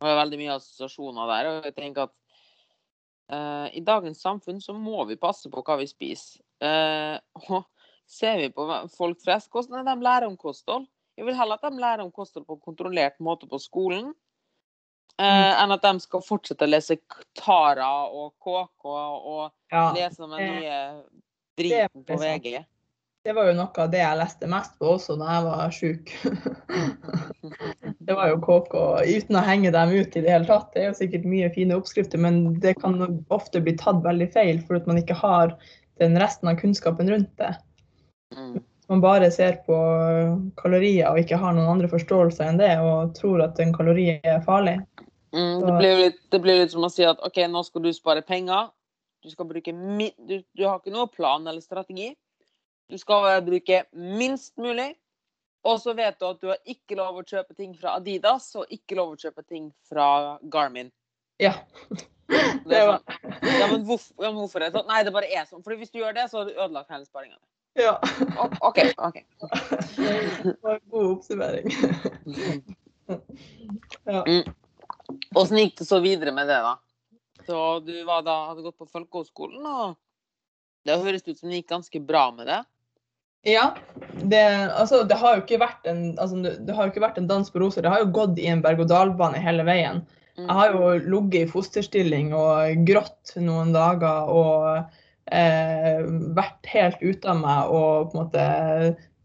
Det 0.00 0.08
er 0.08 0.18
veldig 0.18 0.40
mye 0.40 0.56
assosiasjoner 0.56 1.30
der. 1.30 1.50
Og 1.50 1.68
jeg 1.68 1.76
tenker 1.76 2.08
at 2.08 2.14
uh, 3.32 3.68
i 3.76 3.82
dagens 3.84 4.22
samfunn 4.24 4.60
så 4.64 4.74
må 4.76 5.04
vi 5.08 5.20
passe 5.20 5.52
på 5.52 5.62
hva 5.66 5.76
vi 5.80 5.88
spiser. 5.90 6.40
Uh, 6.60 7.20
og 7.46 7.68
ser 8.10 8.40
vi 8.42 8.50
på 8.54 8.66
folk 8.96 9.20
flest, 9.22 9.50
hvordan 9.52 9.82
er 9.82 9.88
de 9.90 10.06
lærer 10.06 10.26
om 10.28 10.36
kosthold? 10.40 10.88
Jeg 11.18 11.28
vil 11.28 11.36
heller 11.36 11.60
at 11.60 11.68
de 11.68 11.82
lærer 11.82 12.02
om 12.04 12.10
kosthold 12.14 12.46
på 12.48 12.56
en 12.56 12.64
kontrollert 12.64 13.18
måte 13.22 13.48
på 13.50 13.60
skolen, 13.60 14.10
eh, 15.20 15.52
enn 15.52 15.74
at 15.76 15.84
de 15.84 16.02
skal 16.02 16.24
fortsette 16.24 16.66
å 16.66 16.70
lese 16.70 16.98
Tara 17.38 17.92
og 18.08 18.32
KK 18.40 18.90
og 18.90 19.42
ja. 19.72 19.90
lese 19.96 20.26
den 20.26 20.36
nye 20.38 20.82
driten 21.60 22.04
på. 22.06 22.18
VG. 22.20 22.60
Det 23.20 23.34
var 23.36 23.50
jo 23.50 23.56
noe 23.58 23.82
av 23.82 23.90
det 23.92 24.00
jeg 24.00 24.16
leste 24.16 24.48
mest 24.48 24.78
på 24.80 24.94
også 24.94 25.18
da 25.20 25.34
jeg 25.34 25.46
var 25.46 25.74
sjuk. 25.76 26.12
Det 28.10 28.16
var 28.16 28.30
jo 28.32 28.38
KK, 28.42 28.72
uten 29.06 29.36
å 29.38 29.42
henge 29.44 29.70
dem 29.70 29.92
ut 29.92 30.16
i 30.16 30.22
det 30.24 30.32
hele 30.32 30.48
tatt. 30.48 30.72
Det 30.74 30.80
er 30.80 30.86
jo 30.88 30.96
sikkert 30.98 31.28
mye 31.28 31.50
fine 31.54 31.76
oppskrifter, 31.78 32.18
men 32.18 32.56
det 32.64 32.72
kan 32.80 32.96
ofte 33.30 33.60
bli 33.62 33.76
tatt 33.78 34.00
veldig 34.02 34.26
feil 34.32 34.58
for 34.64 34.80
at 34.80 34.88
man 34.88 34.98
ikke 34.98 35.14
har 35.20 35.52
den 36.02 36.16
resten 36.18 36.50
av 36.50 36.58
kunnskapen 36.58 37.12
rundt 37.12 37.30
det. 37.38 37.52
Mm. 38.36 38.58
Man 38.90 39.02
bare 39.02 39.30
ser 39.30 39.60
på 39.66 39.76
kalorier 40.58 41.10
og 41.10 41.20
ikke 41.20 41.38
har 41.38 41.54
noen 41.54 41.70
andre 41.76 41.90
forståelser 41.90 42.50
enn 42.50 42.58
det, 42.58 42.72
og 42.82 43.14
tror 43.18 43.44
at 43.44 43.60
en 43.62 43.74
kalori 43.74 44.08
er 44.18 44.42
farlig. 44.46 44.80
Mm, 45.30 45.60
det 45.62 45.74
blir 45.78 46.00
litt, 46.00 46.18
det 46.34 46.40
blir 46.42 46.58
litt 46.58 46.72
som 46.72 46.86
å 46.86 46.90
si 46.90 47.06
at 47.06 47.20
OK, 47.26 47.38
nå 47.46 47.62
skal 47.66 47.84
du 47.84 47.92
spare 47.94 48.24
penger. 48.26 48.72
Du, 49.22 49.30
skal 49.30 49.46
bruke 49.46 49.72
du, 49.72 50.40
du 50.42 50.64
har 50.64 50.80
ikke 50.80 50.94
noe 50.94 51.06
plan 51.12 51.46
eller 51.46 51.62
strategi. 51.62 52.10
Du 52.90 52.98
skal 52.98 53.44
bruke 53.46 53.84
minst 53.94 54.56
mulig. 54.58 54.94
Og 55.68 55.76
så 55.82 55.92
vet 55.92 56.16
du 56.18 56.24
at 56.24 56.40
du 56.40 56.48
har 56.48 56.58
ikke 56.72 56.96
lov 56.96 57.20
å 57.20 57.26
kjøpe 57.26 57.54
ting 57.54 57.74
fra 57.76 57.98
Adidas 58.00 58.48
og 58.56 58.70
ikke 58.72 58.96
lov 58.96 59.12
å 59.12 59.20
kjøpe 59.20 59.44
ting 59.44 59.68
fra 59.86 60.38
Garmin. 60.50 60.88
Ja. 61.40 61.60
Det 61.84 62.06
Det 62.70 62.78
er 62.78 62.86
sånn, 62.86 63.06
ja, 63.58 63.66
men 63.66 63.84
hvorfor, 63.88 64.12
ja, 64.22 64.28
men 64.28 64.38
hvorfor 64.38 64.62
er 64.62 64.70
det 64.70 64.78
sånn? 64.78 64.86
Nei, 64.88 65.00
det 65.04 65.12
bare 65.14 65.28
er 65.28 65.46
sånn. 65.48 65.64
For 65.66 65.74
hvis 65.76 65.90
du 65.90 65.98
gjør 65.98 66.14
det, 66.16 66.28
så 66.30 66.40
har 66.40 66.48
du 66.48 66.54
ødelagt 66.54 66.92
hele 66.94 67.06
sparinga 67.08 67.36
di. 67.36 67.46
Ja. 67.78 68.00
OK. 68.60 68.78
ok. 68.96 69.18
Det 69.96 70.56
var 70.62 70.74
en 70.74 70.90
god 70.90 71.10
oppsummering. 71.10 71.70
Ja. 74.04 74.24
Åssen 75.34 75.58
gikk 75.58 75.78
det 75.78 75.86
så 75.88 76.00
videre 76.00 76.32
med 76.32 76.48
det, 76.48 76.60
da? 76.62 76.76
Så 77.46 77.80
du 77.82 77.94
var 78.04 78.22
da, 78.22 78.36
hadde 78.50 78.62
gått 78.62 78.78
på 78.78 78.86
folkehøgskolen, 78.86 79.64
og 79.66 79.96
det 80.86 81.00
høres 81.02 81.26
ut 81.26 81.38
som 81.38 81.50
det 81.50 81.62
gikk 81.62 81.72
ganske 81.72 82.02
bra 82.06 82.28
med 82.36 82.46
det. 82.50 82.60
Ja. 83.48 83.74
Det, 84.22 84.42
altså, 84.76 85.02
det 85.08 85.16
har 85.18 85.36
jo 85.36 85.44
ikke 85.44 85.60
vært 85.62 85.86
en, 85.88 86.02
altså, 86.20 86.38
det, 86.44 86.54
det 86.68 86.76
har 86.76 86.86
jo 86.86 86.94
ikke 86.94 87.04
vært 87.06 87.20
en 87.20 87.28
dans 87.30 87.50
på 87.50 87.62
roser. 87.62 87.84
Det 87.84 87.92
har 87.92 88.04
jo 88.04 88.14
gått 88.14 88.40
i 88.40 88.48
en 88.52 88.62
berg-og-dal-bane 88.64 89.40
hele 89.40 89.64
veien. 89.68 90.02
Mm. 90.36 90.44
Jeg 90.44 90.56
har 90.58 90.74
jo 90.76 90.90
ligget 91.04 91.46
i 91.46 91.50
fosterstilling 91.50 92.34
og 92.36 92.84
grått 92.88 93.34
noen 93.40 93.72
dager 93.74 94.30
og 94.30 94.99
eh, 95.34 96.02
vært 96.36 96.68
helt 96.72 97.00
ute 97.02 97.30
av 97.30 97.40
meg 97.40 97.72
og 97.74 98.10
på 98.10 98.18
en 98.18 98.22
måte 98.24 98.44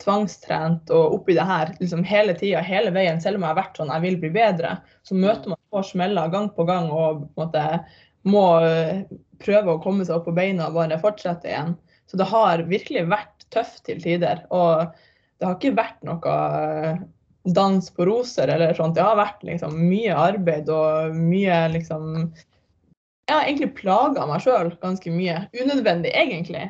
tvangstrent 0.03 0.91
og 0.93 1.15
oppi 1.17 1.35
det 1.37 1.45
her 1.47 1.71
liksom 1.79 2.03
hele 2.07 2.35
tida, 2.37 2.63
hele 2.65 2.91
veien. 2.95 3.21
Selv 3.23 3.39
om 3.39 3.45
jeg 3.45 3.53
har 3.53 3.61
vært 3.61 3.79
sånn 3.79 3.93
jeg 3.93 4.03
vil 4.03 4.19
bli 4.23 4.31
bedre, 4.35 4.75
så 5.07 5.17
møter 5.17 5.53
man 5.53 5.61
på 5.71 5.83
smeller 5.87 6.31
gang 6.33 6.49
på 6.55 6.67
gang 6.67 6.91
og 6.91 7.23
på 7.23 7.45
en 7.45 7.45
måte 7.45 7.65
må 8.25 8.45
eh, 8.65 9.05
prøve 9.43 9.75
å 9.75 9.81
komme 9.83 10.05
seg 10.05 10.17
opp 10.17 10.29
på 10.29 10.35
beina 10.35 10.69
og 10.69 10.79
bare 10.79 11.01
fortsette 11.01 11.49
igjen. 11.49 11.75
Så 12.09 12.19
det 12.19 12.29
har 12.29 12.65
virkelig 12.69 13.05
vært 13.09 13.45
tøft 13.53 13.85
til 13.87 14.01
tider. 14.01 14.43
Og 14.53 14.91
det 15.39 15.47
har 15.47 15.57
ikke 15.57 15.77
vært 15.77 16.01
noe 16.07 16.35
eh, 16.35 17.05
dans 17.55 17.89
på 17.93 18.07
roser 18.09 18.51
eller 18.51 18.73
sånt. 18.77 18.97
Det 18.97 19.05
har 19.05 19.19
vært 19.19 19.45
liksom 19.45 19.77
mye 19.77 20.17
arbeid 20.17 20.69
og 20.73 21.15
mye 21.17 21.61
liksom 21.75 22.27
Jeg 23.25 23.33
har 23.35 23.47
egentlig 23.47 23.73
plaga 23.79 24.25
meg 24.29 24.43
sjøl 24.43 24.71
ganske 24.81 25.11
mye. 25.13 25.39
Unødvendig, 25.57 26.11
egentlig. 26.13 26.67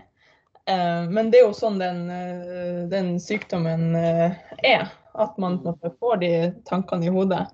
Eh, 0.66 1.04
men 1.12 1.30
det 1.30 1.42
er 1.42 1.50
jo 1.50 1.56
sånn 1.58 1.78
den, 1.82 2.06
eh, 2.10 2.86
den 2.92 3.16
sykdommen 3.22 3.96
eh, 4.00 4.38
er. 4.66 4.88
At 5.16 5.38
man 5.40 5.60
får 6.00 6.18
de 6.24 6.32
tankene 6.68 7.08
i 7.08 7.14
hodet. 7.14 7.46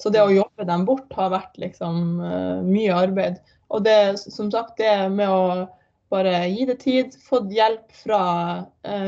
Så 0.00 0.12
det 0.12 0.22
å 0.22 0.32
jobbe 0.32 0.64
dem 0.64 0.86
bort 0.88 1.12
har 1.12 1.32
vært 1.34 1.58
liksom 1.60 2.22
mye 2.64 2.94
arbeid. 2.96 3.34
Og 3.68 3.82
det 3.84 4.16
som 4.22 4.48
sagt, 4.48 4.78
det 4.80 5.10
med 5.12 5.28
å 5.28 5.66
bare 6.08 6.46
gi 6.48 6.64
det 6.70 6.78
tid, 6.80 7.18
fått 7.20 7.52
hjelp 7.52 7.92
fra 7.92 8.22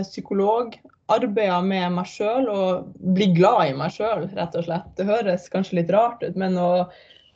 psykolog, 0.04 0.76
arbeida 1.08 1.62
med 1.64 1.96
meg 1.96 2.10
sjøl 2.12 2.50
og 2.52 2.92
bli 3.16 3.30
glad 3.38 3.70
i 3.70 3.78
meg 3.80 3.96
sjøl, 3.96 4.28
rett 4.36 4.60
og 4.60 4.68
slett. 4.68 4.92
Det 5.00 5.08
høres 5.08 5.48
kanskje 5.54 5.80
litt 5.80 5.94
rart 5.96 6.20
ut, 6.20 6.36
men 6.36 6.60
å 6.60 6.68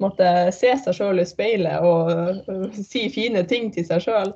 måtte 0.03 0.29
se 0.53 0.75
seg 0.83 0.99
sjøl 0.99 1.23
i 1.23 1.27
speilet 1.29 1.85
og 1.87 2.11
uh, 2.49 2.67
si 2.77 3.07
fine 3.13 3.45
ting 3.49 3.71
til 3.75 3.87
seg 3.89 4.05
sjøl 4.05 4.35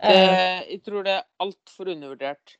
Jeg 0.00 0.80
tror 0.84 1.04
det 1.04 1.18
er 1.18 1.26
altfor 1.44 1.90
undervurdert. 1.92 2.56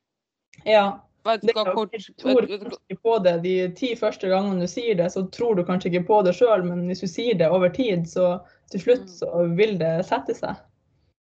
Ja, 0.69 1.01
Vet 1.25 1.43
du 1.45 1.51
hva 1.53 1.67
kort 1.77 1.93
tror 2.21 2.47
ikke 2.49 2.97
på 3.05 3.17
det 3.25 3.35
de 3.45 3.55
ti 3.77 3.91
første 3.99 4.29
gangene 4.31 4.65
du 4.65 4.71
sier 4.71 4.97
det, 4.97 5.11
så 5.13 5.27
tror 5.29 5.59
du 5.59 5.65
kanskje 5.69 5.91
ikke 5.91 6.07
på 6.09 6.21
det 6.25 6.33
sjøl, 6.39 6.65
men 6.65 6.87
hvis 6.89 7.05
du 7.05 7.09
sier 7.11 7.37
det 7.37 7.51
over 7.53 7.69
tid, 7.77 8.07
så 8.09 8.39
til 8.73 8.85
slutt 8.87 9.05
Mm. 9.05 9.15
så 9.19 9.45
vil 9.57 9.77
det 9.79 9.93
sette 10.09 10.35
seg. 10.35 10.57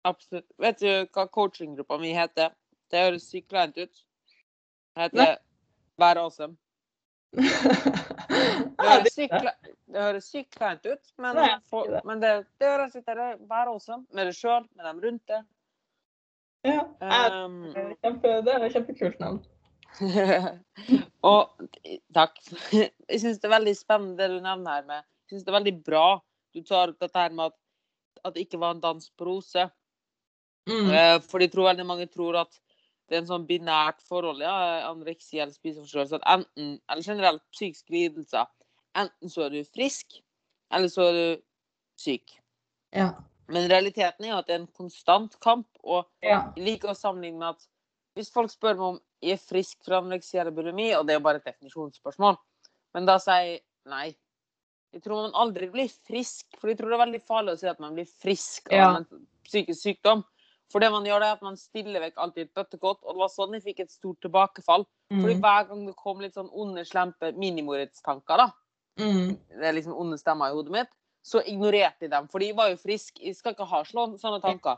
Absolutt. 0.06 0.46
Vet 0.62 0.80
du 0.80 1.08
hva 1.14 1.26
coachinggruppa 1.28 1.98
mi 1.98 2.14
heter? 2.14 2.54
Det 2.92 3.00
høres 3.08 3.26
sykt 3.32 3.50
kleint 3.50 3.78
ut. 3.78 4.04
Det 4.96 5.08
heter 5.10 5.38
Vær 5.98 6.18
awesome. 6.22 6.58
Det 7.36 8.88
høres 8.88 9.14
sykt 9.14 9.36
det 9.88 10.02
høres 10.02 10.30
sykt 10.32 10.56
kleint 10.58 10.86
ut, 10.88 11.12
men, 11.22 11.36
Nei, 11.38 11.50
for, 11.72 11.88
det. 11.92 12.02
men 12.08 12.22
det, 12.24 12.32
det 12.62 12.70
høres 12.72 12.96
ut 12.96 13.06
der, 13.08 13.22
Vær 13.50 13.72
awesome 13.72 14.06
med 14.16 14.30
deg 14.30 14.36
sjøl, 14.38 14.66
med 14.78 14.88
dem 14.88 15.04
rundt 15.04 15.32
deg. 15.32 15.46
ja, 16.68 16.82
Um, 17.00 17.60
kjempe, 18.04 18.34
det 18.44 18.54
er 18.54 18.66
et 18.68 18.74
kjempekult 18.76 19.20
navn. 19.24 19.40
og 21.32 21.68
takk. 22.14 22.40
Jeg 23.12 23.22
syns 23.22 23.40
det 23.40 23.48
er 23.48 23.56
veldig 23.56 23.76
spennende 23.78 24.18
det 24.20 24.28
du 24.36 24.42
nevner 24.44 24.78
her 24.80 24.88
med 24.90 25.00
Jeg 25.00 25.32
syns 25.38 25.46
det 25.48 25.52
er 25.54 25.58
veldig 25.58 25.76
bra 25.88 26.06
du 26.54 26.62
tar 26.66 26.92
opp 26.92 27.00
dette 27.02 27.22
her 27.22 27.34
med 27.38 27.52
at, 27.52 27.58
at 28.26 28.36
det 28.36 28.46
ikke 28.48 28.60
var 28.62 28.76
en 28.76 28.82
dans 28.84 29.10
på 29.18 29.28
roser. 29.28 29.70
Mm. 30.68 30.90
Eh, 30.92 31.18
For 31.24 31.44
jeg 31.44 31.52
tror 31.54 31.70
veldig 31.70 31.86
mange 31.88 32.08
tror 32.12 32.42
at 32.44 32.60
det 33.08 33.16
er 33.16 33.22
en 33.22 33.30
sånn 33.30 33.48
binært 33.48 34.02
forhold, 34.08 34.42
ja, 34.44 34.56
anoreksi 34.90 35.40
eller 35.40 35.56
spiseforstyrrelse, 35.56 36.20
enten, 36.28 36.74
eller 36.92 37.06
generelt 37.06 37.44
psykiske 37.56 37.94
lidelser, 37.94 38.50
enten 39.00 39.32
så 39.32 39.46
er 39.48 39.56
du 39.56 39.62
frisk, 39.64 40.20
eller 40.76 40.92
så 40.92 41.08
er 41.08 41.18
du 41.18 41.42
syk. 42.02 42.36
Ja. 42.96 43.14
Men 43.48 43.70
realiteten 43.72 44.26
er 44.26 44.34
jo 44.34 44.42
at 44.42 44.50
det 44.50 44.58
er 44.58 44.62
en 44.66 44.76
konstant 44.76 45.40
kamp, 45.44 45.70
og 45.84 46.04
ja. 46.26 46.50
jeg 46.58 46.66
liker 46.68 46.92
å 46.92 46.98
sammenligne 47.00 47.40
med 47.40 47.56
at 47.56 47.68
hvis 48.18 48.32
folk 48.34 48.52
spør 48.52 48.76
meg 48.76 48.86
om 48.88 49.02
jeg 49.24 49.38
er 49.38 49.42
frisk 49.42 49.80
for 49.86 50.02
anoreksi 50.02 50.40
eller 50.42 50.54
bulimi, 50.54 50.90
og 50.98 51.06
det 51.08 51.16
er 51.16 51.20
jo 51.22 51.26
bare 51.26 51.40
et 51.40 51.48
definisjonsspørsmål, 51.48 52.36
men 52.98 53.08
da 53.08 53.18
sier 53.22 53.44
jeg 53.46 53.60
nei. 53.88 54.08
Jeg 54.96 55.04
tror 55.04 55.28
man 55.28 55.36
aldri 55.38 55.68
blir 55.72 55.92
frisk, 56.08 56.48
for 56.58 56.72
jeg 56.72 56.80
tror 56.80 56.92
det 56.92 56.98
er 56.98 57.06
veldig 57.06 57.24
farlig 57.28 57.54
å 57.54 57.60
si 57.60 57.70
at 57.70 57.80
man 57.84 57.96
blir 57.96 58.08
frisk 58.08 58.72
av 58.72 58.78
Ja. 58.78 58.90
en 58.98 59.28
psykisk 59.48 59.80
sykdom. 59.80 60.24
For 60.72 60.84
det 60.84 60.92
man 60.92 61.06
gjør, 61.08 61.22
det 61.24 61.28
er 61.30 61.38
at 61.38 61.44
man 61.46 61.56
stiller 61.60 62.04
vekk 62.04 62.18
alltid 62.20 62.48
et 62.48 62.54
bøttekott, 62.58 63.00
og 63.04 63.14
det 63.16 63.22
var 63.22 63.30
sånn 63.32 63.54
jeg 63.56 63.64
fikk 63.64 63.80
et 63.86 63.92
stort 63.92 64.20
tilbakefall. 64.26 64.84
Fordi 65.10 65.36
Mm. 65.36 65.42
hver 65.42 65.68
gang 65.70 65.86
det 65.86 65.96
kom 65.96 66.20
litt 66.20 66.34
sånn 66.36 66.50
onde, 66.52 66.84
slempe 66.86 67.32
minimordstanker, 67.38 68.38
da, 68.38 68.52
Mm. 69.00 69.38
det 69.50 69.64
er 69.64 69.74
liksom 69.74 69.96
onde 69.96 70.18
stemmer 70.18 70.50
i 70.50 70.54
hodet 70.54 70.72
mitt, 70.72 70.90
så 71.24 71.42
ignorerte 71.46 72.02
jeg 72.02 72.10
dem. 72.12 72.28
For 72.28 72.40
de 72.40 72.52
var 72.52 72.70
jo 72.70 72.76
friske. 72.76 73.22
Jeg 73.22 73.36
skal 73.36 73.54
ikke 73.54 73.68
ha 73.68 73.84
sånne 73.84 74.42
tanker. 74.42 74.78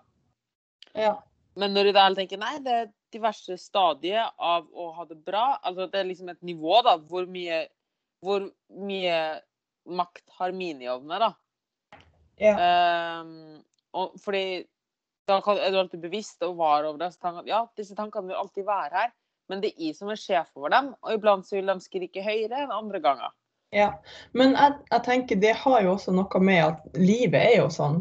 Ja. 0.96 1.18
Men 1.56 1.74
når 1.74 1.84
du 1.86 1.92
da 1.94 2.10
tenker 2.14 2.38
nei, 2.38 2.60
det 2.60 2.72
er 2.74 2.94
diverse 3.12 3.58
stadier 3.58 4.30
av 4.38 4.68
å 4.72 4.94
ha 4.96 5.06
det 5.06 5.24
bra, 5.26 5.60
altså 5.64 5.90
det 5.92 6.00
er 6.00 6.10
liksom 6.10 6.30
et 6.30 6.42
nivå, 6.42 6.84
da, 6.84 6.98
hvor 6.98 7.26
mye, 7.26 7.68
hvor 8.24 8.52
mye 8.70 9.42
makt 9.88 10.30
har 10.38 10.52
miniovner, 10.52 11.20
da. 11.20 11.34
Ja. 12.40 13.22
Um, 13.22 13.64
og 13.94 14.14
fordi 14.22 14.68
da 15.30 15.40
kan, 15.46 15.60
er 15.62 15.74
du 15.74 15.80
alltid 15.82 16.02
bevisst 16.04 16.44
og 16.46 16.58
var 16.60 16.88
over 16.90 17.00
det. 17.04 17.12
Så 17.16 17.30
han, 17.30 17.44
ja, 17.48 17.64
disse 17.78 17.98
tankene 17.98 18.32
vil 18.32 18.40
alltid 18.40 18.68
være 18.68 18.96
her, 18.96 19.12
men 19.50 19.62
det 19.64 19.74
er 19.74 19.90
jeg 19.90 19.98
som 19.98 20.12
er 20.14 20.20
sjef 20.20 20.50
over 20.58 20.74
dem, 20.74 20.94
og 21.02 21.14
iblant 21.16 21.48
så 21.48 21.60
vil 21.60 21.70
de 21.70 21.78
skrike 21.84 22.26
høyere 22.26 22.66
enn 22.66 22.74
andre 22.74 23.02
ganger. 23.04 23.36
Ja, 23.70 23.92
men 24.34 24.56
jeg, 24.58 24.80
jeg 24.90 25.04
tenker 25.06 25.38
det 25.38 25.52
har 25.62 25.84
jo 25.86 25.92
også 25.92 26.14
noe 26.18 26.40
med 26.42 26.62
at 26.64 26.98
livet 26.98 27.38
er 27.38 27.56
jo 27.60 27.68
sånn. 27.70 28.00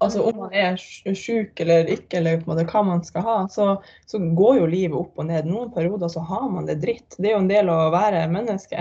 Altså 0.00 0.22
om 0.30 0.38
man 0.46 0.54
er 0.56 0.78
sjuk 0.80 1.60
eller 1.60 1.90
ikke, 1.92 2.22
eller 2.22 2.40
på 2.40 2.48
en 2.48 2.54
måte 2.54 2.64
hva 2.70 2.82
man 2.88 3.04
skal 3.04 3.26
ha, 3.26 3.36
så, 3.52 3.66
så 4.08 4.20
går 4.38 4.62
jo 4.62 4.70
livet 4.72 4.96
opp 4.96 5.20
og 5.20 5.28
ned. 5.28 5.50
Noen 5.50 5.74
perioder 5.74 6.08
så 6.08 6.24
har 6.24 6.48
man 6.48 6.70
det 6.70 6.78
dritt. 6.80 7.18
Det 7.18 7.28
er 7.28 7.36
jo 7.36 7.42
en 7.42 7.52
del 7.52 7.68
av 7.68 7.90
å 7.90 7.92
være 7.92 8.24
menneske. 8.32 8.80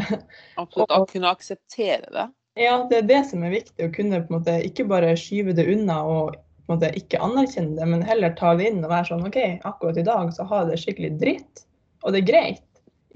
Absolutt. 0.55 0.95
Å 0.95 1.03
kunne 1.11 1.33
akseptere 1.35 2.07
det. 2.07 2.29
Ja, 2.59 2.77
det 2.87 3.01
er 3.01 3.09
det 3.11 3.19
som 3.27 3.43
er 3.43 3.57
viktig. 3.57 3.89
Å 3.89 3.95
kunne 3.95 4.23
på 4.23 4.31
en 4.31 4.39
måte 4.39 4.55
ikke 4.63 4.87
bare 4.87 5.17
skyve 5.19 5.57
det 5.59 5.67
unna 5.75 5.99
og 6.07 6.39
måte 6.71 6.91
ikke 6.97 7.19
anerkjenne 7.25 7.75
det, 7.79 7.87
men 7.89 8.01
heller 8.05 8.33
ta 8.37 8.53
det 8.59 8.69
inn 8.69 8.83
og 8.83 8.91
være 8.91 9.09
sånn 9.09 9.25
OK, 9.27 9.37
akkurat 9.67 9.97
i 9.99 10.05
dag 10.07 10.31
så 10.35 10.45
har 10.49 10.63
jeg 10.63 10.71
det 10.71 10.79
skikkelig 10.83 11.11
dritt, 11.21 11.63
og 12.03 12.13
det 12.15 12.21
er 12.23 12.29
greit. 12.31 12.65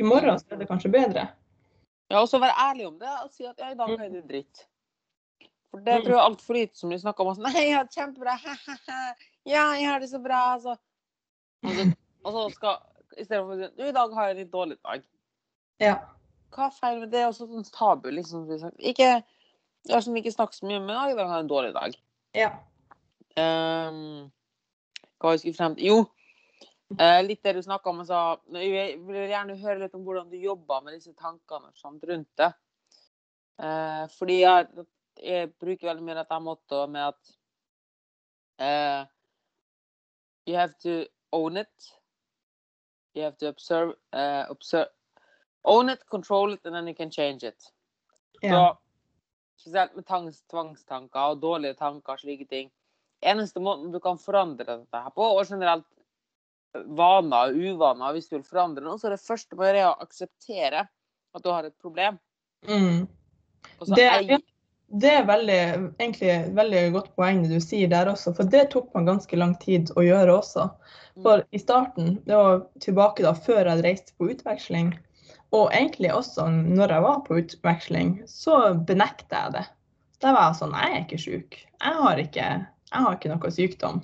I 0.02 0.06
morgen 0.08 0.40
så 0.42 0.56
er 0.56 0.62
det 0.64 0.68
kanskje 0.70 0.92
bedre. 0.94 1.28
Ja, 2.12 2.22
og 2.22 2.30
så 2.30 2.40
være 2.42 2.56
ærlig 2.70 2.88
om 2.90 2.96
det 3.02 3.10
og 3.24 3.30
si 3.34 3.46
at 3.46 3.60
ja, 3.62 3.72
i 3.74 3.78
dag 3.78 3.94
har 3.94 4.10
det 4.10 4.24
dritt. 4.30 4.66
For 5.74 5.82
det 5.82 5.94
Mm. 6.00 6.04
tror 6.06 6.14
jeg 6.14 6.24
altfor 6.24 6.54
lite 6.58 6.78
som 6.78 6.90
de 6.90 6.98
snakker 7.02 7.26
om. 7.26 7.36
Sånn, 7.36 7.48
Nei, 7.50 7.64
jeg 7.68 7.76
har 7.78 7.86
det 7.86 7.96
kjempebra. 7.96 8.36
Ja, 9.46 9.64
jeg 9.76 9.88
har 9.90 10.00
det 10.00 10.10
så 10.12 10.20
bra. 10.22 10.42
Altså. 10.54 10.76
Og, 11.66 11.72
så, 11.74 11.86
og 12.24 12.34
så 12.36 12.44
skal 12.54 12.78
i 13.18 13.24
stedet 13.26 13.42
for 13.44 13.54
å 13.54 13.58
si 13.58 13.70
du, 13.78 13.84
i 13.88 13.96
dag 13.96 14.14
har 14.14 14.28
jeg 14.28 14.36
en 14.36 14.42
litt 14.44 14.52
dårlig 14.54 14.78
dag. 14.84 15.04
Ja. 15.82 15.96
Hva 16.54 16.68
er 16.68 16.76
feil 16.78 17.00
med 17.02 17.10
det? 17.14 17.24
Også 17.26 17.48
sånn 17.50 17.66
tabu, 17.74 18.10
liksom. 18.14 18.46
Ikke, 18.78 19.10
jeg 19.86 19.94
har 19.96 20.02
som 20.06 20.16
ikke 20.16 20.34
snakket 20.36 20.60
så 20.62 20.70
mye 20.70 20.78
om, 20.82 20.86
men 20.86 20.96
i 21.10 21.18
dag 21.18 21.26
har 21.28 21.40
jeg 21.42 21.46
en 21.48 21.52
dårlig 21.54 21.74
dag. 21.74 21.98
Ja. 22.38 22.52
Ehm, 23.40 24.32
hva 25.18 25.32
jeg 25.34 25.42
skulle 25.42 25.58
frem 25.58 25.76
til? 25.78 25.88
Jo, 25.90 26.00
uh, 27.00 27.22
litt 27.26 27.44
det 27.46 27.56
du 27.58 27.62
snakka 27.66 27.90
om. 27.90 28.04
Så, 28.06 28.20
jeg 28.60 28.98
vil 29.02 29.32
gjerne 29.32 29.58
høre 29.62 29.80
litt 29.86 29.96
om 29.98 30.04
hvordan 30.06 30.30
du 30.30 30.38
jobber 30.38 30.84
med 30.86 30.98
disse 30.98 31.14
tankene 31.18 31.74
sånt 31.80 32.04
rundt 32.10 32.30
det. 32.38 32.52
Uh, 33.64 34.06
fordi 34.18 34.40
jeg, 34.42 34.86
jeg 35.22 35.52
bruker 35.62 35.90
veldig 35.90 36.06
mye 36.06 36.20
dette 36.20 36.40
mottoet 36.42 36.94
med 36.94 37.12
at 37.14 37.36
uh, 38.62 39.10
You 40.46 40.58
have 40.58 40.74
to 40.84 41.06
own 41.32 41.58
it. 41.58 41.94
You 43.16 43.24
have 43.24 43.38
to 43.38 43.48
observe, 43.48 43.94
observe 44.50 44.90
Own 45.64 45.90
it, 45.90 46.02
control 46.10 46.52
it, 46.54 46.60
and 46.66 46.76
then 46.76 46.88
you 46.88 46.94
can 46.94 47.12
change 47.12 47.44
it. 47.44 47.74
Så 48.42 48.48
Ja. 48.48 48.78
spesielt 49.58 49.96
med 49.96 50.04
tvangstanker 50.50 51.20
og 51.20 51.42
dårlige 51.42 51.74
tanker 51.74 52.14
og 52.14 52.20
slike 52.20 52.46
ting. 52.46 52.72
Eneste 53.24 53.62
måten 53.64 53.92
du 53.94 54.00
kan 54.04 54.18
forandre 54.22 54.66
dette 54.68 55.04
her 55.06 55.12
på, 55.16 55.26
og 55.38 55.46
generelt 55.48 55.86
vaner 56.98 57.52
og 57.52 57.60
uvaner, 57.60 58.16
hvis 58.16 58.30
du 58.30 58.38
vil 58.38 58.48
forandre 58.48 58.84
noe, 58.86 58.98
så 59.00 59.08
er 59.10 59.16
det 59.16 59.24
første 59.24 59.58
gjøre 59.58 59.76
er 59.78 59.92
å 59.92 59.98
akseptere 60.02 60.88
at 61.34 61.44
du 61.44 61.52
har 61.54 61.68
et 61.68 61.78
problem. 61.82 62.18
Mm. 62.68 63.06
Det- 63.94 64.10
eie 64.10 64.40
Det 64.94 65.10
er 65.10 65.24
veldig, 65.26 65.62
egentlig 65.98 66.28
et 66.30 66.52
veldig 66.54 66.82
godt 66.94 67.16
poeng 67.16 67.42
det 67.42 67.50
du 67.56 67.60
sier 67.64 67.88
der 67.90 68.12
også, 68.12 68.36
for 68.36 68.44
det 68.46 68.70
tok 68.70 68.94
meg 68.94 69.08
ganske 69.08 69.38
lang 69.40 69.56
tid 69.58 69.90
å 69.98 70.04
gjøre 70.06 70.36
også. 70.38 70.68
For 71.24 71.42
i 71.52 71.58
starten, 71.58 72.20
det 72.28 72.36
var 72.38 72.68
tilbake 72.80 73.24
da 73.26 73.34
før 73.34 73.66
jeg 73.72 73.84
reiste 73.84 74.14
på 74.20 74.30
utveksling, 74.30 74.92
og 75.52 75.72
egentlig 75.72 76.12
også 76.14 76.46
når 76.52 76.94
jeg 76.94 77.02
var 77.08 77.20
på 77.26 77.40
utveksling, 77.42 78.22
så 78.30 78.74
benekta 78.86 79.46
jeg 79.48 79.54
det. 79.54 79.66
Da 80.22 80.34
var 80.34 80.52
jeg 80.52 80.60
sånn, 80.62 80.78
jeg 80.78 80.94
er 80.94 81.02
ikke 81.08 81.22
syk. 81.24 81.58
Jeg 81.82 81.94
har 82.04 82.22
ikke, 82.22 82.68
jeg 82.94 83.06
har 83.06 83.18
ikke 83.18 83.34
noe 83.34 83.54
sykdom. 83.54 84.02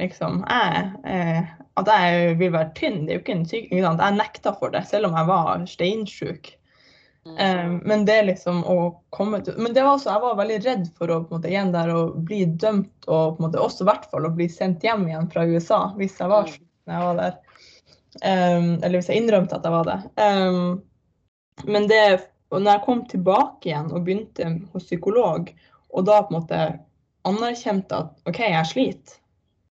Liksom, 0.00 0.40
jeg, 0.50 0.90
eh, 1.06 1.54
at 1.78 1.90
jeg 1.92 2.34
vil 2.40 2.52
være 2.54 2.72
tynn, 2.74 3.04
det 3.04 3.12
er 3.12 3.18
jo 3.18 3.22
ikke 3.22 3.36
en 3.36 3.46
sykdom. 3.46 3.78
ikke? 3.78 3.96
Jeg 4.02 4.18
nekta 4.18 4.54
for 4.58 4.74
det, 4.74 4.84
selv 4.90 5.10
om 5.10 5.18
jeg 5.18 5.30
var 5.30 5.66
steinsjuk. 5.70 6.54
Eh, 7.38 7.70
men 7.88 8.04
det 8.04 8.18
liksom 8.26 8.58
å 8.68 8.78
komme 9.14 9.38
til 9.40 9.56
Men 9.56 9.72
det 9.72 9.80
var 9.80 9.94
også, 9.94 10.10
jeg 10.12 10.20
var 10.20 10.34
veldig 10.36 10.58
redd 10.66 10.90
for 10.98 11.12
å 11.12 11.22
måte, 11.30 11.48
igjen 11.48 11.72
der 11.72 11.88
å 11.88 12.02
bli 12.12 12.42
dømt 12.44 13.08
og 13.08 13.38
på 13.38 13.40
en 13.40 13.46
måte, 13.46 13.62
også 13.62 13.86
i 13.86 13.88
hvert 13.88 14.04
fall 14.10 14.28
å 14.28 14.34
bli 14.34 14.48
sendt 14.52 14.84
hjem 14.84 15.06
igjen 15.08 15.30
fra 15.32 15.46
USA 15.48 15.86
hvis 15.96 16.18
jeg 16.20 16.28
var 16.28 16.44
Mm. 16.44 16.52
syk 16.52 16.66
når 16.84 16.94
jeg 16.94 17.06
var 17.08 17.20
der. 17.22 17.38
Um, 18.14 18.68
eller 18.84 18.98
hvis 18.98 19.08
jeg 19.08 19.22
innrømte 19.22 19.56
at 19.56 19.64
jeg 19.64 19.72
var 19.72 19.88
det. 19.88 19.96
Um, 20.20 20.82
men 21.64 21.88
det 21.88 22.02
og 22.52 22.60
når 22.62 22.70
jeg 22.70 22.84
kom 22.84 23.00
tilbake 23.10 23.70
igjen 23.70 23.88
og 23.90 24.04
begynte 24.04 24.50
hos 24.74 24.84
psykolog, 24.86 25.48
og 25.90 26.04
da 26.06 26.20
på 26.22 26.34
en 26.34 26.36
måte 26.36 26.60
anerkjente 27.28 28.00
at 28.04 28.30
OK, 28.30 28.40
jeg 28.44 28.70
sliter. 28.70 29.20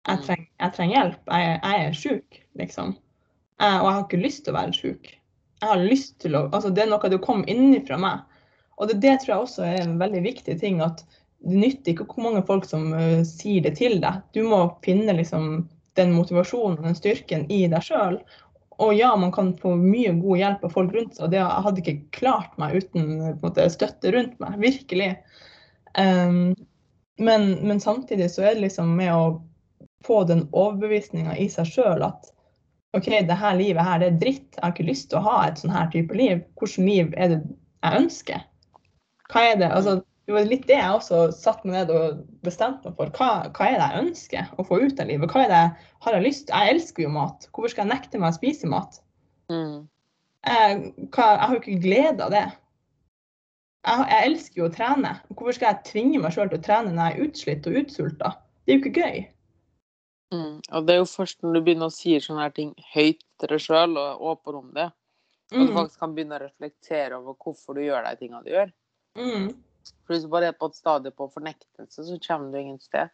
Jeg 0.08 0.24
treng, 0.24 0.44
jeg 0.56 0.74
trenger 0.76 0.96
hjelp. 0.96 1.20
Jeg, 1.28 1.60
jeg 1.60 1.86
er 1.86 1.96
sjuk, 1.96 2.40
liksom. 2.60 2.94
Jeg, 3.60 3.80
og 3.80 3.86
jeg 3.88 3.94
har 3.94 4.04
ikke 4.06 4.22
lyst 4.22 4.44
til 4.44 4.54
å 4.54 4.58
være 4.58 4.76
sjuk. 4.76 5.10
Jeg 5.58 5.70
har 5.72 5.82
lyst 5.82 6.18
til 6.22 6.38
å 6.38 6.44
Altså, 6.46 6.70
det 6.72 6.84
er 6.84 6.92
noe 6.92 7.10
du 7.12 7.18
kom 7.22 7.44
innenfra 7.50 7.98
meg. 8.00 8.22
Og 8.78 8.90
det, 8.90 9.00
det 9.02 9.18
tror 9.20 9.34
jeg 9.34 9.46
også 9.46 9.64
er 9.66 9.80
en 9.82 9.96
veldig 10.00 10.22
viktig 10.24 10.56
ting. 10.60 10.80
At 10.84 11.02
det 11.44 11.60
nytter 11.60 11.92
ikke 11.92 12.06
hvor 12.08 12.28
mange 12.28 12.44
folk 12.46 12.66
som 12.68 12.92
uh, 12.94 13.20
sier 13.26 13.64
det 13.66 13.76
til 13.80 13.98
deg. 14.02 14.22
Du 14.34 14.44
må 14.48 14.62
finne 14.86 15.16
liksom 15.18 15.66
den 15.98 16.14
motivasjonen 16.14 16.78
og 16.78 16.86
den 16.86 16.98
styrken 16.98 17.48
i 17.50 17.64
deg 17.70 17.82
sjøl. 17.84 18.20
og 18.78 18.92
ja, 18.94 19.10
man 19.18 19.32
kan 19.34 19.48
få 19.58 19.72
mye 19.74 20.12
god 20.20 20.38
hjelp 20.38 20.64
av 20.64 20.74
folk 20.76 20.92
rundt 20.94 21.16
seg. 21.16 21.24
Og 21.26 21.32
det 21.34 21.42
hadde 21.42 21.82
ikke 21.82 22.20
klart 22.20 22.54
meg 22.62 22.78
uten 22.78 23.08
på 23.18 23.32
en 23.32 23.40
måte, 23.42 23.68
støtte 23.74 24.14
rundt 24.14 24.38
meg. 24.42 24.54
Virkelig. 24.62 25.10
Um, 25.98 26.54
men, 27.18 27.52
men, 27.66 27.80
samtidig 27.82 28.30
så 28.30 28.44
er 28.46 28.56
det 28.56 28.66
liksom 28.68 28.96
med 28.96 29.12
å 29.14 29.22
få 30.06 30.22
den 30.28 30.44
overbevisninga 30.54 31.34
i 31.36 31.48
seg 31.50 31.66
sjøl 31.66 32.04
at 32.06 32.30
OK, 32.96 33.08
det 33.28 33.36
her 33.36 33.56
livet 33.58 33.84
her, 33.84 33.98
det 34.00 34.06
er 34.08 34.20
dritt. 34.20 34.46
Jeg 34.54 34.62
har 34.62 34.72
ikke 34.72 34.86
lyst 34.88 35.10
til 35.10 35.18
å 35.20 35.26
ha 35.26 35.38
et 35.44 35.58
sånn 35.60 35.74
her 35.74 35.90
type 35.92 36.14
liv. 36.16 36.40
Hvilket 36.56 36.86
liv 36.86 37.10
er 37.20 37.34
det 37.34 37.40
jeg 37.84 37.98
ønsker? 38.02 38.46
Hva 39.28 39.42
er 39.50 39.58
det? 39.60 39.68
Altså, 39.68 39.98
det 40.28 40.34
var 40.36 40.48
litt 40.48 40.64
det 40.68 40.78
jeg 40.78 40.94
også 40.94 41.18
satte 41.36 41.68
meg 41.68 41.76
ned 41.76 41.92
og 41.92 42.22
bestemte 42.44 42.88
meg 42.88 42.96
for. 42.96 43.12
Hva, 43.16 43.28
hva, 43.52 43.68
er 43.68 43.76
det 43.76 43.90
jeg 43.90 44.06
ønsker 44.06 44.48
å 44.56 44.64
få 44.68 44.80
ut 44.84 45.02
av 45.02 45.10
livet? 45.10 45.32
Hva 45.32 45.44
er 45.44 45.52
det 45.52 45.60
jeg 45.60 46.06
har 46.06 46.18
lyst 46.24 46.52
Jeg 46.54 46.72
elsker 46.74 47.04
jo 47.04 47.12
mat. 47.14 47.46
Hvorfor 47.52 47.74
skal 47.74 47.86
jeg 47.86 47.92
nekte 47.92 48.22
meg 48.22 48.32
å 48.32 48.38
spise 48.38 48.68
mat? 48.72 48.98
Mm. 49.52 49.86
Jeg, 50.48 50.92
hva, 51.12 51.28
jeg, 51.34 51.44
har 51.44 51.54
jo 51.54 51.60
ikke 51.62 51.82
glede 51.84 52.26
av 52.26 52.34
det. 52.34 52.44
Jeg, 53.88 54.04
jeg, 54.10 54.28
elsker 54.28 54.60
jo 54.60 54.68
å 54.68 54.74
trene. 54.74 55.14
Hvorfor 55.32 55.56
skal 55.56 55.70
jeg 55.72 55.88
tvinge 55.88 56.20
meg 56.20 56.34
sjøl 56.34 56.50
til 56.52 56.60
å 56.60 56.64
trene 56.66 56.92
når 56.92 57.02
jeg 57.02 57.16
er 57.16 57.26
utslitt 57.26 57.68
og 57.68 57.78
utsulta? 57.82 58.32
Det 58.64 58.74
er 58.74 58.76
jo 58.76 58.82
ikke 58.82 59.04
gøy. 59.04 59.20
Mm. 60.34 60.56
Og 60.60 60.84
det 60.84 60.94
er 60.94 60.98
jo 61.00 61.08
først 61.08 61.40
når 61.40 61.56
du 61.56 61.60
begynner 61.64 61.88
å 61.88 61.94
si 61.94 62.16
sånne 62.20 62.44
her 62.44 62.52
ting 62.56 62.74
høyt 62.92 63.22
til 63.40 63.52
deg 63.54 63.62
sjøl 63.64 63.96
og 63.96 64.26
åpen 64.34 64.58
om 64.58 64.66
det, 64.76 64.90
at 64.92 65.56
du 65.56 65.62
mm. 65.62 65.72
faktisk 65.78 66.02
kan 66.02 66.12
begynne 66.16 66.36
å 66.36 66.42
reflektere 66.42 67.16
over 67.16 67.38
hvorfor 67.40 67.78
du 67.78 67.86
gjør 67.86 68.04
de 68.04 68.12
tingene 68.20 68.44
du 68.44 68.52
gjør. 68.52 68.74
Mm. 69.16 69.48
For 70.04 70.14
hvis 70.14 70.26
du 70.26 70.32
bare 70.34 70.50
er 70.52 70.58
på 70.58 70.68
et 70.68 70.76
stadie 70.76 71.14
på 71.16 71.30
fornektelse, 71.32 72.04
så 72.04 72.20
kommer 72.26 72.52
du 72.52 72.60
ingen 72.60 72.82
sted. 72.82 73.08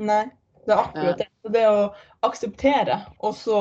Nei, 0.00 0.26
det 0.66 0.74
er 0.74 0.82
akkurat 0.82 1.22
det. 1.22 1.28
Det 1.56 1.64
å 1.70 1.80
akseptere, 2.28 3.00
og 3.24 3.32
så 3.36 3.56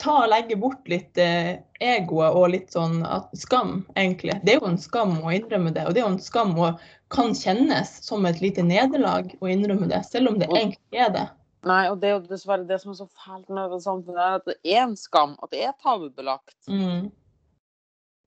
ta 0.00 0.12
og 0.22 0.30
legge 0.32 0.56
bort 0.60 0.88
litt 0.88 1.18
eh, 1.20 1.58
egoet 1.84 2.36
og 2.36 2.50
litt 2.54 2.72
sånn 2.72 3.02
at, 3.04 3.28
skam, 3.36 3.82
egentlig. 3.98 4.38
Det 4.44 4.54
er 4.54 4.60
jo 4.60 4.70
en 4.70 4.80
skam 4.80 5.18
å 5.20 5.32
innrømme 5.34 5.74
det, 5.76 5.84
og 5.86 5.94
det 5.94 6.02
er 6.02 6.06
jo 6.06 6.14
en 6.14 6.22
skam 6.22 6.54
å 6.56 6.70
kan 7.12 7.34
kjennes 7.38 7.90
som 8.02 8.24
et 8.26 8.40
lite 8.42 8.64
nederlag 8.66 9.30
å 9.38 9.50
innrømme 9.50 9.88
det, 9.90 10.02
selv 10.08 10.32
om 10.32 10.40
det 10.40 10.48
egentlig 10.50 11.02
er 11.04 11.12
det. 11.14 11.26
Nei, 11.66 11.84
og 11.90 12.00
det 12.02 12.08
er 12.08 12.16
jo 12.16 12.24
dessverre 12.30 12.66
det 12.66 12.78
som 12.82 12.92
er 12.92 12.98
så 13.00 13.08
fælt 13.10 13.50
med 13.50 13.72
det 13.74 13.82
samfunnet, 13.82 14.22
er 14.22 14.40
at 14.40 14.48
det 14.48 14.56
er 14.62 14.82
en 14.84 14.96
skam, 14.98 15.34
at 15.42 15.52
det 15.54 15.64
er 15.66 15.76
tabubelagt. 15.82 16.56
Mm. 16.70 17.10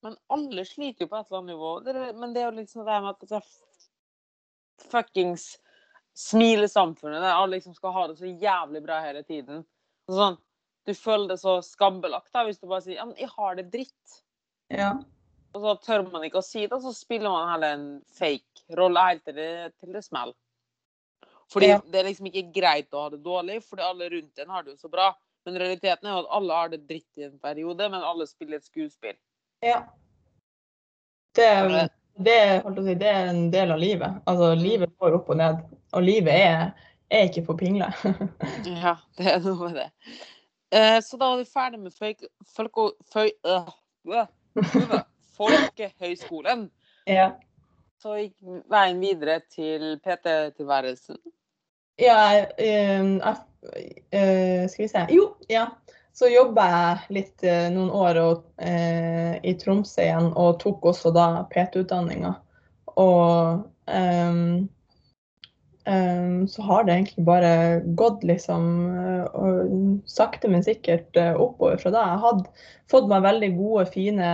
Men 0.04 0.16
alle 0.32 0.66
sliter 0.68 1.06
jo 1.06 1.12
på 1.12 1.20
et 1.20 1.28
eller 1.28 1.42
annet 1.42 1.54
nivå. 1.54 1.72
men 2.20 2.36
det 2.36 2.44
er 2.44 2.52
jo 2.52 2.68
sånn 2.72 2.88
det 2.88 3.00
med 3.04 3.10
at 3.16 3.26
det 3.26 3.40
er 3.40 3.50
fuckings 4.90 5.50
smilesamfunnet 6.20 7.22
der 7.22 7.36
alle 7.36 7.58
liksom 7.58 7.76
skal 7.76 7.94
ha 7.96 8.06
det 8.08 8.18
så 8.20 8.28
jævlig 8.28 8.82
bra 8.84 9.00
hele 9.04 9.24
tiden. 9.24 9.64
Sånn, 10.10 10.38
du 10.88 10.94
føler 10.96 11.28
det 11.34 11.40
så 11.42 11.60
skambelagt 11.66 12.32
da, 12.34 12.44
hvis 12.48 12.60
du 12.62 12.68
bare 12.68 12.84
sier 12.86 13.00
ja, 13.00 13.06
men 13.06 13.18
'jeg 13.20 13.30
har 13.36 13.56
det 13.60 13.70
dritt'. 13.74 14.20
Ja. 14.70 14.92
Og 15.54 15.62
så 15.64 15.76
tør 15.86 16.06
man 16.12 16.24
ikke 16.24 16.42
å 16.42 16.46
si 16.46 16.62
det, 16.66 16.74
og 16.76 16.84
så 16.84 16.94
spiller 16.94 17.34
man 17.34 17.50
heller 17.54 17.76
en 17.76 17.88
fake 18.14 18.78
rolle 18.78 19.06
helt 19.08 19.26
til 19.26 19.36
det, 19.36 19.52
til 19.82 19.94
det 19.94 20.04
smeller. 20.06 20.38
Fordi 21.50 21.72
ja. 21.72 21.80
det 21.86 22.00
er 22.00 22.10
liksom 22.12 22.30
ikke 22.30 22.52
greit 22.54 22.94
å 22.94 23.06
ha 23.06 23.10
det 23.10 23.24
dårlig, 23.26 23.64
fordi 23.66 23.86
alle 23.86 24.10
rundt 24.14 24.42
en 24.42 24.54
har 24.54 24.66
det 24.66 24.76
jo 24.76 24.84
så 24.84 24.92
bra. 24.94 25.10
Men 25.48 25.58
realiteten 25.58 26.06
er 26.06 26.14
jo 26.14 26.22
at 26.22 26.36
alle 26.38 26.60
har 26.60 26.70
det 26.70 26.84
dritt 26.90 27.22
i 27.22 27.26
en 27.26 27.40
periode, 27.42 27.90
men 27.90 28.06
alle 28.06 28.28
spiller 28.30 28.60
et 28.60 28.68
skuespill. 28.68 29.18
Ja. 29.66 29.80
Det, 31.36 31.48
det, 32.20 32.38
si, 32.62 32.94
det, 32.94 33.10
er 33.10 33.32
en 33.32 33.48
del 33.54 33.74
av 33.74 33.82
livet. 33.82 34.22
Altså, 34.30 34.52
livet 34.60 34.94
går 35.02 35.18
opp 35.18 35.32
og 35.34 35.40
ned. 35.42 35.64
Og 35.98 36.06
livet 36.06 36.36
er, 36.36 36.90
er 37.10 37.30
ikke 37.30 37.48
for 37.48 37.58
pingle. 37.58 37.90
ja, 38.84 39.00
det 39.18 39.34
er 39.34 39.42
noe 39.46 39.58
med 39.64 39.80
det. 39.80 39.90
Eh, 40.72 41.02
så 41.02 41.18
da 41.18 41.30
var 41.30 41.38
vi 41.38 41.46
ferdig 41.46 41.80
med 41.80 41.94
folke, 41.94 42.28
folke, 42.56 42.92
folk, 43.14 43.32
øh, 43.46 45.00
Folkehøgskolen. 45.38 46.70
Ja. 47.10 47.32
Så 47.98 48.14
gikk 48.20 48.36
veien 48.70 49.00
videre 49.02 49.40
til 49.50 49.96
PT-tilværelsen. 50.06 51.18
Ja, 51.98 52.46
øh, 52.60 53.16
øh, 54.14 54.70
skal 54.70 54.84
vi 54.84 54.88
se 54.88 55.08
Jo, 55.10 55.34
ja. 55.50 55.66
Så 56.14 56.30
jobba 56.30 56.68
jeg 56.70 57.16
litt 57.18 57.48
noen 57.74 57.90
år 57.90 58.20
og, 58.22 58.44
eh, 58.62 59.40
i 59.42 59.56
Tromsø 59.58 60.04
igjen, 60.04 60.30
og 60.36 60.60
tok 60.62 60.86
også 60.92 61.12
da 61.16 61.26
PT-utdanninga. 61.50 62.34
Og 63.00 63.66
så 66.52 66.66
har 66.68 66.84
det 66.86 66.94
egentlig 66.94 67.26
bare 67.26 67.52
gått 67.98 68.24
liksom 68.28 68.64
uh, 68.94 69.80
sakte, 70.10 70.52
men 70.52 70.66
sikkert 70.66 71.18
uh, 71.18 71.34
oppover 71.40 71.80
fra 71.82 71.94
da. 71.96 72.06
Jeg 72.14 72.24
hadde 72.26 72.68
fått 72.92 73.10
meg 73.10 73.26
veldig 73.26 73.50
gode, 73.58 73.88
fine 73.94 74.30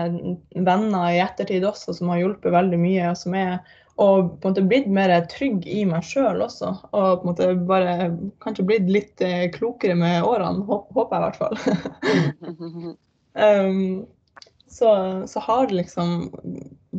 venner 0.67 1.09
i 1.13 1.23
ettertid 1.23 1.65
også, 1.67 1.95
som 1.95 2.11
har 2.13 2.23
hjulpet 2.23 2.55
veldig 2.55 2.81
mye. 2.81 3.15
som 3.19 3.37
er 3.39 3.59
og 3.95 4.33
på 4.41 4.49
en 4.49 4.51
måte 4.51 4.63
blitt 4.67 4.87
mer 4.91 5.13
trygg 5.31 5.63
i 5.71 5.85
meg 5.87 6.03
sjøl 6.03 6.41
også. 6.43 6.73
Og 6.91 7.21
på 7.21 7.23
en 7.23 7.29
måte 7.29 7.47
bare 7.69 8.09
kanskje 8.43 8.67
blitt 8.67 8.89
litt 8.91 9.23
eh, 9.23 9.47
klokere 9.53 9.95
med 9.95 10.25
årene, 10.27 10.65
håper 10.67 11.15
jeg 11.15 11.21
i 11.21 11.23
hvert 11.23 11.39
fall. 11.39 11.55
um, 13.39 14.03
så, 14.77 14.89
så, 15.31 15.43
har 15.47 15.69
det 15.69 15.79
liksom 15.79 16.27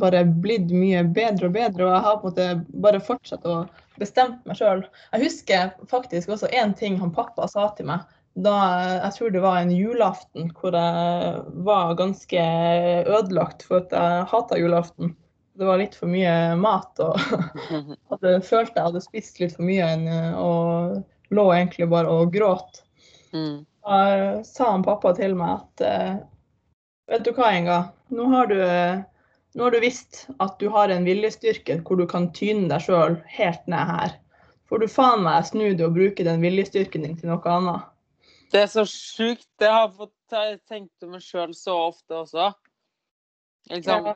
bare 0.01 0.23
blitt 0.25 0.73
mye 0.73 1.03
bedre 1.05 1.51
og 1.51 1.59
bedre, 1.59 1.85
og 1.85 1.93
jeg 1.93 2.05
har 2.07 2.17
på 2.17 2.31
en 2.31 2.33
måte 2.33 2.81
bare 2.87 3.03
fortsatt 3.05 3.45
å 3.45 3.59
bestemme 4.01 4.39
meg 4.47 4.59
sjøl. 4.59 4.85
Jeg 5.13 5.25
husker 5.25 5.73
faktisk 5.91 6.33
også 6.35 6.51
én 6.53 6.75
ting 6.77 6.99
han 7.01 7.13
pappa 7.15 7.49
sa 7.51 7.69
til 7.77 7.89
meg 7.91 8.05
da 8.37 8.53
jeg 9.01 9.13
tror 9.15 9.31
det 9.33 9.41
var 9.41 9.55
en 9.59 9.71
julaften 9.73 10.51
hvor 10.53 10.75
jeg 10.77 11.39
var 11.65 11.95
ganske 11.97 12.41
ødelagt 13.09 13.63
for 13.65 13.81
at 13.81 13.95
jeg 13.97 14.27
hata 14.29 14.59
julaften 14.61 15.15
det 15.57 15.65
var 15.65 15.79
litt 15.81 15.95
for 15.97 16.09
mye 16.11 16.53
mat. 16.61 16.99
Og 17.01 17.17
hadde 18.11 18.33
følt 18.45 18.75
jeg 18.75 18.89
hadde 18.89 19.01
spist 19.01 19.39
litt 19.41 19.55
for 19.57 19.65
mye 19.65 19.87
og 20.37 21.33
lå 21.33 21.45
egentlig 21.55 21.89
bare 21.89 22.13
og 22.13 22.33
gråt. 22.33 22.83
Mm. 23.33 23.65
Da 23.87 23.97
sa 24.45 24.71
han 24.73 24.85
pappa 24.85 25.15
til 25.17 25.33
meg 25.39 25.55
at 25.55 25.85
eh, 25.87 26.15
vet 27.09 27.25
du 27.25 27.31
hva, 27.33 27.51
Inga, 27.57 27.79
nå 28.13 28.27
har 28.35 28.51
du, 28.51 28.59
nå 29.57 29.65
har 29.65 29.73
du 29.73 29.79
visst 29.81 30.27
at 30.43 30.59
du 30.61 30.67
har 30.69 30.91
en 30.93 31.05
viljestyrke 31.07 31.79
hvor 31.87 31.97
du 31.97 32.05
kan 32.09 32.29
tyne 32.35 32.67
deg 32.69 32.83
sjøl 32.85 33.17
helt 33.33 33.63
ned 33.71 33.89
her. 33.89 34.15
Får 34.69 34.83
du 34.83 34.87
faen 34.91 35.23
meg 35.25 35.47
snu 35.47 35.63
deg 35.71 35.85
og 35.87 35.95
bruke 35.95 36.25
den 36.27 36.43
viljestyrken 36.43 37.07
din 37.07 37.15
til 37.17 37.31
noe 37.31 37.53
annet. 37.53 37.87
Det 38.53 38.61
er 38.63 38.69
så 38.71 38.83
sjukt. 38.87 39.47
Det 39.59 39.69
har 39.71 39.87
jeg 39.87 39.95
fått 39.97 40.35
tenkt 40.69 40.93
på 41.01 41.09
meg 41.09 41.23
sjøl 41.25 41.55
så 41.57 41.75
ofte 41.87 42.21
også. 42.21 42.51
Liksom, 43.71 44.11
ja. 44.11 44.15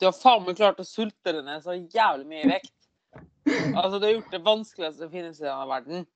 Du 0.00 0.08
har 0.08 0.16
faen 0.16 0.42
meg 0.48 0.58
klart 0.58 0.80
å 0.80 0.88
sulte 0.88 1.36
deg 1.36 1.44
ned 1.46 1.62
så 1.64 1.76
jævlig 1.76 2.26
mye 2.32 2.48
vekt. 2.56 2.74
Altså, 3.76 3.98
du 3.98 4.06
har 4.06 4.14
gjort 4.14 4.32
det 4.32 4.42
vanskeligste 4.44 5.04
som 5.04 5.12
finnes 5.12 5.40
i 5.40 5.46
denne 5.46 5.68
verden. 5.70 6.06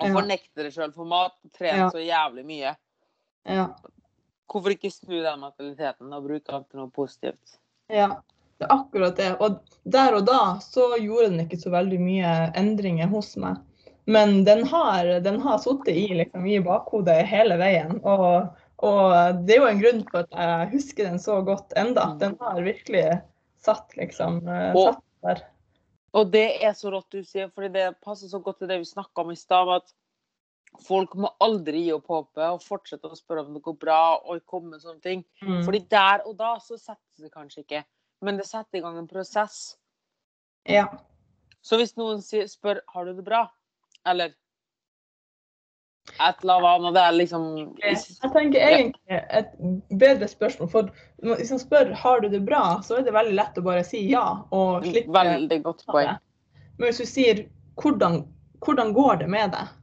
Å 0.00 0.10
fornekte 0.10 0.66
deg 0.66 0.74
sjøl 0.74 0.92
for 0.94 1.08
mat 1.08 1.36
trene 1.56 1.86
ja. 1.86 1.88
så 1.92 2.02
jævlig 2.02 2.44
mye. 2.48 2.74
Ja. 3.48 3.66
Hvorfor 4.50 4.74
ikke 4.74 4.90
snu 4.92 5.20
den 5.22 5.42
mentaliteten 5.42 6.12
og 6.16 6.26
bruke 6.26 6.50
den 6.50 6.66
til 6.66 6.82
noe 6.82 6.92
positivt? 6.94 7.59
Ja, 7.90 8.12
det 8.60 8.68
er 8.68 8.76
akkurat 8.76 9.18
det. 9.18 9.32
Og 9.42 9.60
der 9.82 10.16
og 10.18 10.24
da 10.28 10.40
så 10.64 10.92
gjorde 11.00 11.32
den 11.32 11.44
ikke 11.46 11.60
så 11.60 11.72
veldig 11.74 12.00
mye 12.02 12.32
endringer 12.58 13.10
hos 13.12 13.34
meg. 13.40 13.60
Men 14.10 14.42
den 14.46 14.64
har, 14.66 15.06
den 15.22 15.38
har 15.44 15.60
sittet 15.62 15.94
i, 15.94 16.08
liksom, 16.18 16.46
i 16.48 16.58
bakhodet 16.64 17.20
hele 17.30 17.58
veien. 17.60 18.00
Og 18.02 18.50
og 18.80 19.40
det 19.44 19.56
er 19.56 19.60
jo 19.60 19.68
en 19.68 19.80
grunn 19.82 20.02
for 20.08 20.24
at 20.24 20.36
jeg 20.36 20.68
husker 20.74 21.08
den 21.10 21.20
så 21.20 21.40
godt 21.44 21.74
enda. 21.76 22.06
Mm. 22.12 22.18
Den 22.22 22.36
har 22.40 22.60
virkelig 22.64 23.06
satt 23.60 23.96
liksom 23.98 24.40
eh, 24.48 24.70
og, 24.72 24.94
satt 24.94 25.02
der. 25.26 25.42
Og 26.16 26.30
det 26.32 26.46
er 26.64 26.72
så 26.76 26.92
rått 26.94 27.12
du 27.12 27.20
sier, 27.26 27.50
fordi 27.54 27.68
det 27.76 27.86
passer 28.04 28.30
så 28.32 28.40
godt 28.42 28.62
til 28.62 28.70
det 28.70 28.80
vi 28.80 28.88
snakka 28.88 29.24
om 29.24 29.34
i 29.34 29.38
stad. 29.38 29.68
at 29.76 29.92
Folk 30.86 31.14
må 31.18 31.32
aldri 31.42 31.84
gi 31.84 31.92
opp 31.92 32.08
håpet 32.08 32.44
og 32.46 32.62
fortsette 32.62 33.10
å 33.10 33.18
spørre 33.18 33.44
om 33.44 33.56
det 33.56 33.62
går 33.64 33.76
bra. 33.80 34.00
og 34.24 34.44
komme 34.46 34.76
med 34.76 34.82
sånne 34.84 35.02
ting. 35.04 35.24
Mm. 35.42 35.62
Fordi 35.66 35.84
der 35.90 36.26
og 36.26 36.36
da 36.38 36.56
så 36.62 36.78
setter 36.78 37.26
det 37.26 37.32
kanskje 37.34 37.64
ikke, 37.64 37.84
men 38.22 38.38
det 38.38 38.46
setter 38.48 38.78
i 38.78 38.84
gang 38.84 38.98
en 38.98 39.10
prosess. 39.10 39.76
Ja. 40.68 40.86
Så 41.60 41.76
hvis 41.80 41.96
noen 41.96 42.22
spør 42.22 42.80
har 42.94 43.08
du 43.08 43.16
det 43.18 43.24
bra, 43.26 43.46
eller 44.08 44.32
et 46.18 46.42
eller 46.42 46.66
annet. 46.66 46.94
Det 46.94 47.00
er 47.00 47.12
liksom 47.12 47.44
Jeg 47.82 48.32
tenker 48.32 48.60
egentlig 48.60 49.20
et 49.30 49.52
bedre 50.00 50.28
spørsmål. 50.28 50.70
For 50.72 51.36
hvis 51.36 51.52
man 51.54 51.62
spør 51.62 51.92
har 52.02 52.20
du 52.20 52.28
det 52.28 52.42
bra, 52.46 52.80
så 52.84 52.98
er 52.98 53.06
det 53.06 53.14
veldig 53.14 53.36
lett 53.36 53.58
å 53.60 53.64
bare 53.66 53.84
si 53.86 54.02
ja. 54.10 54.24
og 54.50 54.86
slippe 54.86 55.14
Veldig 55.14 55.60
godt 55.64 55.84
poeng. 55.90 56.16
Men 56.78 56.88
hvis 56.88 57.02
du 57.02 57.08
sier 57.08 57.44
hvordan, 57.80 58.22
hvordan 58.64 58.94
går 58.96 59.22
det 59.22 59.28
med 59.30 59.54
deg? 59.54 59.76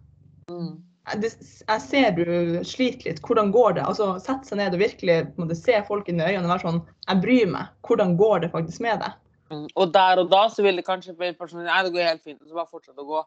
Mm. 0.52 0.76
Jeg 1.08 1.82
ser 1.84 2.10
du 2.18 2.26
sliter 2.68 3.08
litt. 3.08 3.22
Hvordan 3.24 3.52
går 3.56 3.78
det? 3.78 3.86
Altså, 3.88 4.10
Sette 4.20 4.50
seg 4.50 4.60
ned 4.60 4.76
og 4.76 4.82
virkelig 4.82 5.18
måtte 5.40 5.56
se 5.56 5.78
folk 5.88 6.10
inn 6.12 6.20
i 6.20 6.28
øynene 6.28 6.48
og 6.50 6.54
være 6.56 6.66
sånn 6.66 6.82
Jeg 7.08 7.24
bryr 7.24 7.50
meg. 7.54 7.72
Hvordan 7.88 8.14
går 8.20 8.44
det 8.44 8.52
faktisk 8.52 8.84
med 8.84 9.00
deg? 9.04 9.16
Mm. 9.48 9.66
Og 9.80 9.94
der 9.96 10.20
og 10.20 10.32
da 10.34 10.44
så 10.52 10.66
vil 10.66 10.80
det 10.80 10.88
kanskje 10.88 11.16
bli 11.16 11.32
personlig 11.40 11.70
Nei, 11.70 11.82
det 11.86 11.94
går 11.96 12.10
helt 12.10 12.24
fint. 12.26 12.42
Og 12.42 12.50
så 12.50 12.60
bare 12.60 12.72
fortsette 12.72 13.04
å 13.04 13.08
gå. 13.08 13.24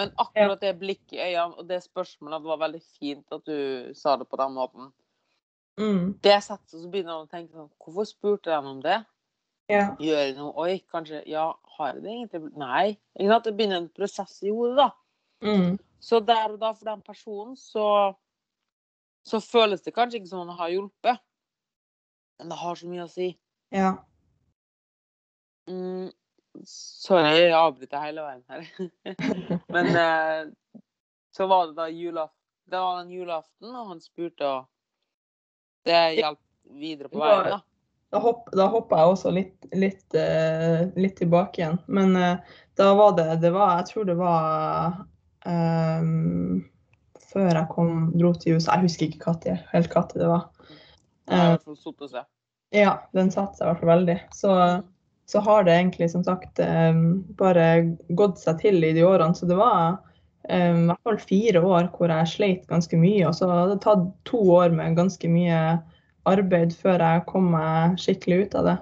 Men 0.00 0.10
akkurat 0.18 0.62
det 0.64 0.74
blikket 0.80 1.18
i 1.18 1.22
øynene 1.28 1.60
og 1.60 1.68
det 1.68 1.82
spørsmålet, 1.84 2.40
det 2.42 2.50
var 2.50 2.62
veldig 2.64 2.82
fint 2.98 3.36
at 3.36 3.44
du 3.46 3.92
sa 3.94 4.16
det 4.18 4.26
på 4.26 4.40
den 4.40 4.56
måten. 4.56 4.88
Mm. 5.78 6.14
Det 6.24 6.38
setter 6.42 6.70
seg, 6.70 6.80
så 6.86 6.90
begynner 6.90 7.18
man 7.18 7.26
å 7.26 7.30
tenke 7.30 7.50
sånn 7.50 7.70
Hvorfor 7.82 8.06
spurte 8.06 8.52
jeg 8.52 8.70
om 8.70 8.80
det? 8.82 9.00
Ja. 9.70 9.88
Gjør 9.98 10.20
jeg 10.20 10.34
noe? 10.38 10.52
Oi, 10.60 10.76
kanskje 10.92 11.22
Ja, 11.30 11.48
har 11.76 11.92
jeg 11.92 12.04
det 12.04 12.12
egentlig? 12.12 12.52
Nei. 12.60 12.84
Ikke 13.18 13.30
sant? 13.32 13.46
Det 13.48 13.54
begynner 13.58 13.80
en 13.82 13.90
prosess 13.96 14.36
i 14.44 14.52
hodet, 14.54 14.76
da. 14.78 14.90
Mm. 15.44 15.78
Så 16.04 16.20
der 16.20 16.52
og 16.52 16.60
da, 16.60 16.74
for 16.76 16.90
den 16.90 17.00
personen, 17.04 17.56
så 17.56 18.12
så 19.24 19.40
føles 19.40 19.82
det 19.84 19.94
kanskje 19.96 20.20
ikke 20.20 20.30
som 20.30 20.44
han 20.44 20.58
har 20.58 20.72
hjulpet. 20.74 21.22
Men 22.38 22.50
det 22.52 22.58
har 22.60 22.76
så 22.76 22.90
mye 22.90 23.06
å 23.06 23.10
si. 23.10 23.30
Ja. 23.72 23.94
Mm, 25.70 26.10
sorry, 26.68 27.30
jeg 27.46 27.54
avbryter 27.56 28.04
hele 28.04 28.24
veien 28.26 28.42
her. 28.52 28.66
Men 29.74 29.88
eh, 30.04 30.80
så 31.34 31.48
var 31.48 31.70
det 31.70 31.78
da 31.78 31.88
julaften. 31.88 32.40
Det 32.68 32.80
var 32.80 33.00
den 33.02 33.12
julaften, 33.12 33.72
og 33.76 33.88
han 33.90 33.98
spurte, 34.00 34.48
og 34.48 35.88
det 35.88 35.98
hjalp 36.16 36.40
videre 36.80 37.10
på 37.12 37.20
veien, 37.20 37.50
da. 37.52 37.58
Da, 38.14 38.20
hopp, 38.24 38.46
da 38.56 38.68
hoppa 38.72 39.00
jeg 39.00 39.12
også 39.12 39.32
litt, 39.34 39.66
litt, 39.74 40.16
eh, 40.16 40.84
litt 40.96 41.16
tilbake 41.18 41.60
igjen. 41.60 41.80
Men 41.92 42.14
eh, 42.16 42.54
da 42.78 42.92
var 42.96 43.16
det 43.18 43.40
Det 43.42 43.50
var 43.52 43.80
Jeg 43.80 43.88
tror 43.90 44.06
det 44.08 44.16
var 44.20 45.00
ehm, 45.48 46.64
før 47.32 47.50
jeg 47.50 47.68
kom, 47.72 47.92
dro 48.18 48.32
til 48.38 48.56
USA. 48.58 48.76
Jeg 48.78 48.88
husker 48.88 49.06
ikke 49.08 49.24
når, 49.26 49.56
helt 49.72 49.90
når 50.14 50.22
det 50.24 50.30
var. 50.30 50.44
Um, 51.26 51.34
har 51.34 51.46
i 51.46 51.50
Eh, 51.50 51.50
hvert 51.54 51.64
fall 51.64 51.76
sittet 51.80 52.06
og 52.08 52.10
se. 52.14 52.24
ja, 52.74 52.92
den 53.16 53.30
satte 53.32 53.56
seg 53.58 53.66
i 53.66 53.70
hvert 53.70 53.80
fall 53.82 53.92
veldig. 53.94 54.16
Så, 54.34 54.54
så 55.30 55.40
har 55.46 55.64
det 55.66 55.76
egentlig 55.78 56.10
som 56.12 56.24
sagt 56.26 56.60
um, 56.60 57.22
bare 57.38 57.68
gått 58.18 58.38
seg 58.42 58.58
til 58.62 58.84
i 58.84 58.92
de 58.96 59.04
årene. 59.06 59.34
Så 59.38 59.48
det 59.50 59.56
var 59.58 59.98
um, 60.50 60.84
i 60.84 60.88
hvert 60.90 61.04
fall 61.08 61.20
fire 61.22 61.62
år 61.64 61.88
hvor 61.96 62.12
jeg 62.12 62.32
sleit 62.34 62.66
ganske 62.70 62.98
mye. 63.00 63.24
Og 63.28 63.34
så 63.38 63.48
hadde 63.50 63.76
det 63.76 63.82
tatt 63.86 64.06
to 64.28 64.42
år 64.58 64.74
med 64.76 64.98
ganske 64.98 65.30
mye 65.32 65.60
arbeid 66.28 66.72
før 66.80 67.02
jeg 67.04 67.26
kom 67.28 67.50
meg 67.52 67.98
skikkelig 68.00 68.46
ut 68.46 68.54
av 68.60 68.68
det. 68.70 68.76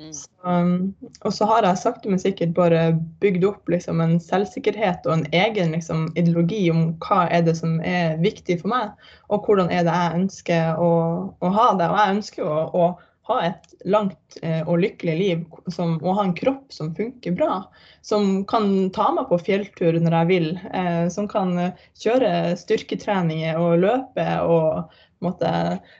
Mm. 0.00 0.10
Så, 0.12 0.28
um, 0.42 0.94
og 1.22 1.32
så 1.32 1.46
har 1.46 1.66
jeg 1.66 1.78
sakte, 1.78 2.10
men 2.10 2.18
sikkert 2.18 2.54
bare 2.56 2.82
bygd 3.22 3.46
opp 3.46 3.70
liksom, 3.70 4.02
en 4.02 4.16
selvsikkerhet 4.22 5.06
og 5.06 5.18
en 5.18 5.26
egen 5.30 5.74
liksom, 5.76 6.08
ideologi 6.18 6.66
om 6.72 6.86
hva 7.04 7.24
er 7.30 7.46
det 7.46 7.54
som 7.60 7.78
er 7.86 8.18
viktig 8.22 8.58
for 8.62 8.72
meg, 8.74 9.08
og 9.30 9.46
hvordan 9.46 9.70
er 9.70 9.86
det 9.86 9.94
jeg 9.94 10.20
ønsker 10.22 10.82
å, 10.82 10.92
å 11.38 11.56
ha 11.58 11.68
det. 11.78 11.90
Og 11.90 12.00
jeg 12.00 12.16
ønsker 12.18 12.48
å, 12.48 12.60
å 12.74 12.88
ha 13.24 13.38
et 13.46 13.70
langt 13.88 14.36
eh, 14.42 14.60
og 14.68 14.82
lykkelig 14.82 15.14
liv 15.16 15.44
som, 15.72 15.96
og 16.02 16.18
ha 16.18 16.26
en 16.26 16.34
kropp 16.36 16.74
som 16.74 16.92
funker 16.96 17.32
bra. 17.36 17.62
Som 18.04 18.42
kan 18.48 18.90
ta 18.92 19.08
meg 19.16 19.30
på 19.30 19.38
fjelltur 19.46 19.96
når 19.96 20.18
jeg 20.18 20.30
vil. 20.32 20.48
Eh, 20.76 21.06
som 21.12 21.28
kan 21.30 21.54
eh, 21.60 21.86
kjøre 22.02 22.52
styrketreninger 22.60 23.56
og 23.60 23.80
løpe. 23.86 24.28
og 24.44 24.92
måte. 25.24 25.50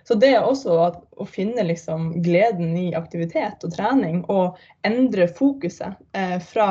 Så 0.09 0.17
det 0.19 0.33
er 0.35 0.47
også 0.47 0.79
at, 0.87 0.99
å 1.21 1.27
finne 1.29 1.67
liksom, 1.67 2.12
gleden 2.25 2.75
i 2.79 2.89
aktivitet 2.97 3.65
og 3.67 3.75
trening, 3.77 4.23
og 4.33 4.59
endre 4.87 5.29
fokuset 5.31 5.95
eh, 6.17 6.39
fra 6.43 6.69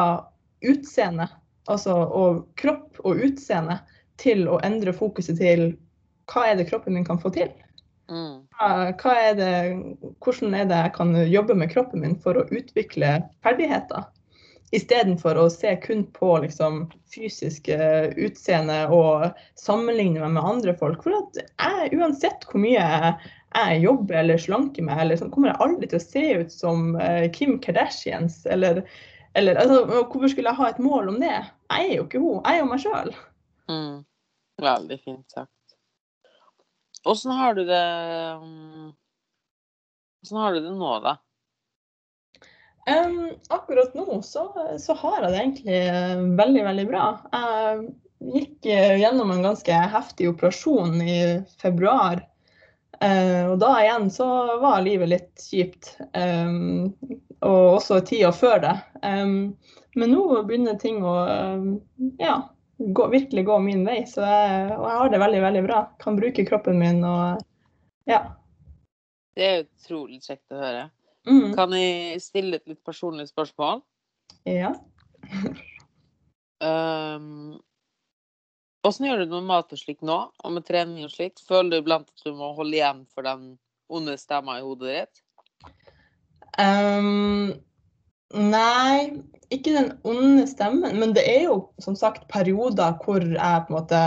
utseende, 0.64 1.28
altså 1.72 1.96
og 2.04 2.44
kropp 2.60 3.02
og 3.04 3.24
utseende, 3.28 3.80
til 4.22 4.46
å 4.48 4.60
endre 4.64 4.94
fokuset 4.94 5.40
til 5.40 5.72
hva 6.32 6.46
er 6.48 6.60
det 6.60 6.68
kroppen 6.70 6.96
min 6.96 7.06
kan 7.08 7.20
få 7.20 7.32
til? 7.34 7.50
Mm. 8.12 8.44
Er 8.62 9.36
det, 9.36 9.54
hvordan 10.24 10.54
er 10.56 10.68
det 10.70 10.82
jeg 10.86 10.94
kan 10.96 11.16
jobbe 11.28 11.56
med 11.58 11.72
kroppen 11.72 12.04
min 12.04 12.18
for 12.22 12.38
å 12.38 12.46
utvikle 12.54 13.16
ferdigheter? 13.44 14.06
Istedenfor 14.74 15.38
å 15.38 15.50
se 15.54 15.76
kun 15.84 16.02
på 16.16 16.32
liksom, 16.42 16.88
fysisk 17.14 17.68
eh, 17.70 18.10
utseende 18.18 18.80
og 18.90 19.38
sammenligne 19.60 20.24
meg 20.24 20.34
med 20.38 20.50
andre 20.50 20.74
folk. 20.80 21.04
For 21.06 21.14
at 21.20 21.38
jeg, 21.44 21.92
uansett 22.00 22.48
hvor 22.50 22.64
mye 22.64 22.86
jeg 23.54 23.82
jobber 23.84 24.18
eller 24.24 24.42
slanker 24.42 24.86
meg, 24.88 25.04
eller 25.04 25.20
så 25.20 25.30
kommer 25.30 25.52
jeg 25.52 25.62
aldri 25.66 25.90
til 25.92 26.00
å 26.00 26.06
se 26.06 26.24
ut 26.42 26.56
som 26.56 26.96
eh, 26.98 27.28
Kim 27.36 27.60
Kardashians. 27.62 28.42
Eller, 28.50 28.82
eller 29.38 29.62
altså, 29.62 29.84
hvorfor 29.86 30.34
skulle 30.34 30.50
jeg 30.50 30.62
ha 30.62 30.72
et 30.72 30.82
mål 30.82 31.14
om 31.14 31.22
det? 31.22 31.36
Jeg 31.70 31.92
er 31.92 31.94
jo 32.00 32.08
ikke 32.08 32.24
hun, 32.24 32.40
jeg 32.42 32.56
er 32.56 32.64
jo 32.64 32.72
meg 32.72 32.82
sjøl. 32.82 33.14
Mm. 33.70 33.94
Veldig 34.64 34.98
fint 35.04 35.38
sagt. 35.38 35.78
Åssen 37.04 37.32
har 37.36 37.54
du 37.54 37.66
det 37.68 37.86
mm, 38.42 38.92
Åssen 40.24 40.38
har 40.40 40.54
du 40.54 40.60
det 40.64 40.74
nå, 40.74 40.92
da? 41.04 41.18
Em, 42.86 43.32
akkurat 43.50 43.94
nå 43.94 44.22
så, 44.22 44.48
så 44.80 44.94
har 44.94 45.22
jeg 45.22 45.32
det 45.32 45.40
egentlig 45.40 45.78
eh, 45.88 46.24
veldig, 46.40 46.64
veldig 46.68 46.86
bra. 46.90 47.06
Jeg 47.32 48.34
gikk 48.34 48.68
eh, 48.72 48.96
gjennom 49.00 49.32
en 49.32 49.46
ganske 49.46 49.80
heftig 49.96 50.30
operasjon 50.34 51.00
i 51.02 51.20
februar. 51.62 52.26
Uh, 53.04 53.50
og 53.52 53.58
da 53.60 53.72
igjen 53.82 54.06
så 54.14 54.26
var 54.62 54.84
livet 54.86 55.10
litt 55.12 55.42
kjipt. 55.50 55.96
Um, 56.16 56.94
og 57.44 57.80
også 57.82 58.00
tida 58.08 58.30
før 58.36 58.62
det. 58.64 58.76
Um, 59.04 59.56
men 60.00 60.14
nå 60.14 60.44
begynner 60.48 60.78
ting 60.80 61.02
å 61.04 61.16
ja, 62.22 62.38
gå, 62.78 63.08
virkelig 63.12 63.44
gå 63.50 63.58
min 63.66 63.84
vei. 63.88 64.00
Jeg, 64.06 64.78
og 64.78 64.88
jeg 64.88 65.02
har 65.02 65.12
det 65.12 65.20
veldig, 65.24 65.42
veldig 65.48 65.66
bra. 65.68 65.82
Kan 66.04 66.20
bruke 66.20 66.48
kroppen 66.48 66.80
min 66.80 67.04
og 67.04 67.44
ja. 68.10 68.24
Det 69.36 69.46
er 69.50 69.64
utrolig 69.66 70.22
kjekt 70.24 70.54
å 70.54 70.62
høre. 70.62 70.88
Mm, 71.28 71.54
Kan 71.56 71.76
jeg 71.78 72.22
stille 72.24 72.60
et 72.60 72.68
litt 72.68 72.84
personlig 72.86 73.30
spørsmål? 73.32 73.84
ja. 74.50 74.74
Um, 76.64 77.60
Åssen 78.84 79.08
gjør 79.08 79.22
du 79.22 79.26
det 79.26 79.38
med 79.38 79.48
mat 79.48 79.72
og 79.72 79.80
slikt 79.80 80.04
nå, 80.04 80.16
og 80.44 80.52
med 80.52 80.66
trening 80.68 81.06
og 81.06 81.12
slikt? 81.14 81.40
Føler 81.48 81.72
du 81.72 81.78
iblant 81.80 82.10
at 82.10 82.26
du 82.26 82.34
må 82.36 82.50
holde 82.58 82.76
igjen 82.76 83.06
for 83.16 83.24
den 83.24 83.54
onde 83.94 84.18
stemma 84.20 84.58
i 84.60 84.66
hodet 84.66 84.98
ditt? 84.98 85.22
Um, 86.60 87.54
nei, 88.36 89.24
ikke 89.56 89.72
den 89.78 89.94
onde 90.04 90.44
stemmen, 90.52 91.00
men 91.00 91.16
det 91.16 91.24
er 91.32 91.46
jo 91.48 91.58
som 91.84 91.96
sagt 91.96 92.28
perioder 92.32 93.00
hvor 93.06 93.24
jeg 93.24 93.64
på 93.64 93.72
en 93.72 93.78
måte 93.78 94.04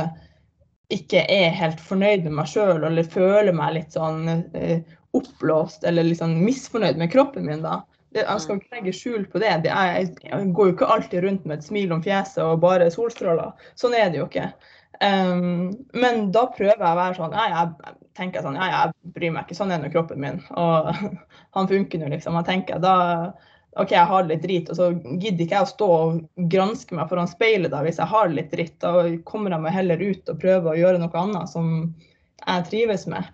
ikke 0.92 1.24
er 1.32 1.56
helt 1.56 1.80
fornøyd 1.82 2.28
med 2.28 2.36
meg 2.42 2.52
sjøl, 2.52 2.84
eller 2.84 3.08
føler 3.10 3.56
meg 3.56 3.78
litt 3.78 3.96
sånn 3.96 4.28
eh, 4.28 4.84
oppblåst 5.18 5.84
eller 5.88 6.08
sånn 6.18 6.38
misfornøyd 6.44 7.00
med 7.00 7.12
kroppen 7.12 7.46
min. 7.48 7.64
da. 7.64 7.82
Det, 8.14 8.22
jeg 8.22 8.42
skal 8.44 8.60
ikke 8.60 8.78
legge 8.78 8.94
skjul 8.96 9.26
på 9.32 9.42
det. 9.42 9.52
det 9.66 9.72
er, 9.74 10.06
jeg 10.24 10.52
går 10.56 10.70
jo 10.70 10.76
ikke 10.76 10.92
alltid 10.94 11.26
rundt 11.26 11.44
med 11.44 11.58
et 11.58 11.66
smil 11.66 11.92
om 11.92 12.02
fjeset 12.04 12.42
og 12.44 12.62
bare 12.62 12.88
solstråler. 12.92 13.52
Sånn 13.76 13.96
er 13.98 14.08
det 14.12 14.22
jo 14.22 14.28
ikke. 14.30 14.50
Men 15.00 16.30
da 16.32 16.46
prøver 16.54 16.80
jeg 16.80 16.94
å 16.94 17.00
være 17.00 17.18
sånn 17.18 17.34
ja, 17.36 17.48
jeg 17.52 17.96
tenker 18.16 18.44
sånn, 18.44 18.56
ja, 18.56 18.68
jeg 18.72 19.12
bryr 19.16 19.34
meg 19.34 19.44
ikke, 19.44 19.58
sånn 19.58 19.74
er 19.74 19.82
nå 19.82 19.90
kroppen 19.92 20.22
min. 20.22 20.40
Og 20.56 20.88
han 21.58 21.68
funker 21.68 22.00
nå, 22.00 22.08
liksom. 22.14 22.38
Jeg 22.40 22.48
tenker 22.48 22.80
da 22.82 22.96
OK, 23.76 23.92
jeg 23.92 24.08
har 24.08 24.24
det 24.24 24.32
litt 24.32 24.44
drit, 24.46 24.70
og 24.72 24.78
så 24.78 24.86
gidder 25.20 25.42
ikke 25.44 25.58
jeg 25.58 25.66
å 25.66 25.72
stå 25.74 25.86
og 25.92 26.46
granske 26.48 26.96
meg 26.96 27.10
foran 27.10 27.28
speilet 27.28 27.74
da 27.74 27.82
hvis 27.84 27.98
jeg 28.00 28.08
har 28.08 28.30
det 28.30 28.38
litt 28.38 28.54
dritt. 28.54 28.76
Da 28.80 29.04
kommer 29.28 29.52
jeg 29.52 29.64
meg 29.66 29.76
heller 29.76 30.00
ut 30.00 30.32
og 30.32 30.40
prøver 30.40 30.70
å 30.72 30.78
gjøre 30.78 31.02
noe 31.02 31.20
annet 31.20 31.52
som 31.52 31.74
jeg 32.40 32.68
trives 32.70 33.04
med. 33.12 33.28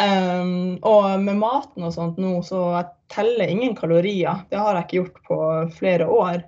Ehm, 0.00 0.78
og 0.88 1.20
med 1.20 1.36
maten 1.40 1.84
og 1.84 1.92
sånt 1.94 2.20
nå, 2.22 2.38
så 2.46 2.64
jeg 2.78 2.90
teller 3.12 3.52
ingen 3.52 3.76
kalorier. 3.76 4.44
Det 4.50 4.60
har 4.60 4.76
jeg 4.76 4.86
ikke 4.86 5.00
gjort 5.00 5.22
på 5.28 5.38
flere 5.76 6.08
år. 6.08 6.42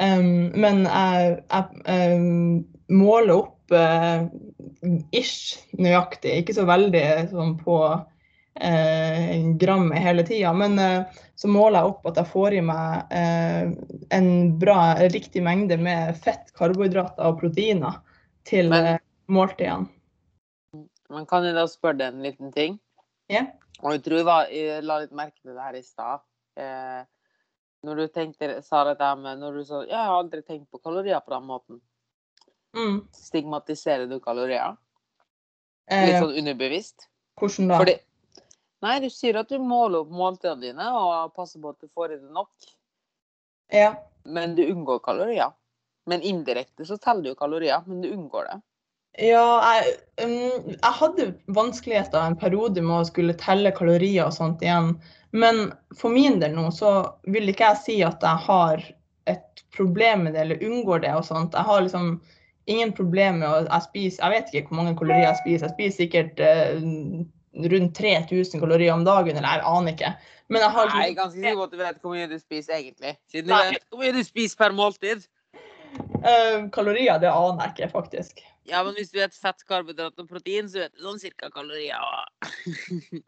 Um, 0.00 0.50
men 0.56 0.86
jeg, 0.86 1.34
jeg 1.50 2.14
um, 2.16 2.62
måler 2.96 3.42
opp 3.42 3.74
uh, 3.74 4.24
ish 5.12 5.58
nøyaktig, 5.76 6.38
ikke 6.40 6.56
så 6.56 6.64
veldig 6.68 7.02
sånn 7.34 7.52
på 7.60 7.76
uh, 7.90 9.34
grammet 9.60 10.00
hele 10.00 10.24
tida. 10.26 10.54
Men 10.56 10.80
uh, 10.80 11.20
så 11.36 11.50
måler 11.52 11.82
jeg 11.82 11.92
opp 11.92 12.10
at 12.10 12.22
jeg 12.22 12.32
får 12.32 12.56
i 12.56 12.64
meg 12.64 13.14
en 14.12 14.26
bra, 14.60 14.80
riktig 15.08 15.40
mengde 15.44 15.78
med 15.80 16.18
fett, 16.20 16.50
karbohydrater 16.58 17.30
og 17.30 17.38
proteiner 17.40 17.96
til 18.48 18.68
måltidene. 19.32 19.88
Men 21.10 21.26
kan 21.26 21.44
jeg 21.46 21.56
da 21.56 21.64
spørre 21.70 21.98
deg 21.98 22.14
en 22.14 22.22
liten 22.24 22.52
ting? 22.54 22.76
Ja. 23.30 23.46
Og 23.82 23.96
jeg 23.96 24.02
tror 24.04 24.20
jeg, 24.20 24.26
var, 24.28 24.50
jeg 24.54 24.84
la 24.84 24.98
litt 25.02 25.14
merke 25.16 25.38
til 25.40 25.54
det 25.56 25.64
her 25.64 25.78
i 25.78 25.82
stad. 25.82 26.22
Eh, 26.60 27.00
når 27.86 27.96
du 28.02 28.06
tenkte, 28.12 28.50
sa 28.62 28.82
dette 28.84 29.08
med 29.16 29.40
når 29.40 29.54
du 29.56 29.64
sa 29.64 29.80
'Jeg 29.84 29.96
har 29.96 30.18
aldri 30.18 30.42
tenkt 30.42 30.70
på 30.70 30.78
kalorier 30.82 31.20
på 31.20 31.30
den 31.32 31.46
måten'. 31.48 31.80
Mm. 32.76 33.08
Stigmatiserer 33.12 34.06
du 34.08 34.20
kalorier? 34.20 34.76
Litt 35.90 36.14
Eh, 36.14 36.20
sånn 36.20 36.36
underbevisst? 36.38 37.08
hvordan 37.38 37.68
da? 37.68 37.78
Fordi 37.78 37.98
Nei, 38.82 38.98
du 39.00 39.10
sier 39.10 39.36
at 39.36 39.48
du 39.48 39.58
måler 39.58 40.00
opp 40.00 40.08
måltidene 40.08 40.60
dine 40.60 40.86
og 40.96 41.34
passer 41.34 41.60
på 41.60 41.68
at 41.68 41.80
du 41.80 41.88
får 41.88 42.12
i 42.12 42.16
deg 42.16 42.30
nok. 42.32 42.48
Ja. 43.72 43.94
Men 44.24 44.54
du 44.54 44.62
unngår 44.62 45.02
kalorier. 45.04 45.52
Men 46.06 46.22
indirekte 46.22 46.86
så 46.86 46.96
teller 46.96 47.22
du 47.22 47.34
kalorier, 47.34 47.82
men 47.86 48.00
du 48.00 48.08
unngår 48.08 48.44
det. 48.48 48.62
Ja, 49.18 49.74
jeg, 49.74 49.94
um, 50.22 50.70
jeg 50.70 50.92
hadde 51.00 51.26
vanskeligheter 51.56 52.22
en 52.22 52.38
periode 52.38 52.82
med 52.84 53.00
å 53.00 53.08
skulle 53.08 53.34
telle 53.40 53.72
kalorier 53.74 54.28
og 54.28 54.36
sånt 54.36 54.62
igjen. 54.62 54.94
Men 55.34 55.70
for 55.98 56.14
min 56.14 56.38
del 56.42 56.54
nå 56.56 56.68
så 56.74 56.92
vil 57.30 57.50
ikke 57.50 57.72
jeg 57.72 57.82
si 57.84 57.96
at 58.06 58.22
jeg 58.22 58.46
har 58.46 58.84
et 59.30 59.64
problem 59.74 60.26
med 60.26 60.34
det 60.34 60.44
eller 60.44 60.62
unngår 60.66 61.02
det 61.04 61.12
og 61.14 61.26
sånt. 61.26 61.56
Jeg 61.58 61.66
har 61.66 61.82
liksom 61.84 62.14
ingen 62.70 62.94
problem 62.94 63.40
med 63.42 63.48
å 63.48 63.58
jeg 63.64 63.86
spiser 63.88 64.24
Jeg 64.24 64.34
vet 64.36 64.54
ikke 64.54 64.70
hvor 64.70 64.82
mange 64.82 64.96
kalorier 64.98 65.28
jeg 65.28 65.40
spiser. 65.42 65.66
Jeg 65.66 65.76
spiser 65.76 66.04
sikkert 66.04 66.42
uh, 66.44 67.26
rundt 67.74 67.96
3000 67.98 68.62
kalorier 68.62 68.94
om 68.94 69.04
dagen, 69.06 69.36
eller 69.36 69.58
jeg 69.58 69.66
aner 69.72 69.96
ikke. 69.96 70.14
Men 70.50 70.64
jeg 70.64 70.74
har 70.76 70.88
Nei, 70.90 71.02
jeg 71.02 71.10
er 71.10 71.18
ganske 71.18 71.42
sikker 71.42 71.58
på 71.58 71.66
at 71.66 71.74
du 71.74 71.82
vet 71.82 72.00
hvor 72.02 72.14
mye 72.14 72.30
du 72.30 72.38
spiser 72.38 72.78
egentlig. 72.78 73.12
Siden 73.30 73.50
du 73.50 73.54
vet 73.58 73.84
hvor 73.90 74.02
mye 74.02 74.14
du 74.14 74.22
spiser 74.26 74.62
per 74.62 74.74
måltid. 74.74 75.26
Uh, 76.22 76.70
kalorier, 76.74 77.18
det 77.22 77.30
aner 77.30 77.66
jeg 77.66 77.74
ikke, 77.76 77.92
faktisk. 77.94 78.42
Ja, 78.70 78.82
men 78.86 78.94
hvis 78.94 79.10
du 79.10 79.18
vet 79.18 79.34
fett, 79.34 79.64
karbohydrat 79.66 80.20
og 80.22 80.28
protein, 80.30 80.68
så 80.70 80.84
vet 80.84 80.92
du 80.94 81.02
sånn 81.02 81.18
cirka 81.22 81.50
kalorier. 81.50 81.98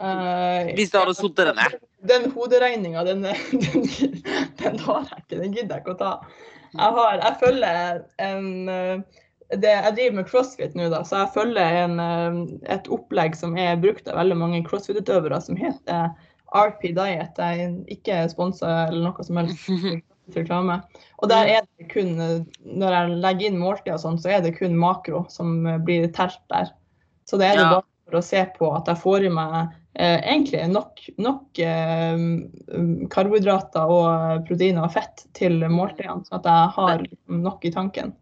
Eh, 0.03 0.70
Hvis 0.76 0.93
du 0.93 0.99
hadde 1.01 1.14
sittet 1.18 1.49
der 1.49 1.57
nede. 1.59 1.80
Den 2.07 2.28
hoderegninga, 2.34 3.03
den, 3.09 3.24
den, 3.26 3.88
den 4.61 4.78
har 4.86 5.09
jeg 5.09 5.24
ikke. 5.24 5.40
Den 5.40 5.57
gidder 5.57 5.74
jeg 5.74 5.82
ikke 5.82 5.95
å 5.97 6.01
ta. 6.01 6.12
Jeg, 6.72 6.90
har, 6.99 7.18
jeg 7.20 7.38
følger 7.43 8.01
en 8.24 8.47
eh, 8.72 9.22
det, 9.53 9.72
Jeg 9.72 9.95
driver 9.99 10.16
med 10.16 10.28
crossfit 10.30 10.76
nå, 10.78 10.86
da, 10.93 11.03
så 11.05 11.24
jeg 11.24 11.32
følger 11.34 11.80
en, 11.82 11.99
eh, 12.07 12.38
et 12.76 12.88
opplegg 12.95 13.36
som 13.38 13.59
er 13.61 13.80
brukt 13.82 14.09
av 14.09 14.20
veldig 14.22 14.38
mange 14.40 14.62
crossfit-utøvere, 14.68 15.43
som 15.45 15.59
heter 15.59 16.14
RP 16.53 16.88
Diet. 16.97 17.38
Jeg 17.38 17.66
er 17.66 17.76
ikke 17.93 18.22
sponsa 18.32 18.86
eller 18.86 19.11
noe 19.11 19.26
som 19.26 19.43
helst 19.43 19.68
reklame. 20.37 20.80
Og 21.22 21.28
der 21.30 21.47
er 21.47 21.66
det 21.78 21.89
kun, 21.93 22.16
når 22.64 22.97
jeg 22.97 23.18
legger 23.24 23.47
inn 23.51 23.61
måltid 23.61 23.93
og 23.95 24.01
sånn, 24.03 24.18
så 24.22 24.33
er 24.37 24.43
det 24.45 24.57
kun 24.59 24.76
makro 24.78 25.24
som 25.33 25.66
eh, 25.66 25.78
blir 25.78 26.09
telt 26.14 26.41
der. 26.53 26.72
Så 27.28 27.39
det 27.39 27.53
er 27.53 27.57
det 27.61 27.66
Ja. 27.66 27.70
bare 27.78 27.89
for 28.11 28.18
å 28.18 28.24
se 28.24 28.43
på 28.59 28.72
at 28.76 28.87
jeg 28.91 29.01
får 29.03 29.24
i 29.28 29.28
meg 29.30 29.68
eh, 29.95 30.18
egentlig 30.20 30.64
nok, 30.72 31.01
nok 31.18 31.59
eh, 31.59 33.07
karbohydrater 33.12 33.93
og 33.93 34.47
proteiner 34.49 34.87
og 34.87 34.93
fett 34.97 35.26
til 35.37 35.61
måltidene, 35.68 36.24
sånn 36.26 36.41
at 36.41 36.49
jeg 36.51 36.74
har 36.76 36.99
liksom 37.07 37.43
nok 37.45 37.64
i 37.68 37.72
tanken. 37.74 38.12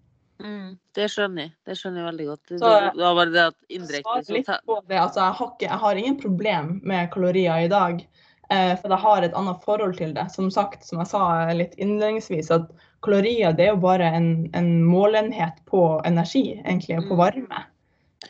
Mm, 0.40 0.78
det 0.96 1.06
skjønner 1.12 1.44
jeg. 1.44 1.52
Det 1.68 1.76
skjønner 1.76 2.00
jeg 2.00 2.08
veldig 2.08 2.26
godt. 2.30 2.44
Så- 2.48 2.92
det 2.96 3.04
var 3.04 3.14
bare 3.18 3.32
det 3.34 3.42
at 3.50 3.56
indirekte 3.68 4.24
så 4.24 4.32
litt 4.32 4.46
på 4.66 4.78
det. 4.88 4.96
Altså, 4.98 5.20
jeg, 5.20 5.34
har 5.36 5.50
ikke, 5.50 5.68
jeg 5.68 5.80
har 5.84 5.94
ingen 5.94 6.16
problem 6.20 6.80
med 6.82 7.10
kalorier 7.12 7.64
i 7.64 7.68
dag, 7.68 8.06
for 8.50 8.90
jeg 8.90 9.02
har 9.04 9.22
et 9.22 9.34
annet 9.38 9.64
forhold 9.64 9.96
til 9.98 10.14
det. 10.16 10.26
Som 10.34 10.48
sagt, 10.50 10.82
som 10.84 10.98
jeg 10.98 11.10
sa 11.12 11.24
litt 11.54 11.76
innledningsvis, 11.78 12.50
at 12.50 12.70
kalorier 13.06 13.54
det 13.56 13.68
er 13.68 13.74
jo 13.74 13.82
bare 13.84 14.08
en, 14.16 14.30
en 14.58 14.70
målenhet 14.84 15.60
på 15.70 16.00
energi, 16.08 16.60
egentlig, 16.64 16.98
og 16.98 17.08
på 17.12 17.14
Mm. 17.14 17.22
varme. 17.22 17.62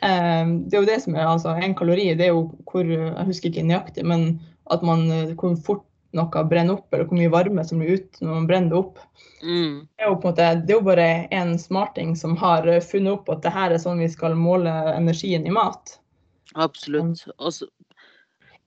Eh, 0.01 0.45
det 0.69 0.77
er 0.77 0.81
jo 0.81 0.87
det 0.87 1.01
som 1.03 1.15
er 1.15 1.27
altså, 1.27 1.49
En 1.59 1.75
kalori 1.75 2.13
det 2.15 2.29
er 2.29 2.31
jo 2.31 2.45
hvor 2.71 2.85
Jeg 2.87 3.25
husker 3.27 3.49
ikke 3.49 3.65
nøyaktig, 3.67 4.05
men 4.07 4.39
at 4.71 4.83
man, 4.83 5.09
eh, 5.11 5.33
hvor 5.35 5.55
fort 5.59 5.85
noe 6.13 6.43
brenner 6.47 6.75
opp, 6.75 6.93
eller 6.93 7.07
hvor 7.07 7.17
mye 7.17 7.31
varme 7.31 7.63
som 7.67 7.79
blir 7.79 7.99
ut 7.99 8.17
når 8.21 8.33
man 8.33 8.47
brenner 8.47 8.69
det 8.69 8.79
opp. 8.79 8.99
mm, 9.43 9.87
Det 9.97 10.03
er 10.05 10.09
jo 10.09 10.15
på 10.15 10.27
en 10.27 10.33
måte, 10.33 10.47
det 10.65 10.73
er 10.73 10.79
jo 10.79 10.87
bare 10.87 11.09
en 11.31 11.53
smarting 11.59 12.15
som 12.15 12.37
har 12.37 12.67
eh, 12.67 12.81
funnet 12.83 13.13
opp 13.13 13.29
at 13.29 13.43
det 13.43 13.53
her 13.55 13.71
er 13.71 13.79
sånn 13.83 13.99
vi 14.03 14.09
skal 14.11 14.35
måle 14.35 14.71
energien 14.95 15.47
i 15.47 15.53
mat. 15.55 15.97
Absolutt. 16.55 17.23
Og, 17.37 17.53
så, 17.55 17.67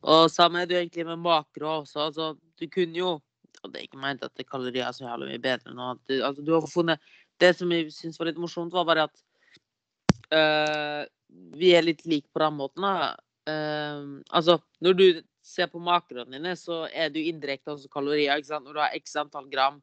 og 0.05 0.31
samme 0.33 0.63
er 0.63 0.69
det 0.69 0.79
egentlig 0.83 1.07
med 1.09 1.23
makro 1.25 1.81
også. 1.81 2.09
Altså, 2.09 2.35
du 2.61 2.69
kunne 2.69 2.99
jo 2.99 3.21
Og 3.63 3.71
det 3.73 3.79
er 3.79 3.87
ikke 3.87 4.01
ment 4.03 4.25
at 4.27 4.33
det 4.37 4.45
kalorier 4.51 4.85
er 4.85 4.93
så 4.93 5.07
jævlig 5.07 5.31
mye 5.31 5.41
bedre 5.41 5.73
nå. 5.73 5.95
Du, 6.05 6.19
altså, 6.19 6.43
du 6.45 6.53
har 6.53 6.67
funnet 6.69 7.01
Det 7.41 7.55
som 7.57 7.71
jeg 7.73 7.93
syns 7.95 8.19
var 8.21 8.29
litt 8.29 8.41
morsomt, 8.41 8.75
var 8.75 8.85
bare 8.85 9.07
at 9.09 9.23
øh, 10.35 11.07
vi 11.59 11.73
er 11.75 11.83
litt 11.83 12.05
like 12.07 12.29
på 12.31 12.43
den 12.43 12.59
måten. 12.61 12.85
Da. 12.85 13.15
Uh, 13.49 14.21
altså, 14.31 14.59
når 14.81 14.93
du 14.99 15.07
ser 15.45 15.67
på 15.73 15.83
makroene 15.83 16.37
dine, 16.37 16.55
så 16.57 16.85
er 16.93 17.11
du 17.11 17.19
indirekte 17.21 17.75
også 17.75 17.91
kalorier. 17.93 18.37
ikke 18.37 18.53
sant? 18.53 18.65
Når 18.69 18.77
du 18.77 18.81
har 18.85 18.95
x 18.97 19.17
antall 19.21 19.51
gram 19.51 19.83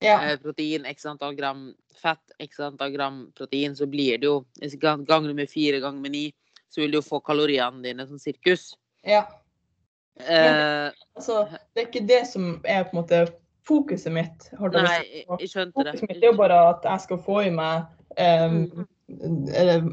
Ja, 0.00 0.14
eh, 0.24 0.38
protein, 0.40 0.86
x 0.88 1.04
antall 1.06 1.34
gram 1.36 1.74
fett, 2.00 2.32
x 2.40 2.60
antall 2.64 2.92
gram 2.94 3.18
protein, 3.36 3.74
så 3.76 3.86
blir 3.86 4.20
det 4.20 4.28
jo 4.30 4.44
Ganger 4.80 5.28
du 5.28 5.34
med 5.34 5.50
fire, 5.50 5.80
ganger 5.80 6.00
med 6.00 6.14
ni, 6.14 6.22
så 6.68 6.80
vil 6.80 6.92
du 6.92 7.00
jo 7.00 7.04
få 7.04 7.20
kaloriene 7.20 7.82
dine 7.84 8.06
som 8.08 8.18
sirkus. 8.18 8.74
ja. 9.04 9.26
Eh, 10.28 10.90
Altså, 11.16 11.42
det 11.74 11.82
er 11.82 11.86
ikke 11.90 12.06
det 12.08 12.22
som 12.30 12.62
er 12.64 12.84
på 12.88 12.94
en 12.96 13.00
måte 13.02 13.18
fokuset 13.68 14.12
mitt. 14.12 14.46
nei, 14.56 14.94
jeg, 15.12 15.26
jeg 15.40 15.50
skjønte 15.52 15.84
det. 15.84 15.92
Fokuset 15.98 16.08
mitt 16.08 16.22
er 16.24 16.30
jo 16.30 16.36
bare 16.38 16.60
at 16.70 16.86
jeg 16.88 17.00
skal 17.04 17.18
få 17.26 17.40
i 17.44 17.50
meg 17.52 17.82
um, 18.16 18.86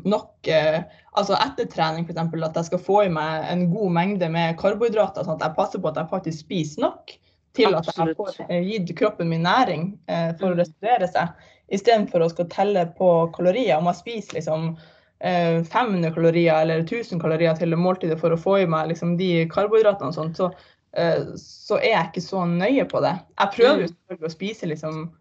nok 0.07 0.47
eh, 0.47 0.83
Altså 1.17 1.35
etter 1.41 1.65
trening, 1.71 2.05
f.eks. 2.05 2.19
At 2.47 2.55
jeg 2.61 2.65
skal 2.69 2.79
få 2.85 2.99
i 3.07 3.09
meg 3.11 3.47
en 3.51 3.63
god 3.73 3.91
mengde 3.97 4.29
med 4.29 4.57
karbohydrater. 4.61 5.25
Sånn 5.25 5.39
at 5.39 5.47
jeg 5.47 5.57
passer 5.57 5.81
på 5.81 5.89
at 5.91 5.97
jeg 5.99 6.11
faktisk 6.11 6.43
spiser 6.45 6.85
nok 6.85 7.15
til 7.57 7.73
at 7.73 7.87
jeg 7.89 8.13
får 8.19 8.35
eh, 8.47 8.61
gitt 8.69 8.91
kroppen 8.99 9.31
min 9.31 9.41
næring 9.47 9.87
eh, 10.07 10.29
for 10.37 10.51
å 10.51 10.55
Mm. 10.55 10.59
restaurere 10.61 11.07
seg. 11.09 11.47
Istedenfor 11.73 12.21
å 12.23 12.29
skal 12.29 12.47
telle 12.53 12.85
på 12.99 13.09
kalorier. 13.35 13.79
Om 13.81 13.89
jeg 13.89 13.99
spiser 14.03 14.37
liksom 14.39 14.77
500 15.19 16.13
kalorier 16.13 16.61
eller 16.61 16.83
1000 16.83 17.21
kalorier 17.21 17.55
til 17.57 17.73
det 17.73 17.79
måltidet 17.81 18.19
for 18.21 18.33
å 18.33 18.37
få 18.37 18.59
i 18.61 18.67
meg 18.69 18.91
liksom, 18.91 19.15
de 19.17 19.47
karbohydratene 19.49 20.11
og 20.11 20.13
sånt, 20.17 20.37
så, 20.37 20.51
eh, 20.93 21.33
så 21.41 21.79
er 21.81 21.93
jeg 21.95 22.09
ikke 22.11 22.25
så 22.27 22.45
nøye 22.45 22.85
på 22.89 23.01
det. 23.01 23.15
Jeg 23.39 23.53
prøver 23.55 23.81
jo 23.81 23.87
Mm. 23.87 23.95
selvfølgelig 23.95 24.29
å 24.29 24.35
spise 24.35 24.69
liksom, 24.69 25.11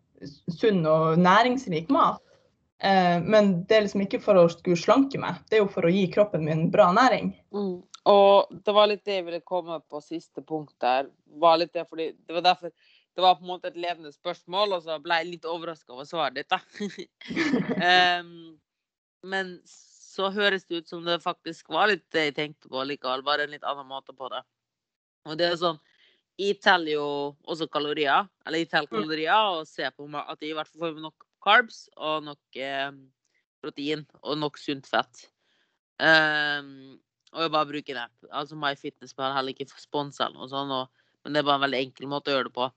sunn 0.53 0.87
og 0.87 1.19
næringsrik 1.19 1.89
mat. 1.89 2.21
Eh, 2.85 3.21
men 3.25 3.65
det 3.65 3.77
er 3.77 3.83
liksom 3.87 4.05
ikke 4.05 4.21
for 4.21 4.35
å 4.35 4.51
skulle 4.53 4.77
slanke 4.77 5.19
meg, 5.19 5.41
det 5.49 5.57
er 5.57 5.65
jo 5.65 5.73
for 5.73 5.89
å 5.89 5.93
gi 5.93 6.07
kroppen 6.13 6.45
min 6.45 6.71
bra 6.71 6.93
næring. 6.93 7.33
Mm. 7.55 7.83
Og 8.07 8.61
det 8.65 8.75
var 8.75 8.87
litt 8.87 9.05
det 9.05 9.17
jeg 9.17 9.25
ville 9.25 9.41
komme 9.41 9.81
på 9.91 10.01
siste 10.05 10.43
punkt 10.43 10.75
der. 10.79 11.09
Var 11.41 11.57
litt 11.59 11.73
det, 11.73 11.89
fordi, 11.89 12.13
det 12.27 12.35
var 12.37 12.43
derfor 12.43 12.71
det 13.17 13.23
var 13.23 13.35
på 13.35 13.47
en 13.47 13.49
måte 13.49 13.69
et 13.69 13.77
ledende 13.81 14.13
spørsmål, 14.13 14.77
og 14.77 14.83
så 14.85 14.99
ble 15.01 15.17
jeg 15.23 15.31
litt 15.31 15.49
overraska 15.49 15.95
over 15.95 16.05
svaret 16.05 16.37
ditt. 16.37 16.53
da. 16.53 16.61
um, 18.21 18.59
men 19.25 19.57
så 20.17 20.31
høres 20.33 20.65
det 20.65 20.81
ut 20.81 20.89
som 20.89 21.05
det 21.05 21.19
faktisk 21.25 21.69
var 21.75 21.91
litt 21.91 22.07
det 22.15 22.31
jeg 22.31 22.37
tenkte 22.39 22.71
på 22.73 22.85
likevel, 22.89 23.25
bare 23.27 23.45
en 23.45 23.53
litt 23.53 23.67
annen 23.67 23.89
måte 23.89 24.15
på 24.17 24.31
det. 24.33 24.43
Og 25.27 25.37
det 25.39 25.51
er 25.51 25.61
sånn 25.61 25.79
Jeg 26.37 26.59
teller 26.61 26.99
jo 26.99 27.07
også 27.49 27.65
kalorier, 27.73 28.27
eller 28.45 28.61
jeg 28.61 28.69
teller 28.69 28.91
kalorier 28.93 29.55
og 29.57 29.69
ser 29.69 29.95
på 29.97 30.05
at 30.21 30.43
jeg 30.43 30.53
i 30.53 30.57
hvert 30.57 30.69
fall 30.69 30.83
får 30.83 30.99
nok 31.01 31.25
carbs 31.47 31.79
og 31.97 32.27
nok 32.27 32.59
eh, 32.61 32.91
protein 33.65 34.05
og 34.21 34.37
nok 34.43 34.61
sunt 34.61 34.89
fett. 34.91 35.23
Um, 35.97 36.99
og 37.33 37.47
jeg 37.47 37.53
bare 37.55 37.71
bruker 37.71 37.97
en 37.97 38.03
app. 38.05 38.29
Altså 38.29 38.59
MyFitnessPal 38.61 39.33
heller 39.33 39.57
ikke 39.57 39.81
sponsa 39.81 40.27
eller 40.27 40.43
noe 40.43 40.51
sånt, 40.53 40.77
og, 40.77 41.09
men 41.25 41.33
det 41.33 41.41
er 41.41 41.49
bare 41.49 41.61
en 41.63 41.67
veldig 41.67 41.81
enkel 41.87 42.11
måte 42.13 42.33
å 42.33 42.37
gjøre 42.37 42.51
det 42.51 42.57
på. 42.59 42.69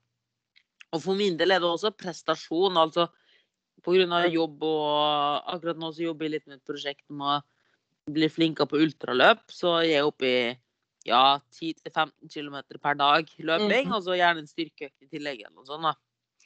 Og 0.90 1.04
for 1.04 1.20
min 1.20 1.36
del 1.38 1.54
er 1.54 1.60
det 1.62 1.68
også 1.68 1.92
prestasjon. 1.94 2.80
altså 2.80 3.10
av 3.86 4.28
jobb 4.30 4.64
og 4.66 5.52
akkurat 5.54 5.78
nå 5.80 5.92
så 5.92 6.08
jobber 6.08 6.26
jeg 6.26 6.34
litt 6.36 6.46
med 6.46 6.58
et 6.58 6.68
prosjekt 6.68 7.04
om 7.10 7.22
å 7.22 7.38
bli 8.10 8.28
flinkere 8.28 8.68
på 8.70 8.80
ultraløp. 8.80 9.42
Så 9.52 9.80
jeg 9.84 10.00
er 10.00 10.08
oppe 10.08 10.26
i 10.26 10.40
ja, 11.08 11.40
10-15 11.56 12.12
km 12.28 12.60
per 12.80 12.98
dag 12.98 13.28
løping, 13.38 13.88
mm. 13.88 13.96
og 13.96 14.04
så 14.04 14.18
gjerne 14.18 14.44
en 14.44 14.50
styrkeøkt 14.50 15.06
i 15.06 15.08
tillegg. 15.08 15.44
eller 15.46 15.56
noe 15.56 15.68
sånt 15.68 15.88
da. 15.88 15.94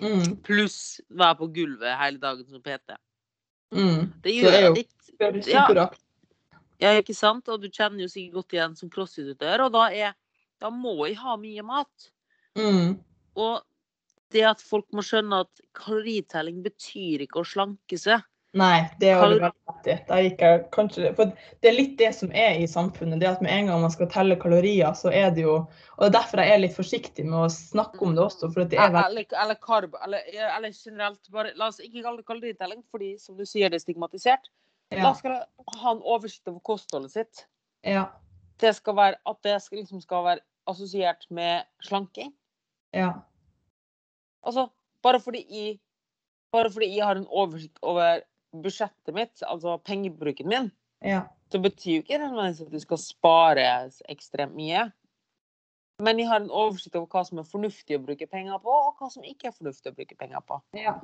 Mm, 0.02 0.36
Pluss 0.42 1.00
være 1.08 1.38
på 1.38 1.50
gulvet 1.54 1.98
hele 2.00 2.18
dagen 2.22 2.46
som 2.50 2.62
PT. 2.62 2.96
mm. 3.74 4.00
Det 4.22 4.34
gjør 4.34 4.58
det 4.58 4.72
litt. 4.78 5.48
Ja. 5.48 5.68
Ja, 6.82 6.90
ikke 6.98 7.14
sant? 7.14 7.48
Og 7.48 7.62
du 7.62 7.70
kjenner 7.70 8.02
jo 8.02 8.10
sikkert 8.10 8.40
godt 8.40 8.56
igjen 8.56 8.74
som 8.78 8.90
crossfit-utøver, 8.90 9.62
og 9.66 9.74
da, 9.74 9.84
er, 9.94 10.16
da 10.60 10.70
må 10.74 10.96
jeg 11.06 11.18
ha 11.22 11.36
mye 11.40 11.62
mat. 11.66 12.10
Mm. 12.58 12.98
Og 13.38 13.62
det 14.32 14.44
at 14.48 14.62
folk 14.64 14.86
må 14.94 15.04
skjønne 15.04 15.44
at 15.44 15.64
kaloritelling 15.76 16.62
betyr 16.64 17.26
ikke 17.26 17.42
å 17.42 17.48
slanke 17.48 17.98
seg. 18.00 18.24
Nei, 18.54 18.84
det 19.02 19.08
er 19.10 19.16
jo 19.18 19.22
veldig 19.24 20.66
kanskje 20.70 21.08
For 21.18 21.32
det 21.62 21.68
er 21.68 21.74
litt 21.74 21.94
det 21.98 22.12
som 22.14 22.30
er 22.30 22.60
i 22.62 22.68
samfunnet. 22.70 23.18
Det 23.18 23.26
at 23.26 23.40
med 23.42 23.50
en 23.50 23.70
gang 23.70 23.80
man 23.82 23.90
skal 23.90 24.06
telle 24.12 24.36
kalorier, 24.38 24.92
så 24.94 25.10
er 25.10 25.32
det 25.34 25.42
jo 25.42 25.56
Og 25.56 26.04
det 26.04 26.06
er 26.06 26.14
derfor 26.20 26.42
jeg 26.44 26.54
er 26.54 26.62
litt 26.62 26.76
forsiktig 26.76 27.24
med 27.26 27.40
å 27.40 27.48
snakke 27.50 27.98
om 28.06 28.14
det 28.14 28.22
også. 28.22 28.52
For 28.54 28.62
at 28.62 28.70
det 28.70 28.78
er 28.78 28.94
veldig 28.94 29.24
Eller, 29.24 29.40
eller 29.42 29.58
karb, 29.58 29.98
eller, 30.06 30.30
eller 30.44 30.70
generelt 30.70 31.32
bare 31.34 31.50
La 31.58 31.72
oss 31.72 31.82
ikke 31.82 32.04
kalle 32.04 32.22
det 32.22 32.28
kaloritelling, 32.30 32.86
fordi 32.94 33.16
som 33.18 33.34
du 33.34 33.42
sier, 33.42 33.72
det 33.72 33.80
er 33.80 33.86
stigmatisert. 33.88 34.46
La 34.94 35.02
Ja. 35.02 35.10
oss 35.10 35.18
skal 35.18 35.40
ha 35.82 35.90
en 35.90 36.06
oversikt 36.06 36.46
over 36.46 36.62
kostholdet 36.62 37.10
sitt. 37.10 37.46
Ja. 37.82 38.06
Det 38.62 38.76
skal 38.76 38.94
være, 38.94 39.16
at 39.26 39.42
det 39.42 39.60
skal, 39.62 39.82
liksom 39.82 40.00
skal 40.00 40.24
være 40.30 40.40
assosiert 40.70 41.26
med 41.30 41.66
slanking. 41.82 42.32
ja. 42.94 43.12
Altså, 44.44 44.68
bare 45.04 45.20
fordi 45.20 45.44
jeg, 45.48 45.78
bare 46.52 46.70
fordi 46.72 46.90
jeg 46.94 47.06
har 47.06 47.20
en 47.20 47.28
oversikt 47.28 47.80
over 47.82 48.22
budsjettet 48.54 49.14
mitt, 49.16 49.42
altså 49.42 49.78
pengebruken 49.82 50.48
min, 50.48 50.70
ja. 51.04 51.24
så 51.52 51.58
betyr 51.58 51.98
jo 51.98 52.04
ikke 52.04 52.20
det 52.22 52.44
at 52.44 52.70
du 52.70 52.80
skal 52.82 53.00
spare 53.00 53.66
ekstremt 54.08 54.54
mye. 54.56 54.86
Men 56.02 56.18
jeg 56.18 56.26
har 56.28 56.42
en 56.42 56.50
oversikt 56.50 56.96
over 56.98 57.06
hva 57.10 57.22
som 57.26 57.38
er 57.38 57.46
fornuftig 57.46 57.98
å 57.98 58.02
bruke 58.02 58.26
penger 58.30 58.58
på, 58.62 58.70
og 58.70 58.98
hva 58.98 59.10
som 59.12 59.26
ikke 59.26 59.50
er 59.50 59.54
fornuftig 59.54 59.92
å 59.92 59.98
bruke 59.98 60.18
penger 60.18 60.42
på. 60.46 60.58
Ja. 60.78 60.96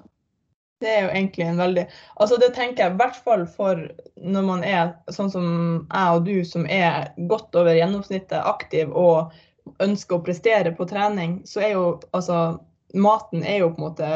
Det 0.81 0.89
er 0.89 1.03
jo 1.05 1.11
egentlig 1.13 1.45
en 1.45 1.59
veldig 1.61 1.83
Altså 2.25 2.39
det 2.41 2.55
tenker 2.57 2.87
jeg 2.87 2.95
i 2.95 3.01
hvert 3.03 3.19
fall 3.21 3.43
for 3.53 3.83
når 4.17 4.47
man 4.47 4.63
er 4.65 4.95
sånn 5.13 5.29
som 5.29 5.47
jeg 5.91 6.15
og 6.17 6.25
du, 6.25 6.39
som 6.49 6.65
er 6.65 7.11
godt 7.29 7.55
over 7.61 7.77
gjennomsnittet 7.77 8.41
aktiv 8.49 8.95
og 8.97 9.35
ønsker 9.85 10.17
å 10.17 10.25
prestere 10.25 10.73
på 10.75 10.87
trening, 10.89 11.43
så 11.47 11.61
er 11.67 11.75
jo 11.75 11.85
altså 12.17 12.39
Maten 12.95 13.45
er 13.45 13.63
jo 13.63 13.73
på 13.75 13.81
en 13.81 13.89
måte 13.89 14.09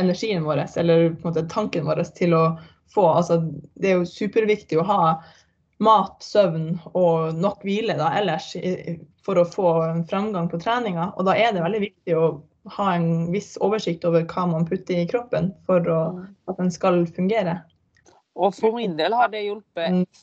energien 0.00 0.44
vår, 0.44 0.66
eller 0.76 1.10
på 1.10 1.28
en 1.28 1.30
måte 1.32 1.48
tanken 1.50 1.86
vår 1.86 2.02
til 2.16 2.34
å 2.36 2.44
få 2.94 3.06
altså, 3.08 3.40
Det 3.74 3.90
er 3.90 3.98
jo 3.98 4.08
superviktig 4.08 4.78
å 4.78 4.86
ha 4.86 4.98
mat, 5.82 6.22
søvn 6.22 6.76
og 6.94 7.34
nok 7.40 7.64
hvile 7.66 7.96
da, 7.98 8.12
ellers 8.18 8.52
for 9.24 9.40
å 9.40 9.46
få 9.48 9.70
en 9.88 10.04
framgang 10.06 10.48
på 10.52 10.60
treninga. 10.62 11.10
Og 11.16 11.26
da 11.28 11.34
er 11.36 11.54
det 11.54 11.64
veldig 11.64 11.80
viktig 11.82 12.16
å 12.18 12.28
ha 12.76 12.94
en 12.94 13.32
viss 13.32 13.54
oversikt 13.60 14.04
over 14.08 14.24
hva 14.28 14.46
man 14.48 14.68
putter 14.68 15.02
i 15.02 15.08
kroppen 15.08 15.50
for 15.66 15.84
å, 15.90 16.00
mm. 16.16 16.28
at 16.52 16.60
den 16.60 16.70
skal 16.72 17.02
fungere. 17.16 17.58
Og 18.34 18.54
for 18.56 18.76
min 18.78 18.96
del 18.98 19.14
har 19.14 19.30
det 19.32 19.44
hjulpet 19.44 20.22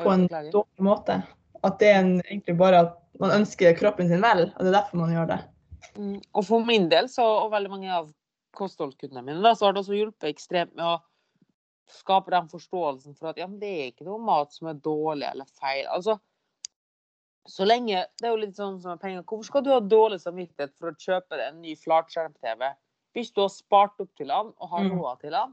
på 0.00 0.12
en 0.12 0.28
dårlig 0.28 0.84
måte. 0.84 1.22
At 1.64 1.80
det 1.80 1.90
er 1.90 1.98
en, 2.02 2.14
egentlig 2.26 2.56
bare 2.60 2.84
at 2.86 2.94
man 3.22 3.34
ønsker 3.40 3.76
kroppen 3.78 4.10
sin 4.10 4.22
vel, 4.24 4.48
og 4.52 4.62
det 4.62 4.70
er 4.70 4.78
derfor 4.78 5.00
man 5.00 5.14
gjør 5.14 5.28
det. 5.32 5.40
Mm. 5.96 6.18
Og 6.34 6.46
for 6.46 6.66
min 6.66 6.88
del, 6.90 7.08
så, 7.10 7.24
og 7.44 7.52
veldig 7.54 7.72
mange 7.72 7.90
av 7.94 8.12
kostholdskundene 8.54 9.24
mine, 9.24 9.42
da, 9.44 9.54
så 9.56 9.68
har 9.68 9.74
det 9.74 9.82
også 9.84 9.98
hjulpet 9.98 10.30
ekstremt 10.30 10.74
med 10.78 10.86
å 10.86 11.00
skape 11.90 12.32
den 12.32 12.46
forståelsen 12.48 13.16
for 13.18 13.32
at 13.32 13.40
ja, 13.40 13.48
det 13.48 13.70
er 13.70 13.90
ikke 13.90 14.06
noe 14.06 14.22
mat 14.24 14.54
som 14.54 14.70
er 14.70 14.78
dårlig 14.82 15.26
eller 15.28 15.48
feil. 15.60 15.84
Altså, 15.92 16.16
så 17.50 17.66
lenge 17.68 18.06
Det 18.16 18.24
er 18.24 18.32
jo 18.32 18.40
litt 18.40 18.56
sånn 18.56 18.78
som 18.80 18.94
med 18.94 19.02
penger. 19.02 19.24
Hvorfor 19.28 19.50
skal 19.50 19.64
du 19.66 19.74
ha 19.74 19.80
dårlig 19.82 20.22
samvittighet 20.22 20.72
for 20.78 20.90
å 20.90 20.96
kjøpe 20.96 21.36
deg 21.36 21.50
en 21.50 21.60
ny 21.60 21.74
flatskjerm-TV 21.76 22.70
hvis 23.14 23.30
du 23.34 23.44
har 23.44 23.52
spart 23.52 24.00
opp 24.02 24.10
til 24.18 24.32
den 24.32 24.48
og 24.50 24.70
har 24.72 24.86
mm. 24.86 24.94
råd 24.96 25.20
til 25.20 25.36
den? 25.36 25.52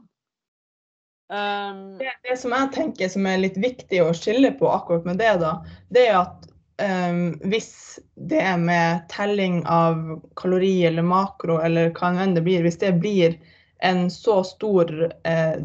Um, 1.32 1.82
det, 2.00 2.10
det, 2.26 2.34
som 2.40 2.52
jeg 2.52 2.72
tenker 2.74 3.12
som 3.12 3.28
er 3.28 3.38
litt 3.40 3.60
viktig 3.60 4.00
å 4.04 4.10
skille 4.16 4.50
på 4.58 4.66
akkurat 4.68 5.06
med 5.08 5.20
det, 5.22 5.30
da, 5.40 5.52
det 5.94 6.08
er 6.10 6.18
at 6.24 6.48
um, 6.82 7.22
hvis 7.50 7.98
det 8.14 8.56
med 8.58 9.08
telling 9.12 9.62
av 9.66 10.20
kalori 10.36 10.84
eller 10.86 11.06
makro 11.06 11.60
eller 11.62 11.92
hva 11.96 12.12
enn 12.22 12.36
det 12.36 12.44
blir, 12.46 12.62
hvis 12.66 12.80
det 12.82 12.92
blir 13.02 13.38
en 13.82 14.08
så 14.10 14.42
stor 14.46 14.92
uh, 15.26 15.56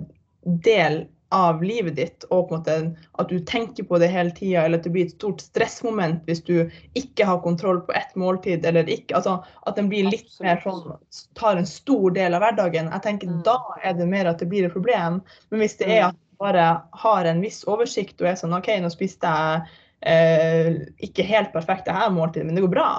del 0.64 1.06
av 1.30 1.64
livet 1.64 1.96
ditt, 1.96 2.24
og 2.30 2.48
på 2.48 2.56
en 2.56 2.62
måte 2.62 2.76
at 3.20 3.30
du 3.30 3.40
tenker 3.44 3.84
på 3.84 4.00
det 4.00 4.08
hele 4.12 4.32
tida, 4.32 4.64
eller 4.64 4.80
at 4.80 4.86
det 4.88 4.94
blir 4.96 5.10
et 5.10 5.16
stort 5.18 5.42
stressmoment 5.44 6.22
hvis 6.28 6.40
du 6.48 6.70
ikke 6.96 7.28
har 7.28 7.42
kontroll 7.44 7.82
på 7.84 7.96
ett 8.00 8.14
måltid, 8.16 8.66
eller 8.66 8.88
ikke 8.90 9.18
altså 9.18 9.42
At 9.68 9.76
den 9.76 9.90
blir 9.92 10.08
litt 10.08 10.24
Absolutt. 10.24 10.46
mer 10.46 10.62
sånn 10.64 11.34
tar 11.36 11.60
en 11.60 11.68
stor 11.68 12.16
del 12.16 12.38
av 12.38 12.46
hverdagen. 12.46 12.92
Jeg 12.94 13.04
tenker 13.04 13.34
mm. 13.34 13.42
Da 13.48 13.58
er 13.84 13.98
det 14.00 14.08
mer 14.08 14.32
at 14.32 14.40
det 14.40 14.48
blir 14.48 14.70
et 14.70 14.74
problem. 14.74 15.20
Men 15.50 15.64
hvis 15.64 15.78
det 15.82 15.90
er 15.90 16.06
mm. 16.06 16.08
at 16.08 16.16
du 16.16 16.40
bare 16.46 16.70
har 17.04 17.28
en 17.28 17.44
viss 17.44 17.60
oversikt 17.68 18.24
og 18.24 18.32
er 18.32 18.40
sånn 18.40 18.56
OK, 18.56 18.72
nå 18.80 18.92
spiste 18.94 19.28
jeg 19.28 19.60
eh, 19.60 19.76
ikke 20.06 21.26
helt 21.26 21.50
perfekt 21.56 21.88
det 21.88 21.96
her 21.96 22.12
måltidet, 22.14 22.46
men 22.46 22.58
det 22.58 22.66
går 22.66 22.74
bra. 22.76 22.90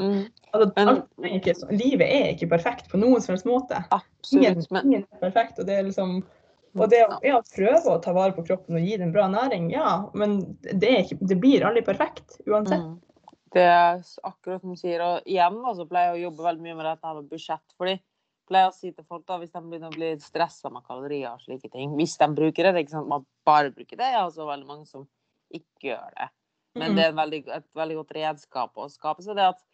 Mm. 0.00 0.24
altså, 0.52 0.66
alt, 0.82 1.04
ikke, 1.28 1.54
livet 1.70 2.08
er 2.08 2.32
ikke 2.32 2.50
perfekt 2.50 2.90
på 2.90 3.00
noen 3.00 3.22
som 3.22 3.34
helst 3.34 3.46
måte. 3.48 3.84
Absolutt, 3.94 4.34
ingen, 4.34 4.82
ingen, 4.82 5.06
er 5.06 5.22
perfekt. 5.22 5.60
og 5.60 5.68
det 5.68 5.78
er 5.78 5.88
liksom 5.90 6.18
og 6.78 6.90
det 6.92 7.00
å 7.02 7.16
ja, 7.24 7.38
prøve 7.54 7.94
å 7.94 8.00
ta 8.02 8.12
vare 8.14 8.34
på 8.36 8.44
kroppen 8.46 8.76
og 8.78 8.84
gi 8.84 8.98
den 9.00 9.12
bra 9.14 9.24
næring, 9.32 9.70
ja, 9.72 10.10
men 10.18 10.40
det, 10.62 10.90
ikke, 11.04 11.16
det 11.30 11.38
blir 11.40 11.64
aldri 11.66 11.82
perfekt 11.86 12.38
uansett. 12.46 12.84
Mm. 12.84 12.98
Det 13.56 13.64
er 13.64 14.02
akkurat 14.28 14.60
som 14.60 14.74
du 14.74 14.78
sier. 14.78 15.02
Og 15.02 15.28
igjen 15.28 15.56
altså, 15.64 15.88
pleier 15.88 16.12
jeg 16.12 16.18
å 16.18 16.24
jobbe 16.28 16.44
veldig 16.44 16.66
mye 16.66 16.76
med 16.76 16.86
dette 16.90 17.14
med 17.16 17.30
budsjett. 17.32 17.64
fordi 17.80 17.96
pleier 18.48 18.70
å 18.70 18.74
si 18.76 18.92
til 18.92 19.04
folk 19.04 19.24
da, 19.28 19.38
hvis 19.40 19.52
de 19.52 19.60
begynner 19.60 19.90
å 19.90 19.96
bli 19.96 20.10
stressa 20.22 20.70
med 20.72 20.84
kalorier 20.88 21.34
og 21.34 21.42
slike 21.44 21.68
ting 21.72 21.92
Hvis 21.98 22.14
de 22.20 22.28
bruker 22.32 22.64
det, 22.64 22.70
det 22.72 22.80
er 22.80 22.86
ikke 22.86 22.96
sant, 22.96 23.10
man 23.10 23.26
bare 23.48 23.72
bruker 23.74 23.96
det. 23.96 24.12
Jeg 24.12 24.20
har 24.20 24.30
så 24.32 24.46
veldig 24.48 24.68
mange 24.68 24.88
som 24.88 25.08
ikke 25.54 25.90
gjør 25.90 26.12
det. 26.16 26.28
Men 26.78 26.94
det 26.94 27.08
er 27.08 27.16
veldig, 27.16 27.40
et 27.56 27.66
veldig 27.74 27.96
godt 28.02 28.14
redskap 28.16 28.78
å 28.78 28.86
skape 28.92 29.24
seg 29.24 29.38
det 29.38 29.48
at 29.50 29.64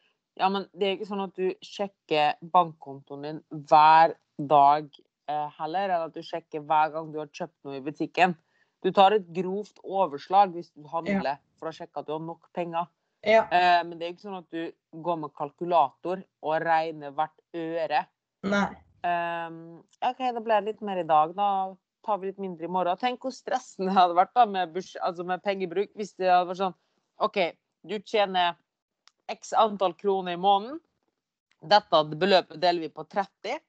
ja, 0.40 0.48
men 0.50 0.64
det 0.74 0.86
er 0.86 0.96
ikke 0.96 1.06
sånn 1.06 1.22
at 1.22 1.36
du 1.38 1.50
sjekker 1.62 2.38
bankkontoen 2.54 3.26
din 3.26 3.42
hver 3.70 4.16
dag 4.34 4.88
eh, 5.30 5.50
heller, 5.60 5.84
eller 5.84 6.08
at 6.08 6.16
du 6.16 6.24
sjekker 6.26 6.64
hver 6.66 6.90
gang 6.94 7.12
du 7.14 7.20
har 7.20 7.30
kjøpt 7.30 7.54
noe 7.66 7.78
i 7.78 7.84
butikken. 7.84 8.34
Du 8.82 8.90
tar 8.94 9.14
et 9.16 9.28
grovt 9.36 9.78
overslag 9.86 10.56
hvis 10.56 10.72
du 10.74 10.88
handler 10.90 11.36
ja. 11.36 11.38
for 11.60 11.70
å 11.70 11.76
sjekke 11.76 12.02
at 12.02 12.08
du 12.08 12.16
har 12.16 12.24
nok 12.24 12.50
penger. 12.56 12.90
Ja. 13.24 13.44
Eh, 13.46 13.80
men 13.86 13.94
det 14.00 14.08
er 14.08 14.16
ikke 14.16 14.26
sånn 14.26 14.42
at 14.42 14.50
du 14.52 15.04
går 15.06 15.22
med 15.22 15.36
kalkulator 15.38 16.24
og 16.44 16.56
regner 16.66 17.14
hvert 17.14 17.38
øre. 17.56 18.02
Nei. 18.44 18.66
Um, 19.04 19.56
OK, 20.00 20.20
da 20.32 20.40
ble 20.40 20.58
det 20.58 20.72
litt 20.72 20.84
mer 20.84 21.00
i 21.00 21.08
dag. 21.08 21.32
Da 21.36 21.48
vi 22.20 22.30
litt 22.30 22.40
mindre 22.42 22.68
i 22.68 22.72
morgen. 22.72 22.98
Tenk 23.00 23.24
hvor 23.24 23.34
stressende 23.34 23.90
det 23.90 23.98
hadde 23.98 24.16
vært 24.18 24.34
da 24.36 24.46
med, 24.46 24.76
altså 25.00 25.26
med 25.26 25.42
pengebruk 25.44 25.92
hvis 25.98 26.14
det 26.18 26.30
hadde 26.30 26.50
vært 26.52 26.62
sånn 26.62 26.76
OK, 27.24 27.38
du 27.86 27.98
tjener 28.00 28.56
x 29.30 29.52
antall 29.56 29.94
kroner 29.96 30.36
i 30.36 30.40
måneden. 30.40 30.80
Dette 31.64 32.02
beløpet 32.12 32.60
deler 32.60 32.86
vi 32.86 32.92
på 32.92 33.06
30. 33.08 33.60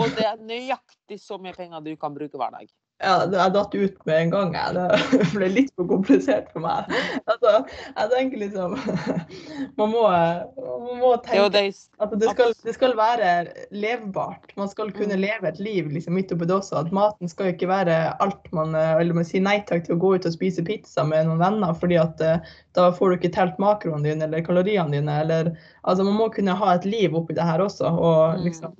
Og 0.00 0.14
det 0.16 0.24
er 0.24 0.44
nøyaktig 0.44 1.18
så 1.20 1.36
mye 1.42 1.56
penger 1.56 1.82
du 1.84 1.92
kan 2.00 2.14
bruke 2.16 2.38
hver 2.40 2.54
dag. 2.54 2.70
Ja, 3.00 3.24
jeg 3.24 3.52
datt 3.54 3.74
ut 3.74 4.00
med 4.04 4.16
en 4.16 4.32
gang. 4.34 4.56
Jeg. 4.56 4.74
Det 5.12 5.28
ble 5.36 5.48
litt 5.52 5.70
for 5.76 5.88
komplisert 5.88 6.50
for 6.52 6.64
meg. 6.64 6.90
Altså, 7.50 7.76
jeg 7.96 8.10
tenker 8.14 8.42
liksom 8.42 8.76
Man 9.80 9.92
må, 9.92 10.04
man 10.06 11.00
må 11.00 11.12
tenke 11.24 11.46
at 12.00 12.14
det 12.20 12.30
skal, 12.32 12.54
det 12.64 12.74
skal, 12.76 12.94
være 12.98 13.30
levbart. 13.74 14.52
Man 14.58 14.70
skal 14.70 14.92
kunne 14.94 15.16
mm. 15.18 15.22
leve 15.22 15.50
et 15.50 15.60
liv 15.62 15.90
liksom, 15.92 16.16
midt 16.18 16.32
oppi 16.34 16.48
det 16.48 16.56
også. 16.56 16.80
At 16.82 16.92
maten 16.96 17.30
skal 17.30 17.52
ikke 17.52 17.70
være 17.70 17.98
alt 18.22 18.50
man 18.56 18.74
Eller 18.74 19.16
man 19.16 19.26
sier 19.26 19.44
nei 19.44 19.58
takk 19.68 19.86
til 19.86 19.96
å 19.96 20.00
gå 20.02 20.14
ut 20.16 20.28
og 20.28 20.34
spise 20.34 20.64
pizza 20.66 21.04
med 21.06 21.28
noen 21.28 21.42
venner, 21.42 21.74
fordi 21.76 21.98
at 22.00 22.22
eh, 22.24 22.52
da 22.76 22.90
får 22.96 23.10
du 23.10 23.18
ikke 23.18 23.34
telt 23.36 23.60
makroene 23.62 24.06
dine 24.06 24.28
eller 24.28 24.44
kaloriene 24.46 24.96
dine. 24.96 25.18
Eller, 25.24 25.52
altså, 25.82 26.06
man 26.06 26.18
må 26.18 26.30
kunne 26.34 26.56
ha 26.56 26.74
et 26.74 26.88
liv 26.88 27.16
oppi 27.16 27.36
det 27.38 27.46
her 27.46 27.62
også. 27.64 27.90
og 27.90 28.38
mm. 28.38 28.46
liksom 28.48 28.78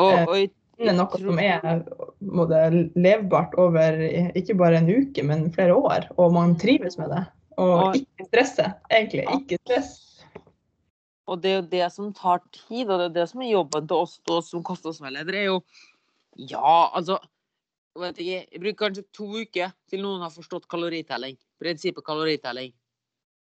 og, 0.00 0.14
og 0.30 0.36
i 0.38 0.48
finne 0.80 0.96
noe 0.96 1.20
som 1.20 1.40
er 1.42 1.82
måte, 2.24 2.62
levbart 2.96 3.56
over 3.60 4.00
ikke 4.38 4.56
bare 4.60 4.80
en 4.80 4.88
uke, 4.88 5.24
men 5.26 5.48
flere 5.54 5.76
år. 5.76 6.08
Og 6.16 6.32
man 6.36 6.56
trives 6.60 6.98
med 7.00 7.12
det. 7.12 7.24
Og 7.58 7.96
ikke 7.98 8.26
stresse, 8.28 8.66
egentlig. 8.90 9.26
Ikke 9.34 9.58
stress. 9.64 9.90
Og 11.30 11.42
det 11.42 11.50
er 11.50 11.56
jo 11.60 11.68
det 11.72 11.86
som 11.94 12.12
tar 12.14 12.42
tid, 12.54 12.90
og 12.90 12.98
det 12.98 13.08
er 13.10 13.16
det 13.20 13.26
som 13.30 13.42
er 13.42 13.52
jobben 13.52 13.86
til 13.90 14.02
oss, 14.02 14.18
oss 14.30 14.50
som 14.50 14.64
kostholdsveiledere. 14.66 15.36
er 15.36 15.44
jo 15.44 15.60
Ja, 16.36 16.90
altså 16.94 17.18
vet 17.98 18.18
ikke, 18.18 18.46
Jeg 18.52 18.60
bruker 18.60 18.84
kanskje 18.86 19.04
to 19.12 19.26
uker 19.42 19.72
til 19.90 20.02
noen 20.02 20.22
har 20.22 20.30
forstått 20.30 20.68
kaloritelling. 20.68 21.36
Prinsippet 21.60 22.04
kaloritelling. 22.06 22.72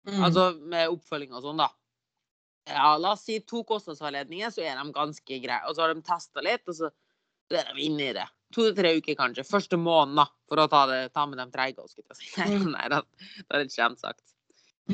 Mm. 0.07 0.21
Altså 0.23 0.53
med 0.61 0.89
oppfølging 0.89 1.33
og 1.33 1.41
sånn, 1.41 1.57
da. 1.57 1.69
Ja, 2.69 2.95
la 2.97 3.11
oss 3.13 3.25
si 3.25 3.39
to 3.39 3.63
kostnadsveiledninger, 3.63 4.49
så 4.49 4.61
er 4.61 4.77
de 4.77 4.93
ganske 4.93 5.39
greie. 5.41 5.61
Og 5.67 5.75
så 5.75 5.85
har 5.85 5.93
de 5.93 6.01
testa 6.05 6.41
litt, 6.41 6.63
og 6.69 6.77
så 6.77 6.91
så 7.49 7.59
er 7.59 7.73
de 7.73 7.85
inne 7.85 8.09
i 8.09 8.15
det. 8.17 8.25
To 8.55 8.63
til 8.69 8.75
tre 8.77 8.93
uker, 8.95 9.17
kanskje. 9.19 9.43
Første 9.47 9.77
måned, 9.79 10.15
da, 10.15 10.29
for 10.47 10.61
å 10.63 10.69
ta, 10.71 10.85
det, 10.87 10.99
ta 11.15 11.25
med 11.27 11.41
de 11.41 11.45
treige. 11.51 11.83
Nei, 12.39 12.87
det, 12.93 13.01
det 13.41 13.49
er 13.49 13.65
litt 13.65 13.75
kjent 13.75 13.99
sagt. 13.99 14.23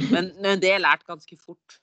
Men, 0.09 0.31
men 0.41 0.61
det 0.61 0.71
er 0.71 0.81
lært 0.81 1.05
ganske 1.05 1.37
fort. 1.37 1.77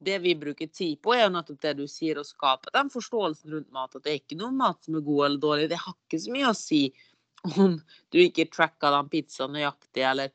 Det 0.00 0.16
vi 0.24 0.34
bruker 0.36 0.68
tid 0.72 1.00
på, 1.04 1.14
er 1.14 1.26
jo 1.26 1.32
nettopp 1.34 1.60
det 1.62 1.74
du 1.78 1.86
sier, 1.88 2.20
å 2.20 2.26
skape 2.26 2.72
den 2.74 2.90
forståelsen 2.92 3.54
rundt 3.54 3.72
mat. 3.72 3.96
At 3.96 4.04
det 4.04 4.12
er 4.12 4.20
ikke 4.20 4.38
noe 4.40 4.52
mat 4.56 4.84
som 4.84 4.98
er 4.98 5.06
god 5.06 5.24
eller 5.26 5.42
dårlig. 5.44 5.70
Det 5.72 5.80
har 5.80 5.96
ikke 5.96 6.20
så 6.20 6.36
mye 6.36 6.52
å 6.52 6.56
si 6.56 6.82
om 7.56 7.78
du 8.12 8.20
ikke 8.20 8.50
tracka 8.52 8.92
den 8.92 9.08
pizzaen 9.12 9.54
nøyaktig, 9.56 10.04
eller, 10.04 10.32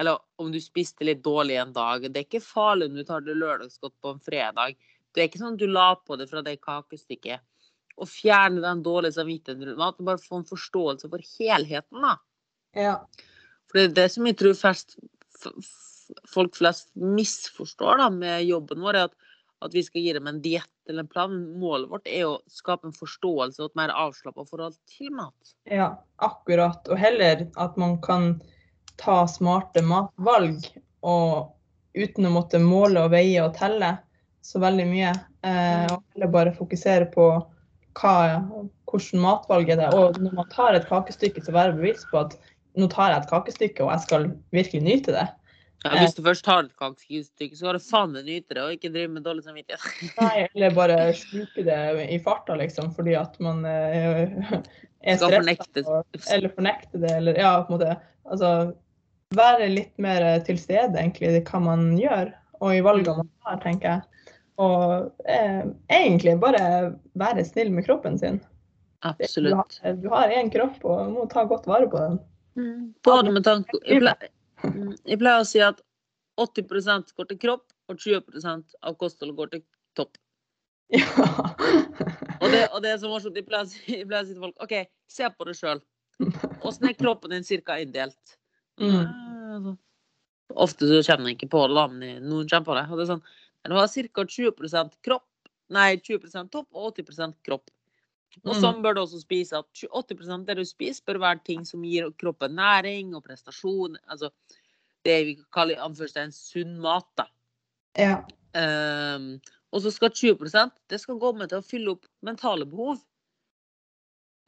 eller 0.00 0.20
om 0.40 0.50
du 0.52 0.60
spiste 0.60 1.06
litt 1.08 1.22
dårlig 1.24 1.56
en 1.62 1.72
dag. 1.76 2.04
Det 2.08 2.24
er 2.24 2.28
ikke 2.28 2.44
farlig 2.44 2.90
om 2.90 2.98
du 2.98 3.04
tar 3.08 3.24
det 3.24 3.36
lørdagsgodt 3.38 3.96
på 4.04 4.12
en 4.12 4.24
fredag. 4.24 4.76
Det 5.12 5.22
er 5.22 5.30
ikke 5.30 5.40
sånn 5.40 5.56
at 5.56 5.62
du 5.62 5.70
la 5.70 5.94
på 5.96 6.18
det 6.20 6.28
fra 6.28 6.44
det 6.44 6.58
kakestykket 6.60 7.44
å 7.98 8.06
fjerne 8.08 8.62
den 8.62 8.82
dårlige 8.86 9.18
samvittigheten 9.18 9.66
rundt 9.66 9.80
mat. 9.80 10.00
Bare 10.06 10.22
få 10.22 10.40
en 10.40 10.48
forståelse 10.48 11.10
for 11.10 11.24
helheten, 11.38 12.04
da. 12.04 12.16
Ja. 12.76 12.96
For 13.68 13.80
det 13.80 13.86
er 13.88 13.96
det 14.02 14.08
som 14.14 14.28
jeg 14.28 14.38
tror 14.40 14.56
flest, 14.58 14.96
folk 16.28 16.56
flest 16.56 16.90
misforstår 16.96 18.02
da, 18.02 18.08
med 18.12 18.46
jobben 18.48 18.82
vår, 18.84 19.00
er 19.00 19.10
at, 19.10 19.34
at 19.66 19.74
vi 19.74 19.82
skal 19.84 20.04
gi 20.04 20.14
dem 20.16 20.30
en 20.30 20.40
diett 20.44 20.70
eller 20.88 21.04
en 21.04 21.10
plan. 21.10 21.36
Målet 21.60 21.90
vårt 21.90 22.08
er 22.08 22.26
å 22.28 22.38
skape 22.52 22.88
en 22.88 22.96
forståelse 22.96 23.62
og 23.62 23.70
et 23.70 23.80
mer 23.80 23.92
avslappa 23.92 24.46
forhold 24.48 24.78
til 24.88 25.12
mat. 25.18 25.54
Ja, 25.68 25.92
akkurat. 26.24 26.86
Og 26.88 27.00
heller 27.00 27.48
at 27.60 27.76
man 27.80 27.98
kan 28.04 28.36
ta 28.98 29.22
smarte 29.30 29.84
matvalg 29.86 30.64
og 31.06 31.54
uten 31.98 32.26
å 32.28 32.34
måtte 32.34 32.60
måle 32.62 33.04
og 33.04 33.12
veie 33.12 33.42
og 33.44 33.54
telle 33.58 33.96
så 34.44 34.60
veldig 34.62 34.86
mye. 34.88 35.12
Eh, 35.44 35.86
og 35.92 36.02
heller 36.14 36.32
bare 36.32 36.56
fokusere 36.56 37.10
på 37.12 37.28
hva, 37.98 38.14
hvordan 38.90 39.24
matvalg 39.24 39.72
er 39.72 39.82
det. 39.82 39.90
Og 39.96 40.20
når 40.22 40.38
man 40.38 40.48
tar 40.54 40.78
et 40.78 40.86
kakestykke, 40.88 41.42
så 41.44 41.54
være 41.56 41.76
bevisst 41.78 42.08
på 42.12 42.22
at 42.22 42.38
nå 42.78 42.88
tar 42.92 43.12
jeg 43.12 43.22
et 43.22 43.30
kakestykke, 43.32 43.84
og 43.84 43.92
jeg 43.94 44.06
skal 44.06 44.30
virkelig 44.54 44.82
nyte 44.86 45.14
det. 45.16 45.26
Ja, 45.84 45.92
Hvis 46.00 46.16
du 46.16 46.24
først 46.26 46.42
tar 46.46 46.64
et 46.64 46.74
kakestykke, 46.78 47.54
så 47.54 47.60
skal 47.60 47.78
du 47.78 47.84
faen 47.84 48.14
meg 48.16 48.26
nyte 48.26 48.56
det, 48.56 48.62
og 48.64 48.74
ikke 48.74 48.90
drive 48.94 49.12
med 49.14 49.22
dårlig 49.26 49.44
samvittighet. 49.46 50.10
Nei, 50.18 50.46
eller 50.56 50.74
bare 50.74 50.98
sluke 51.14 51.64
det 51.66 51.78
i 52.10 52.18
farta, 52.22 52.58
liksom, 52.58 52.90
fordi 52.96 53.14
at 53.18 53.38
man 53.44 53.62
eh, 53.68 54.42
er 55.06 55.20
stressa. 55.22 56.02
Eller 56.34 56.54
fornekte 56.54 56.98
det, 56.98 57.14
eller 57.20 57.38
ja, 57.38 57.54
på 57.62 57.74
en 57.74 57.78
måte. 57.78 57.96
Altså 58.28 58.52
være 59.36 59.68
litt 59.70 59.94
mer 60.02 60.24
til 60.46 60.58
stede, 60.60 60.96
egentlig, 60.98 61.30
i 61.30 61.44
hva 61.46 61.62
man 61.62 61.90
gjør, 62.00 62.32
og 62.58 62.74
i 62.74 62.82
valgene 62.84 63.22
man 63.22 63.34
tar, 63.46 63.62
tenker 63.62 63.92
jeg. 63.92 64.17
Og 64.58 65.28
eh, 65.30 65.64
egentlig 65.94 66.34
bare 66.42 66.62
være 67.18 67.44
snill 67.46 67.70
med 67.74 67.86
kroppen 67.86 68.18
sin. 68.18 68.40
Absolutt. 69.06 69.78
du 70.02 70.08
har 70.10 70.32
én 70.34 70.50
kropp 70.50 70.82
og 70.82 71.12
må 71.14 71.26
ta 71.30 71.44
godt 71.46 71.68
vare 71.70 71.86
på 71.90 72.00
den. 72.02 72.18
Mm. 72.58 72.94
Både 73.06 73.30
med 73.30 73.44
tanke 73.46 73.78
jeg 73.86 74.02
pleier, 74.02 74.32
mm, 74.64 74.96
jeg 75.06 75.20
pleier 75.20 75.44
å 75.44 75.46
si 75.46 75.62
at 75.62 75.78
80% 76.42 77.14
går 77.14 77.28
til 77.30 77.38
kropp, 77.44 77.66
og 77.88 78.00
20% 78.02 78.74
av 78.82 78.96
kostholdet 78.98 79.36
går 79.38 79.52
til 79.54 79.62
topp. 79.98 80.18
Ja. 80.92 81.06
Og 82.42 82.52
det, 82.52 82.60
og 82.70 82.82
det 82.84 82.92
er 82.92 82.98
så 83.02 83.08
morsomt. 83.10 83.34
Jeg 83.34 83.44
pleier 83.48 83.66
å 83.66 83.68
si 83.68 83.96
jeg 83.98 84.06
pleier 84.06 84.22
å 84.22 84.28
si 84.28 84.34
til 84.36 84.44
folk 84.44 84.62
OK, 84.62 84.74
se 85.10 85.26
på 85.34 85.46
det 85.48 85.56
sjøl. 85.58 85.80
Åssen 86.66 86.86
er 86.86 86.94
kroppen 86.94 87.32
din 87.34 87.46
cirka 87.46 87.78
inndelt? 87.82 88.36
Mm. 88.78 88.94
Ah, 89.02 89.72
Ofte 90.62 90.86
så 90.86 91.00
kjenner 91.02 91.32
jeg 91.32 91.40
ikke 91.40 91.50
på 91.56 91.64
det, 91.68 91.84
men 91.96 92.22
noen 92.30 92.46
kjenner 92.46 92.68
på 92.68 92.76
det. 92.78 92.84
Og 92.88 93.00
det 93.00 93.04
er 93.04 93.10
sånn, 93.10 93.24
du 93.68 93.76
har 93.76 93.88
ca. 93.88 94.24
20% 94.24 94.92
kropp, 95.04 95.26
nei, 95.70 95.96
20% 95.96 96.50
topp 96.50 96.68
og 96.72 96.94
80% 96.94 97.34
kropp. 97.44 97.70
Og 98.44 98.54
Mm. 98.54 98.60
sånn 98.60 98.82
bør 98.82 98.94
du 98.94 99.00
også 99.00 99.20
spise. 99.22 99.58
at 99.58 99.66
80 99.72 100.30
av 100.30 100.44
det 100.46 100.56
du 100.56 100.64
spiser, 100.64 101.02
bør 101.06 101.18
være 101.20 101.44
ting 101.44 101.64
som 101.64 101.82
gir 101.82 102.10
kroppen 102.12 102.54
næring 102.54 103.14
og 103.14 103.24
prestasjon. 103.24 103.96
Altså 104.08 104.30
det 105.04 105.24
vi 105.26 105.36
kaller 105.52 105.76
anførselstegn 105.76 106.32
sunn 106.32 106.78
mat. 106.80 107.06
da. 107.16 107.26
ja. 107.96 108.24
Um, 108.54 109.40
og 109.72 109.82
så 109.82 109.92
skal 109.92 110.08
20% 110.10 110.72
det 110.88 110.98
skal 111.00 111.18
gå 111.18 111.32
med 111.36 111.50
til 111.50 111.58
å 111.58 111.64
fylle 111.64 111.90
opp 111.90 112.06
mentale 112.24 112.64
behov. 112.64 113.02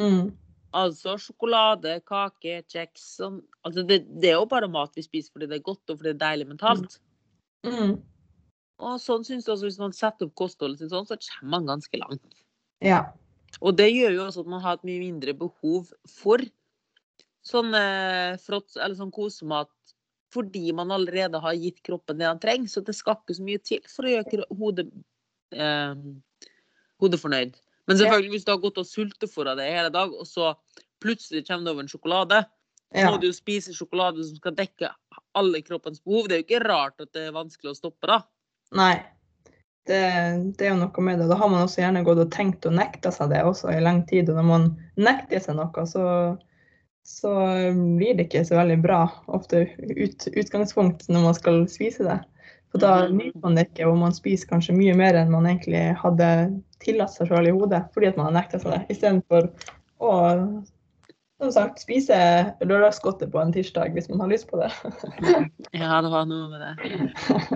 Mm. 0.01 0.31
Altså 0.73 1.17
sjokolade, 1.19 1.99
kake, 2.07 2.63
kjeks 2.71 3.03
sånn. 3.19 3.43
altså 3.67 3.87
det, 3.87 4.07
det 4.21 4.31
er 4.31 4.39
jo 4.39 4.47
bare 4.47 4.71
mat 4.71 4.95
vi 4.97 5.03
spiser 5.03 5.33
fordi 5.35 5.49
det 5.51 5.59
er 5.59 5.67
godt 5.67 5.91
og 5.91 5.99
fordi 5.99 6.13
det 6.13 6.17
er 6.17 6.25
deilig 6.25 6.47
mentalt. 6.49 6.99
Mm. 7.67 7.99
Og 8.81 9.01
sånn 9.03 9.27
synes 9.27 9.47
jeg 9.47 9.55
også 9.55 9.69
Hvis 9.69 9.81
man 9.81 9.97
setter 9.97 10.29
opp 10.29 10.37
kostholdet 10.39 10.81
sitt 10.81 10.93
sånn, 10.95 11.09
så 11.09 11.19
kommer 11.21 11.59
man 11.59 11.69
ganske 11.75 12.01
langt. 12.01 12.41
Ja. 12.85 13.11
Og 13.61 13.77
det 13.77 13.91
gjør 13.91 14.15
jo 14.15 14.25
også 14.25 14.45
at 14.45 14.51
man 14.53 14.63
har 14.65 14.79
et 14.79 14.87
mye 14.89 15.03
mindre 15.03 15.35
behov 15.37 15.91
for 16.09 16.43
sånn 17.45 17.75
sånn 18.41 19.13
kosemat 19.15 19.73
fordi 20.31 20.71
man 20.77 20.93
allerede 20.95 21.41
har 21.43 21.57
gitt 21.59 21.81
kroppen 21.83 22.21
det 22.21 22.29
han 22.29 22.39
trenger. 22.39 22.71
Så 22.71 22.85
det 22.87 22.95
skal 22.95 23.19
ikke 23.19 23.35
så 23.35 23.47
mye 23.47 23.63
til 23.67 23.83
for 23.91 24.07
å 24.07 24.13
gjøre 24.13 24.47
hodet, 24.61 24.87
eh, 25.51 25.95
hodet 27.03 27.21
fornøyd. 27.21 27.59
Men 27.91 27.99
selvfølgelig, 27.99 28.31
hvis 28.37 28.47
du 28.47 28.53
har 28.53 28.63
gått 28.63 28.79
og 28.79 28.87
sultefòra 28.87 29.57
deg 29.59 29.75
hele 29.75 29.91
dag, 29.91 30.13
og 30.15 30.29
så 30.29 30.53
plutselig 31.03 31.43
kommer 31.49 31.67
det 31.67 31.73
over 31.73 31.83
en 31.83 31.91
sjokolade, 31.91 32.45
så 32.95 33.07
må 33.11 33.19
du 33.19 33.27
jo 33.27 33.35
spise 33.35 33.75
sjokolade 33.75 34.23
som 34.27 34.39
skal 34.39 34.55
dekke 34.55 34.91
alle 35.39 35.63
kroppens 35.67 36.03
behov. 36.03 36.29
Det 36.29 36.37
er 36.37 36.43
jo 36.43 36.47
ikke 36.47 36.63
rart 36.69 37.03
at 37.03 37.11
det 37.15 37.27
er 37.27 37.35
vanskelig 37.35 37.73
å 37.73 37.79
stoppe 37.79 38.07
da. 38.11 38.21
Nei. 38.77 38.95
Det, 39.89 40.01
det 40.59 40.67
er 40.67 40.71
jo 40.75 40.79
noe 40.79 41.03
med 41.03 41.19
det. 41.19 41.27
Da 41.31 41.39
har 41.41 41.49
man 41.51 41.65
også 41.65 41.81
gjerne 41.83 42.05
gått 42.07 42.21
og 42.23 42.31
tenkt 42.35 42.67
og 42.69 42.77
nekta 42.77 43.11
seg 43.15 43.33
det 43.33 43.41
også 43.47 43.73
i 43.75 43.81
lang 43.83 44.05
tid. 44.07 44.29
Og 44.31 44.39
når 44.39 44.47
man 44.47 44.67
nekter 45.01 45.43
seg 45.43 45.57
noe, 45.59 45.87
så, 45.89 46.05
så 47.07 47.33
blir 47.97 48.15
det 48.19 48.29
ikke 48.29 48.45
så 48.47 48.61
veldig 48.61 48.77
bra 48.85 49.01
ofte 49.35 49.65
ut, 49.81 50.29
utgangspunkt 50.37 51.09
når 51.11 51.27
man 51.27 51.39
skal 51.39 51.65
spise 51.73 52.07
det. 52.07 52.21
For 52.71 52.79
da 52.79 53.09
Mhm. 53.09 53.17
nyter 53.19 53.41
man 53.43 53.57
det 53.59 53.65
ikke, 53.71 53.89
og 53.91 53.97
man 53.99 54.13
spiser 54.15 54.47
kanskje 54.53 54.77
mye 54.77 54.95
mer 54.95 55.17
enn 55.19 55.33
man 55.33 55.49
egentlig 55.49 55.97
hadde 55.99 56.29
tillatt 56.85 57.11
seg 57.17 57.27
selv 57.33 57.49
i 57.51 57.57
hodet, 57.57 57.83
fordi 57.95 58.07
at 58.13 58.17
man 58.21 58.29
har 58.31 58.37
nekta 58.43 58.61
seg 58.63 58.77
det. 58.77 58.85
Istedenfor 58.95 59.51
å 59.99 60.13
som 61.41 61.53
sagt, 61.55 61.81
spise 61.83 62.17
lørdagsgodte 62.61 63.29
på 63.33 63.41
en 63.41 63.53
tirsdag 63.55 63.95
hvis 63.97 64.11
man 64.13 64.21
har 64.25 64.33
lyst 64.33 64.51
på 64.51 64.61
det. 64.61 64.71
Ja, 65.81 66.01
det 66.03 66.11
var 66.13 66.27
noe 66.29 66.49
med 66.51 66.61
det. 66.61 66.75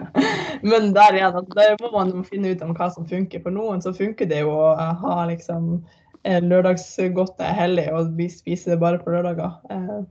Men 0.71 0.93
der 0.97 1.19
igjen, 1.19 1.39
der 1.57 1.77
må 1.83 1.91
man 1.93 2.25
finne 2.27 2.55
ut 2.55 2.63
om 2.65 2.73
hva 2.77 2.89
som 2.95 3.07
funker. 3.09 3.43
For 3.45 3.55
noen 3.55 3.83
så 3.85 3.93
funker 3.97 4.29
det 4.31 4.45
jo 4.45 4.55
å 4.55 4.73
ha 4.79 5.17
liksom 5.31 5.77
lørdagsgodte 6.25 6.49
lørdagsgodtet 6.49 7.51
hellig 7.53 7.83
og 7.93 8.15
vi 8.17 8.31
spiser 8.33 8.73
det 8.73 8.81
bare 8.81 9.01
på 9.03 9.13
lørdager. 9.13 9.59
Eh, 9.71 10.05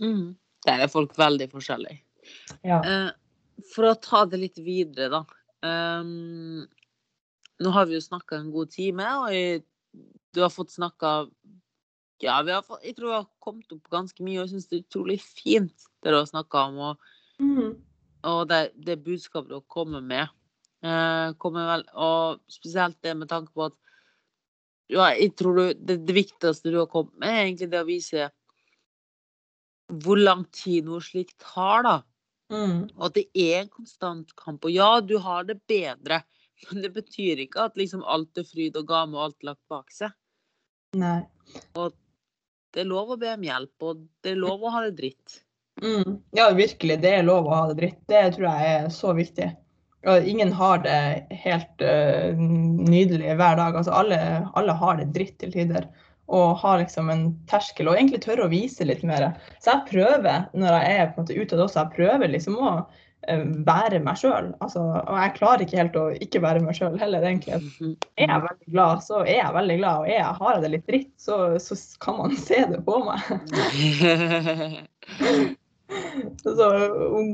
Mm. 0.00 0.36
Der 0.66 0.80
er 0.82 0.90
folk 0.90 1.12
veldig 1.18 1.50
forskjellige. 1.52 2.00
ja. 2.64 2.80
Eh, 2.82 3.10
for 3.74 3.86
å 3.86 4.00
ta 4.00 4.24
det 4.26 4.40
litt 4.40 4.58
videre, 4.58 5.08
da. 5.12 5.20
Um, 5.62 6.66
nå 7.62 7.70
har 7.70 7.86
vi 7.86 7.94
jo 7.94 8.02
snakka 8.02 8.36
en 8.36 8.50
god 8.50 8.72
time, 8.74 9.06
og 9.22 9.62
du 10.34 10.40
har 10.42 10.50
fått 10.50 10.74
snakka 10.74 11.28
Ja, 12.24 12.38
vi 12.42 12.54
har 12.54 12.64
jeg 12.82 12.96
tror 12.96 13.10
vi 13.10 13.16
har 13.18 13.26
kommet 13.44 13.74
opp 13.74 13.90
ganske 13.92 14.24
mye, 14.24 14.38
og 14.40 14.46
jeg 14.46 14.54
syns 14.54 14.70
det 14.70 14.78
er 14.78 14.86
utrolig 14.86 15.18
fint 15.22 15.88
det 16.04 16.12
du 16.12 16.18
har 16.18 16.30
snakka 16.30 16.68
om, 16.70 16.80
og, 16.90 17.10
Mm. 17.40 17.74
og 18.30 18.48
det, 18.48 18.72
det 18.78 19.02
budskapet 19.02 19.50
du 19.50 19.60
kommer 19.66 20.00
med. 20.00 20.28
Eh, 20.84 21.32
kommer 21.40 21.66
vel, 21.66 21.82
og 21.96 22.40
spesielt 22.52 23.00
det 23.02 23.16
med 23.16 23.28
tanke 23.28 23.50
på 23.52 23.66
at 23.66 23.74
ja, 24.92 25.08
jeg 25.16 25.32
tror 25.34 25.56
du, 25.56 25.64
det, 25.74 25.96
det 26.06 26.14
viktigste 26.14 26.70
du 26.70 26.78
har 26.78 26.90
kommet 26.92 27.16
med, 27.18 27.28
er 27.28 27.44
egentlig 27.46 27.70
det 27.72 27.80
å 27.80 27.88
vise 27.88 28.28
hvor 30.04 30.20
lang 30.20 30.44
tid 30.52 30.86
noe 30.86 31.02
slikt 31.04 31.36
tar, 31.40 31.82
da. 31.86 31.96
Mm. 32.52 32.84
Og 32.98 33.06
at 33.08 33.16
det 33.16 33.26
er 33.32 33.62
en 33.62 33.72
konstant 33.72 34.34
kamp. 34.36 34.64
Og 34.64 34.74
ja, 34.74 35.00
du 35.00 35.16
har 35.24 35.48
det 35.48 35.58
bedre, 35.68 36.20
men 36.70 36.84
det 36.84 36.92
betyr 36.94 37.42
ikke 37.46 37.66
at 37.68 37.80
liksom 37.80 38.04
alt 38.04 38.38
er 38.40 38.46
fryd 38.48 38.76
og 38.80 38.88
game 38.88 39.16
og 39.16 39.30
alt 39.30 39.48
lagt 39.48 39.62
bak 39.72 39.92
seg. 39.92 40.12
Nei. 41.00 41.22
Det 42.74 42.82
er 42.82 42.90
lov 42.90 43.14
å 43.14 43.18
be 43.20 43.30
om 43.30 43.44
hjelp, 43.46 43.74
og 43.86 44.06
det 44.24 44.32
er 44.34 44.40
lov 44.40 44.64
å 44.64 44.72
ha 44.74 44.82
det 44.86 44.96
dritt. 44.98 45.40
Mm. 45.82 46.16
Ja, 46.34 46.48
virkelig. 46.54 46.98
Det 47.02 47.12
er 47.18 47.26
lov 47.26 47.46
å 47.46 47.54
ha 47.54 47.66
det 47.70 47.78
dritt. 47.78 48.00
Det 48.10 48.22
tror 48.34 48.48
jeg 48.48 48.72
er 48.72 48.88
så 48.94 49.12
viktig. 49.14 49.50
Og 50.10 50.26
ingen 50.28 50.50
har 50.52 50.82
det 50.84 50.98
helt 51.44 51.84
uh, 51.84 52.34
nydelig 52.36 53.36
hver 53.38 53.56
dag. 53.60 53.78
Altså, 53.78 53.94
alle, 53.96 54.18
alle 54.58 54.74
har 54.80 54.98
det 55.00 55.12
dritt 55.14 55.38
til 55.40 55.54
tider. 55.54 55.86
Og 56.32 56.56
har 56.62 56.78
liksom 56.80 57.10
en 57.12 57.24
terskel, 57.50 57.88
og 57.88 57.98
egentlig 57.98 58.22
tørre 58.24 58.46
å 58.46 58.52
vise 58.52 58.86
litt 58.88 59.02
mer. 59.06 59.32
Så 59.60 59.74
jeg 59.74 59.88
prøver, 59.90 60.46
når 60.56 60.76
jeg 60.78 60.98
er 60.98 61.08
på 61.08 61.20
en 61.20 61.26
måte 61.26 61.40
utad 61.40 61.64
også, 61.64 61.82
jeg 61.82 61.96
prøver 61.98 62.32
liksom 62.32 62.56
å 62.56 62.70
eh, 63.28 63.42
være 63.68 64.00
meg 64.04 64.16
sjøl. 64.22 64.52
Altså, 64.64 64.80
og 65.02 65.18
jeg 65.20 65.34
klarer 65.36 65.66
ikke 65.66 65.80
helt 65.82 65.98
å 66.00 66.06
ikke 66.24 66.44
være 66.44 66.64
meg 66.64 66.78
sjøl 66.78 66.96
heller, 67.00 67.26
egentlig. 67.28 67.60
Er 68.16 68.28
jeg 68.30 68.46
veldig 68.46 68.70
glad, 68.76 69.04
så 69.04 69.20
er 69.26 69.36
jeg 69.42 69.58
veldig 69.58 69.76
glad. 69.82 70.00
Og 70.00 70.08
er 70.08 70.16
jeg, 70.16 70.38
har 70.40 70.54
jeg 70.54 70.64
det 70.64 70.72
litt 70.76 70.88
dritt, 70.88 71.12
så, 71.20 71.42
så 71.60 71.78
kan 72.04 72.22
man 72.22 72.38
se 72.40 72.62
det 72.72 72.80
på 72.88 73.02
meg. 73.04 73.20
Så 76.42 76.54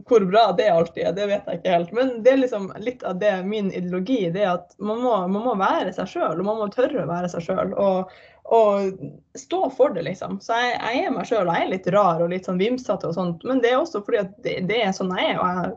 hvor 0.09 0.24
bra 0.26 0.53
det 0.57 0.68
alltid 0.68 1.05
er, 1.05 1.12
det 1.14 1.26
vet 1.30 1.47
jeg 1.47 1.61
ikke 1.61 1.74
helt. 1.74 1.93
Men 1.97 2.11
det 2.24 2.32
er 2.32 2.41
liksom 2.43 2.66
litt 2.82 3.05
av 3.07 3.20
det 3.20 3.32
min 3.47 3.70
ideologi. 3.72 4.30
det 4.30 4.45
er 4.45 4.55
at 4.57 4.74
Man 4.78 5.03
må, 5.05 5.14
man 5.28 5.47
må 5.47 5.55
være 5.61 5.93
seg 5.95 6.11
sjøl, 6.11 6.41
og 6.41 6.47
man 6.47 6.59
må 6.59 6.68
tørre 6.74 7.05
å 7.05 7.11
være 7.11 7.30
seg 7.32 7.47
sjøl. 7.47 7.74
Og, 7.78 8.12
og 8.51 8.98
stå 9.38 9.70
for 9.70 9.94
det, 9.94 10.03
liksom. 10.03 10.40
Så 10.42 10.57
jeg, 10.59 10.74
jeg 10.74 11.05
er 11.07 11.12
meg 11.14 11.28
sjøl, 11.28 11.46
jeg 11.55 11.66
er 11.66 11.70
litt 11.70 11.88
rar 11.94 12.22
og 12.24 12.32
litt 12.32 12.48
sånn 12.48 12.59
vimsete 12.59 13.07
og 13.07 13.14
sånt. 13.14 13.44
Men 13.46 13.62
det 13.62 13.70
er 13.70 13.78
også 13.78 14.03
fordi 14.03 14.18
at 14.24 14.32
det, 14.42 14.57
det 14.66 14.80
er 14.82 14.94
sånn 14.96 15.12
jeg 15.14 15.36
er. 15.36 15.38
Og 15.38 15.53
jeg, 15.55 15.70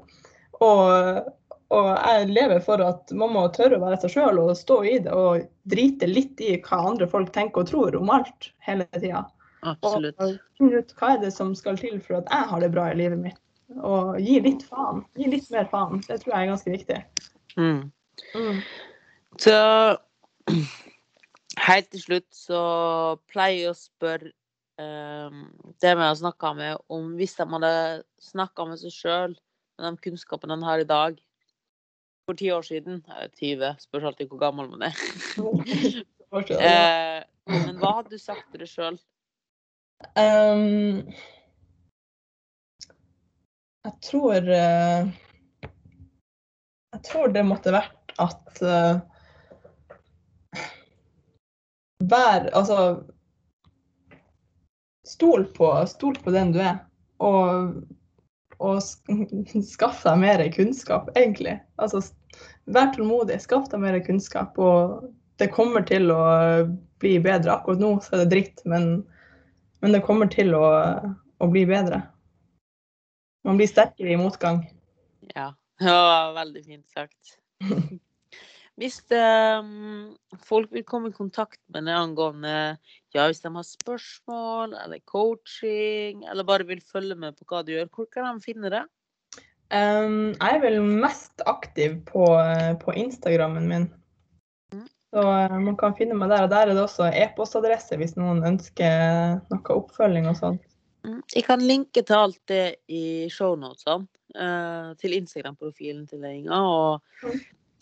og, 0.65 1.27
og 1.77 1.89
jeg 1.91 2.31
lever 2.31 2.63
for 2.65 2.81
at 2.81 3.13
man 3.13 3.35
må 3.35 3.43
tørre 3.53 3.77
å 3.77 3.83
være 3.83 3.99
seg 4.01 4.15
sjøl 4.15 4.41
og 4.41 4.55
stå 4.57 4.79
i 4.89 4.95
det. 5.05 5.13
Og 5.13 5.45
drite 5.69 6.09
litt 6.09 6.41
i 6.41 6.55
hva 6.65 6.81
andre 6.89 7.09
folk 7.11 7.29
tenker 7.35 7.61
og 7.61 7.69
tror 7.69 7.99
om 7.99 8.09
alt 8.15 8.49
hele 8.65 8.89
tida. 8.97 9.21
Absolutt. 9.61 10.17
Og 10.17 10.39
finne 10.57 10.81
ut 10.81 10.97
hva 10.97 11.13
er 11.13 11.21
det 11.27 11.33
som 11.35 11.53
skal 11.57 11.77
til 11.77 12.01
for 12.01 12.23
at 12.23 12.33
jeg 12.33 12.49
har 12.55 12.65
det 12.65 12.71
bra 12.73 12.87
i 12.89 12.97
livet 13.03 13.21
mitt. 13.21 13.37
Og 13.85 14.17
gi 14.17 14.39
litt 14.41 14.65
faen. 14.65 15.05
Gi 15.13 15.29
litt 15.29 15.53
mer 15.53 15.69
faen. 15.69 16.01
Det 16.07 16.23
tror 16.23 16.33
jeg 16.33 16.41
er 16.41 16.51
ganske 16.55 16.73
viktig. 16.73 17.03
Mm. 17.53 17.79
Mm. 18.33 18.59
Så 19.37 19.59
helt 21.61 21.89
til 21.93 22.01
slutt 22.01 22.29
så 22.35 22.61
pleier 23.29 23.59
jeg 23.59 23.73
å 23.73 23.77
spørre 23.77 24.31
um, 24.81 25.45
det 25.81 25.93
vi 25.93 26.05
har 26.05 26.15
snakka 26.17 26.53
med, 26.57 26.81
om 26.93 27.13
hvis 27.19 27.35
de 27.37 27.47
hadde 27.55 27.73
snakka 28.23 28.65
med 28.69 28.81
seg 28.81 28.95
sjøl 28.95 29.35
med 29.35 29.87
de 29.87 30.03
kunnskapene 30.07 30.57
de 30.57 30.67
har 30.67 30.83
i 30.83 30.89
dag, 30.89 31.21
for 32.23 32.39
ti 32.39 32.47
år 32.55 32.63
siden 32.63 33.01
Eller 33.09 33.31
20, 33.35 33.81
spørs 33.83 34.05
alltid 34.07 34.29
hvor 34.31 34.39
gammel 34.39 34.69
man 34.71 34.85
er. 34.87 34.99
uh, 36.31 37.23
men 37.65 37.81
hva 37.81 37.97
hadde 37.97 38.13
du 38.13 38.21
sagt 38.21 38.47
til 38.51 38.63
deg 38.63 38.71
sjøl? 38.71 38.99
Um, 40.19 41.03
jeg 43.83 43.93
tror 44.07 44.47
uh, 44.47 45.11
Jeg 46.93 47.03
tror 47.09 47.33
det 47.35 47.43
måtte 47.47 47.73
vært 47.75 48.13
at 48.21 48.59
eh, 48.61 48.99
Vær 52.11 52.49
Altså 52.51 52.77
Stol 55.07 55.45
på, 55.55 55.67
stol 55.91 56.15
på 56.23 56.31
den 56.31 56.53
du 56.55 56.61
er, 56.63 56.77
og, 57.19 57.73
og 58.63 58.77
skaff 59.73 59.99
deg 60.05 60.21
mer 60.21 60.43
kunnskap, 60.55 61.09
egentlig. 61.19 61.57
Altså, 61.75 61.99
vær 62.71 62.93
tålmodig, 62.95 63.41
skaff 63.43 63.67
deg 63.73 63.83
mer 63.83 63.97
kunnskap, 64.05 64.55
og 64.55 65.09
det 65.43 65.49
kommer 65.51 65.83
til 65.83 66.07
å 66.15 66.21
bli 67.03 67.17
bedre. 67.19 67.57
Akkurat 67.57 67.83
nå 67.83 67.97
så 67.99 68.15
er 68.15 68.23
det 68.23 68.29
dritt, 68.31 68.63
men 68.63 69.03
men 69.83 69.91
det 69.91 69.99
kommer 70.07 70.29
til 70.31 70.53
å, 70.55 70.63
å 71.43 71.47
bli 71.51 71.65
bedre. 71.67 71.97
Man 73.43 73.57
blir 73.59 73.67
sterkere 73.67 74.13
i 74.13 74.19
motgang. 74.19 74.61
Ja, 75.33 75.49
det 75.83 75.91
var 75.91 76.31
veldig 76.37 76.61
fint 76.63 76.87
sagt. 76.95 77.33
Hvis 78.81 79.03
um, 79.13 80.15
folk 80.41 80.71
vil 80.73 80.85
komme 80.87 81.11
i 81.11 81.15
kontakt 81.15 81.59
med 81.73 81.85
deg 81.85 81.93
angående 81.93 82.53
ja, 83.13 83.27
hvis 83.27 83.43
de 83.43 83.51
har 83.53 83.67
spørsmål 83.67 84.73
eller 84.79 85.03
coaching, 85.05 86.23
eller 86.25 86.47
bare 86.47 86.65
vil 86.65 86.81
følge 86.81 87.17
med 87.19 87.37
på 87.37 87.45
hva 87.51 87.61
du 87.61 87.75
gjør, 87.75 87.91
hvor 87.93 88.09
kan 88.09 88.25
de 88.31 88.41
finne 88.41 88.73
det? 88.73 88.81
Um, 89.69 90.33
jeg 90.33 90.57
er 90.57 90.63
vel 90.65 90.79
mest 90.81 91.45
aktiv 91.49 91.99
på, 92.09 92.25
på 92.81 92.97
Instagrammen 92.97 93.69
min. 93.69 93.87
Mm. 94.73 94.89
Så 95.13 95.21
uh, 95.21 95.57
man 95.61 95.77
kan 95.77 95.93
finne 95.97 96.17
meg 96.17 96.33
der. 96.33 96.47
Og 96.47 96.53
der 96.53 96.65
er 96.65 96.73
det 96.73 96.81
også 96.81 97.13
e-postadresse 97.13 97.97
hvis 98.01 98.17
noen 98.17 98.41
ønsker 98.55 99.39
noe 99.53 99.77
oppfølging 99.77 100.29
og 100.33 100.39
sånt. 100.41 100.69
Mm. 101.05 101.21
Jeg 101.35 101.45
kan 101.45 101.61
linke 101.61 102.01
til 102.01 102.25
alt 102.25 102.41
det 102.49 102.65
i 102.89 103.29
shownotene. 103.33 104.09
Uh, 104.33 104.95
til 104.97 105.13
Instagram-profilen 105.13 106.07
til 106.09 106.23
deg, 106.25 106.41
Inga. 106.41 106.57
Og, 106.65 107.03
Mm. 107.21 107.41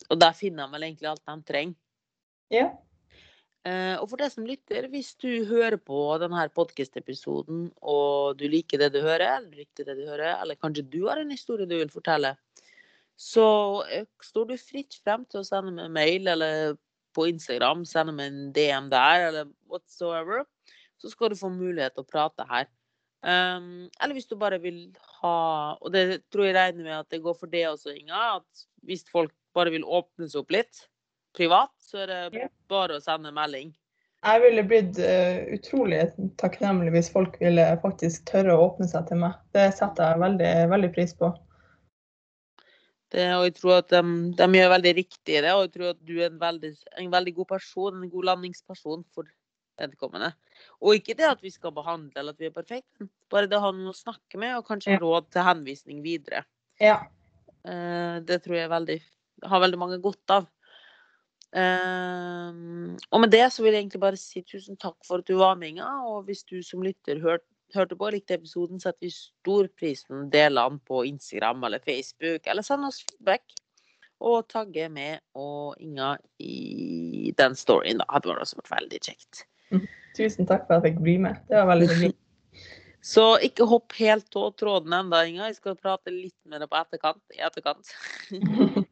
Og 0.10 0.20
der 0.20 0.38
finner 0.38 0.66
de 0.66 0.76
vel 0.76 0.88
egentlig 0.88 1.12
alt 1.12 1.24
de 1.28 1.36
trenger. 1.48 1.78
Ja. 2.52 2.70
Eh, 3.62 3.96
og 4.02 4.08
for 4.10 4.18
deg 4.18 4.32
som 4.34 4.48
lytter, 4.48 4.88
hvis 4.90 5.14
du 5.22 5.46
hører 5.46 5.78
på 5.78 6.00
denne 6.22 6.48
podkast-episoden 6.56 7.68
og 7.86 8.40
du 8.40 8.48
liker 8.50 8.82
det 8.82 8.90
du 8.96 9.04
hører, 9.04 9.38
eller 9.38 9.52
du 9.52 9.60
likte 9.62 9.86
det 9.86 10.00
du 10.00 10.08
hører, 10.08 10.40
eller 10.42 10.58
kanskje 10.58 10.88
du 10.90 11.04
har 11.06 11.22
en 11.22 11.34
historie 11.34 11.70
du 11.70 11.78
vil 11.78 11.94
fortelle, 11.94 12.34
så 13.22 13.46
eh, 13.94 14.08
står 14.26 14.50
du 14.50 14.56
fritt 14.58 14.98
frem 15.04 15.28
til 15.30 15.44
å 15.44 15.46
sende 15.46 15.76
meg 15.76 15.94
mail 15.94 16.32
eller 16.34 16.74
på 17.14 17.28
Instagram, 17.30 17.84
sende 17.86 18.16
meg 18.18 18.32
en 18.32 18.52
DM 18.56 18.90
der, 18.90 19.28
eller 19.28 19.52
whatsoever. 19.70 20.46
Så 20.98 21.12
skal 21.12 21.30
du 21.30 21.38
få 21.38 21.52
mulighet 21.54 21.94
til 21.94 22.06
å 22.06 22.10
prate 22.10 22.46
her. 22.50 22.70
Um, 23.22 23.92
eller 24.02 24.18
hvis 24.18 24.26
du 24.26 24.34
bare 24.34 24.58
vil 24.58 24.96
ha 25.20 25.78
Og 25.78 25.92
det 25.94 26.24
tror 26.34 26.48
jeg 26.48 26.56
regner 26.56 26.88
med 26.88 26.96
at 26.96 27.10
det 27.14 27.20
går 27.22 27.36
for 27.38 27.52
det 27.52 27.68
også, 27.70 27.94
Inga. 27.94 28.40
At 28.40 28.64
hvis 28.88 29.06
folk 29.12 29.36
bare 29.56 29.74
vil 29.74 29.86
åpne 29.86 30.30
seg 30.30 30.44
opp 30.44 30.56
litt 30.56 30.88
privat, 31.38 31.74
så 31.80 32.04
er 32.04 32.12
det 32.12 32.50
bare 32.72 32.98
å 32.98 33.04
sende 33.04 33.32
melding. 33.36 33.72
Jeg 34.22 34.42
ville 34.44 34.64
blitt 34.70 35.00
uh, 35.02 35.48
utrolig 35.56 36.04
takknemlig 36.38 36.92
hvis 36.94 37.10
folk 37.10 37.40
ville 37.42 37.64
faktisk 37.82 38.28
tørre 38.30 38.54
å 38.54 38.68
åpne 38.68 38.86
seg 38.92 39.08
til 39.10 39.24
meg. 39.24 39.40
Det 39.56 39.72
setter 39.74 40.12
jeg 40.12 40.22
veldig, 40.22 40.52
veldig 40.76 40.92
pris 40.94 41.16
på. 41.18 41.32
Det, 43.12 43.26
og 43.36 43.48
jeg 43.48 43.56
tror 43.58 43.80
at 43.82 43.90
de, 43.92 44.02
de 44.40 44.48
gjør 44.56 44.70
veldig 44.72 44.92
riktig 45.02 45.36
i 45.36 45.42
det, 45.44 45.52
og 45.52 45.66
jeg 45.66 45.72
tror 45.74 45.88
at 45.90 46.04
du 46.08 46.14
er 46.20 46.30
en 46.30 46.40
veldig, 46.40 46.70
en 47.02 47.10
veldig 47.12 47.34
god 47.42 47.50
person, 47.50 47.98
en 47.98 48.12
god 48.14 48.28
landingsperson 48.30 49.02
for 49.16 49.28
vedkommende. 49.82 50.30
Og 50.80 51.00
ikke 51.00 51.18
det 51.20 51.28
at 51.28 51.42
vi 51.44 51.52
skal 51.52 51.74
behandle 51.76 52.22
eller 52.22 52.36
at 52.36 52.40
vi 52.40 52.48
er 52.48 52.56
perfekte, 52.56 53.10
bare 53.32 53.50
det 53.50 53.58
å 53.58 53.66
ha 53.66 53.72
noen 53.74 53.92
å 53.92 53.98
snakke 53.98 54.40
med, 54.40 54.54
og 54.60 54.68
kanskje 54.70 54.96
Ja. 54.96 55.02
råd 55.02 55.32
til 55.34 55.48
henvisning 55.48 56.04
videre. 56.06 56.46
Ja. 56.80 57.02
Eh, 57.66 58.22
det 58.22 58.44
tror 58.44 58.56
jeg 58.56 58.70
er 58.70 58.76
veldig, 58.78 59.00
har 59.48 59.64
veldig 59.64 59.80
mange 59.80 60.02
godt 60.04 60.36
av. 60.40 60.50
Um, 61.52 62.94
og 63.12 63.20
med 63.20 63.34
det 63.34 63.44
så 63.52 63.64
vil 63.64 63.76
jeg 63.76 63.84
egentlig 63.84 64.00
bare 64.00 64.20
si 64.20 64.40
tusen 64.48 64.78
takk 64.80 64.96
for 65.04 65.20
at 65.20 65.28
du 65.28 65.36
var 65.42 65.58
med, 65.60 65.74
Inga. 65.74 65.90
Og 66.08 66.30
hvis 66.30 66.46
du 66.48 66.62
som 66.64 66.84
lytter 66.86 67.20
hørt, 67.24 67.44
hørte 67.76 67.98
på 67.98 68.08
og 68.08 68.16
likte 68.16 68.38
episoden, 68.38 68.80
setter 68.80 69.08
vi 69.08 69.12
stor 69.16 69.68
pris 69.80 70.06
på 70.08 70.16
å 70.16 70.30
dele 70.32 70.64
den 70.64 70.80
på 70.88 71.04
Instagram 71.10 71.68
eller 71.68 71.84
Facebook, 71.84 72.48
eller 72.48 72.66
send 72.66 72.88
oss 72.88 73.04
feedback. 73.04 73.46
Og 74.22 74.46
tagge 74.52 74.86
med 74.94 75.24
og 75.34 75.80
Inga 75.82 76.14
i 76.40 77.34
den 77.38 77.56
storyen. 77.58 78.04
Da 78.04 78.06
hadde 78.12 78.30
det 78.30 78.44
også 78.44 78.60
vært 78.60 78.76
veldig 78.76 79.00
kjekt. 79.02 79.46
Tusen 80.18 80.46
takk 80.46 80.68
for 80.68 80.78
at 80.78 80.86
jeg 80.86 80.94
fikk 80.94 81.06
bli 81.08 81.16
med. 81.24 81.40
Det 81.50 81.58
var 81.58 81.72
veldig 81.74 81.88
hyggelig. 81.90 82.18
Så 83.02 83.24
ikke 83.42 83.66
hopp 83.66 83.96
helt 83.98 84.36
av 84.38 84.52
tråden 84.62 84.94
ennå, 84.94 85.24
Inga. 85.26 85.48
Jeg 85.50 85.58
skal 85.58 85.80
prate 85.80 86.14
litt 86.14 86.38
med 86.46 86.62
deg 86.62 86.70
på 86.70 86.78
etterkant. 86.78 87.24
I 87.34 87.42
etterkant. 87.48 87.96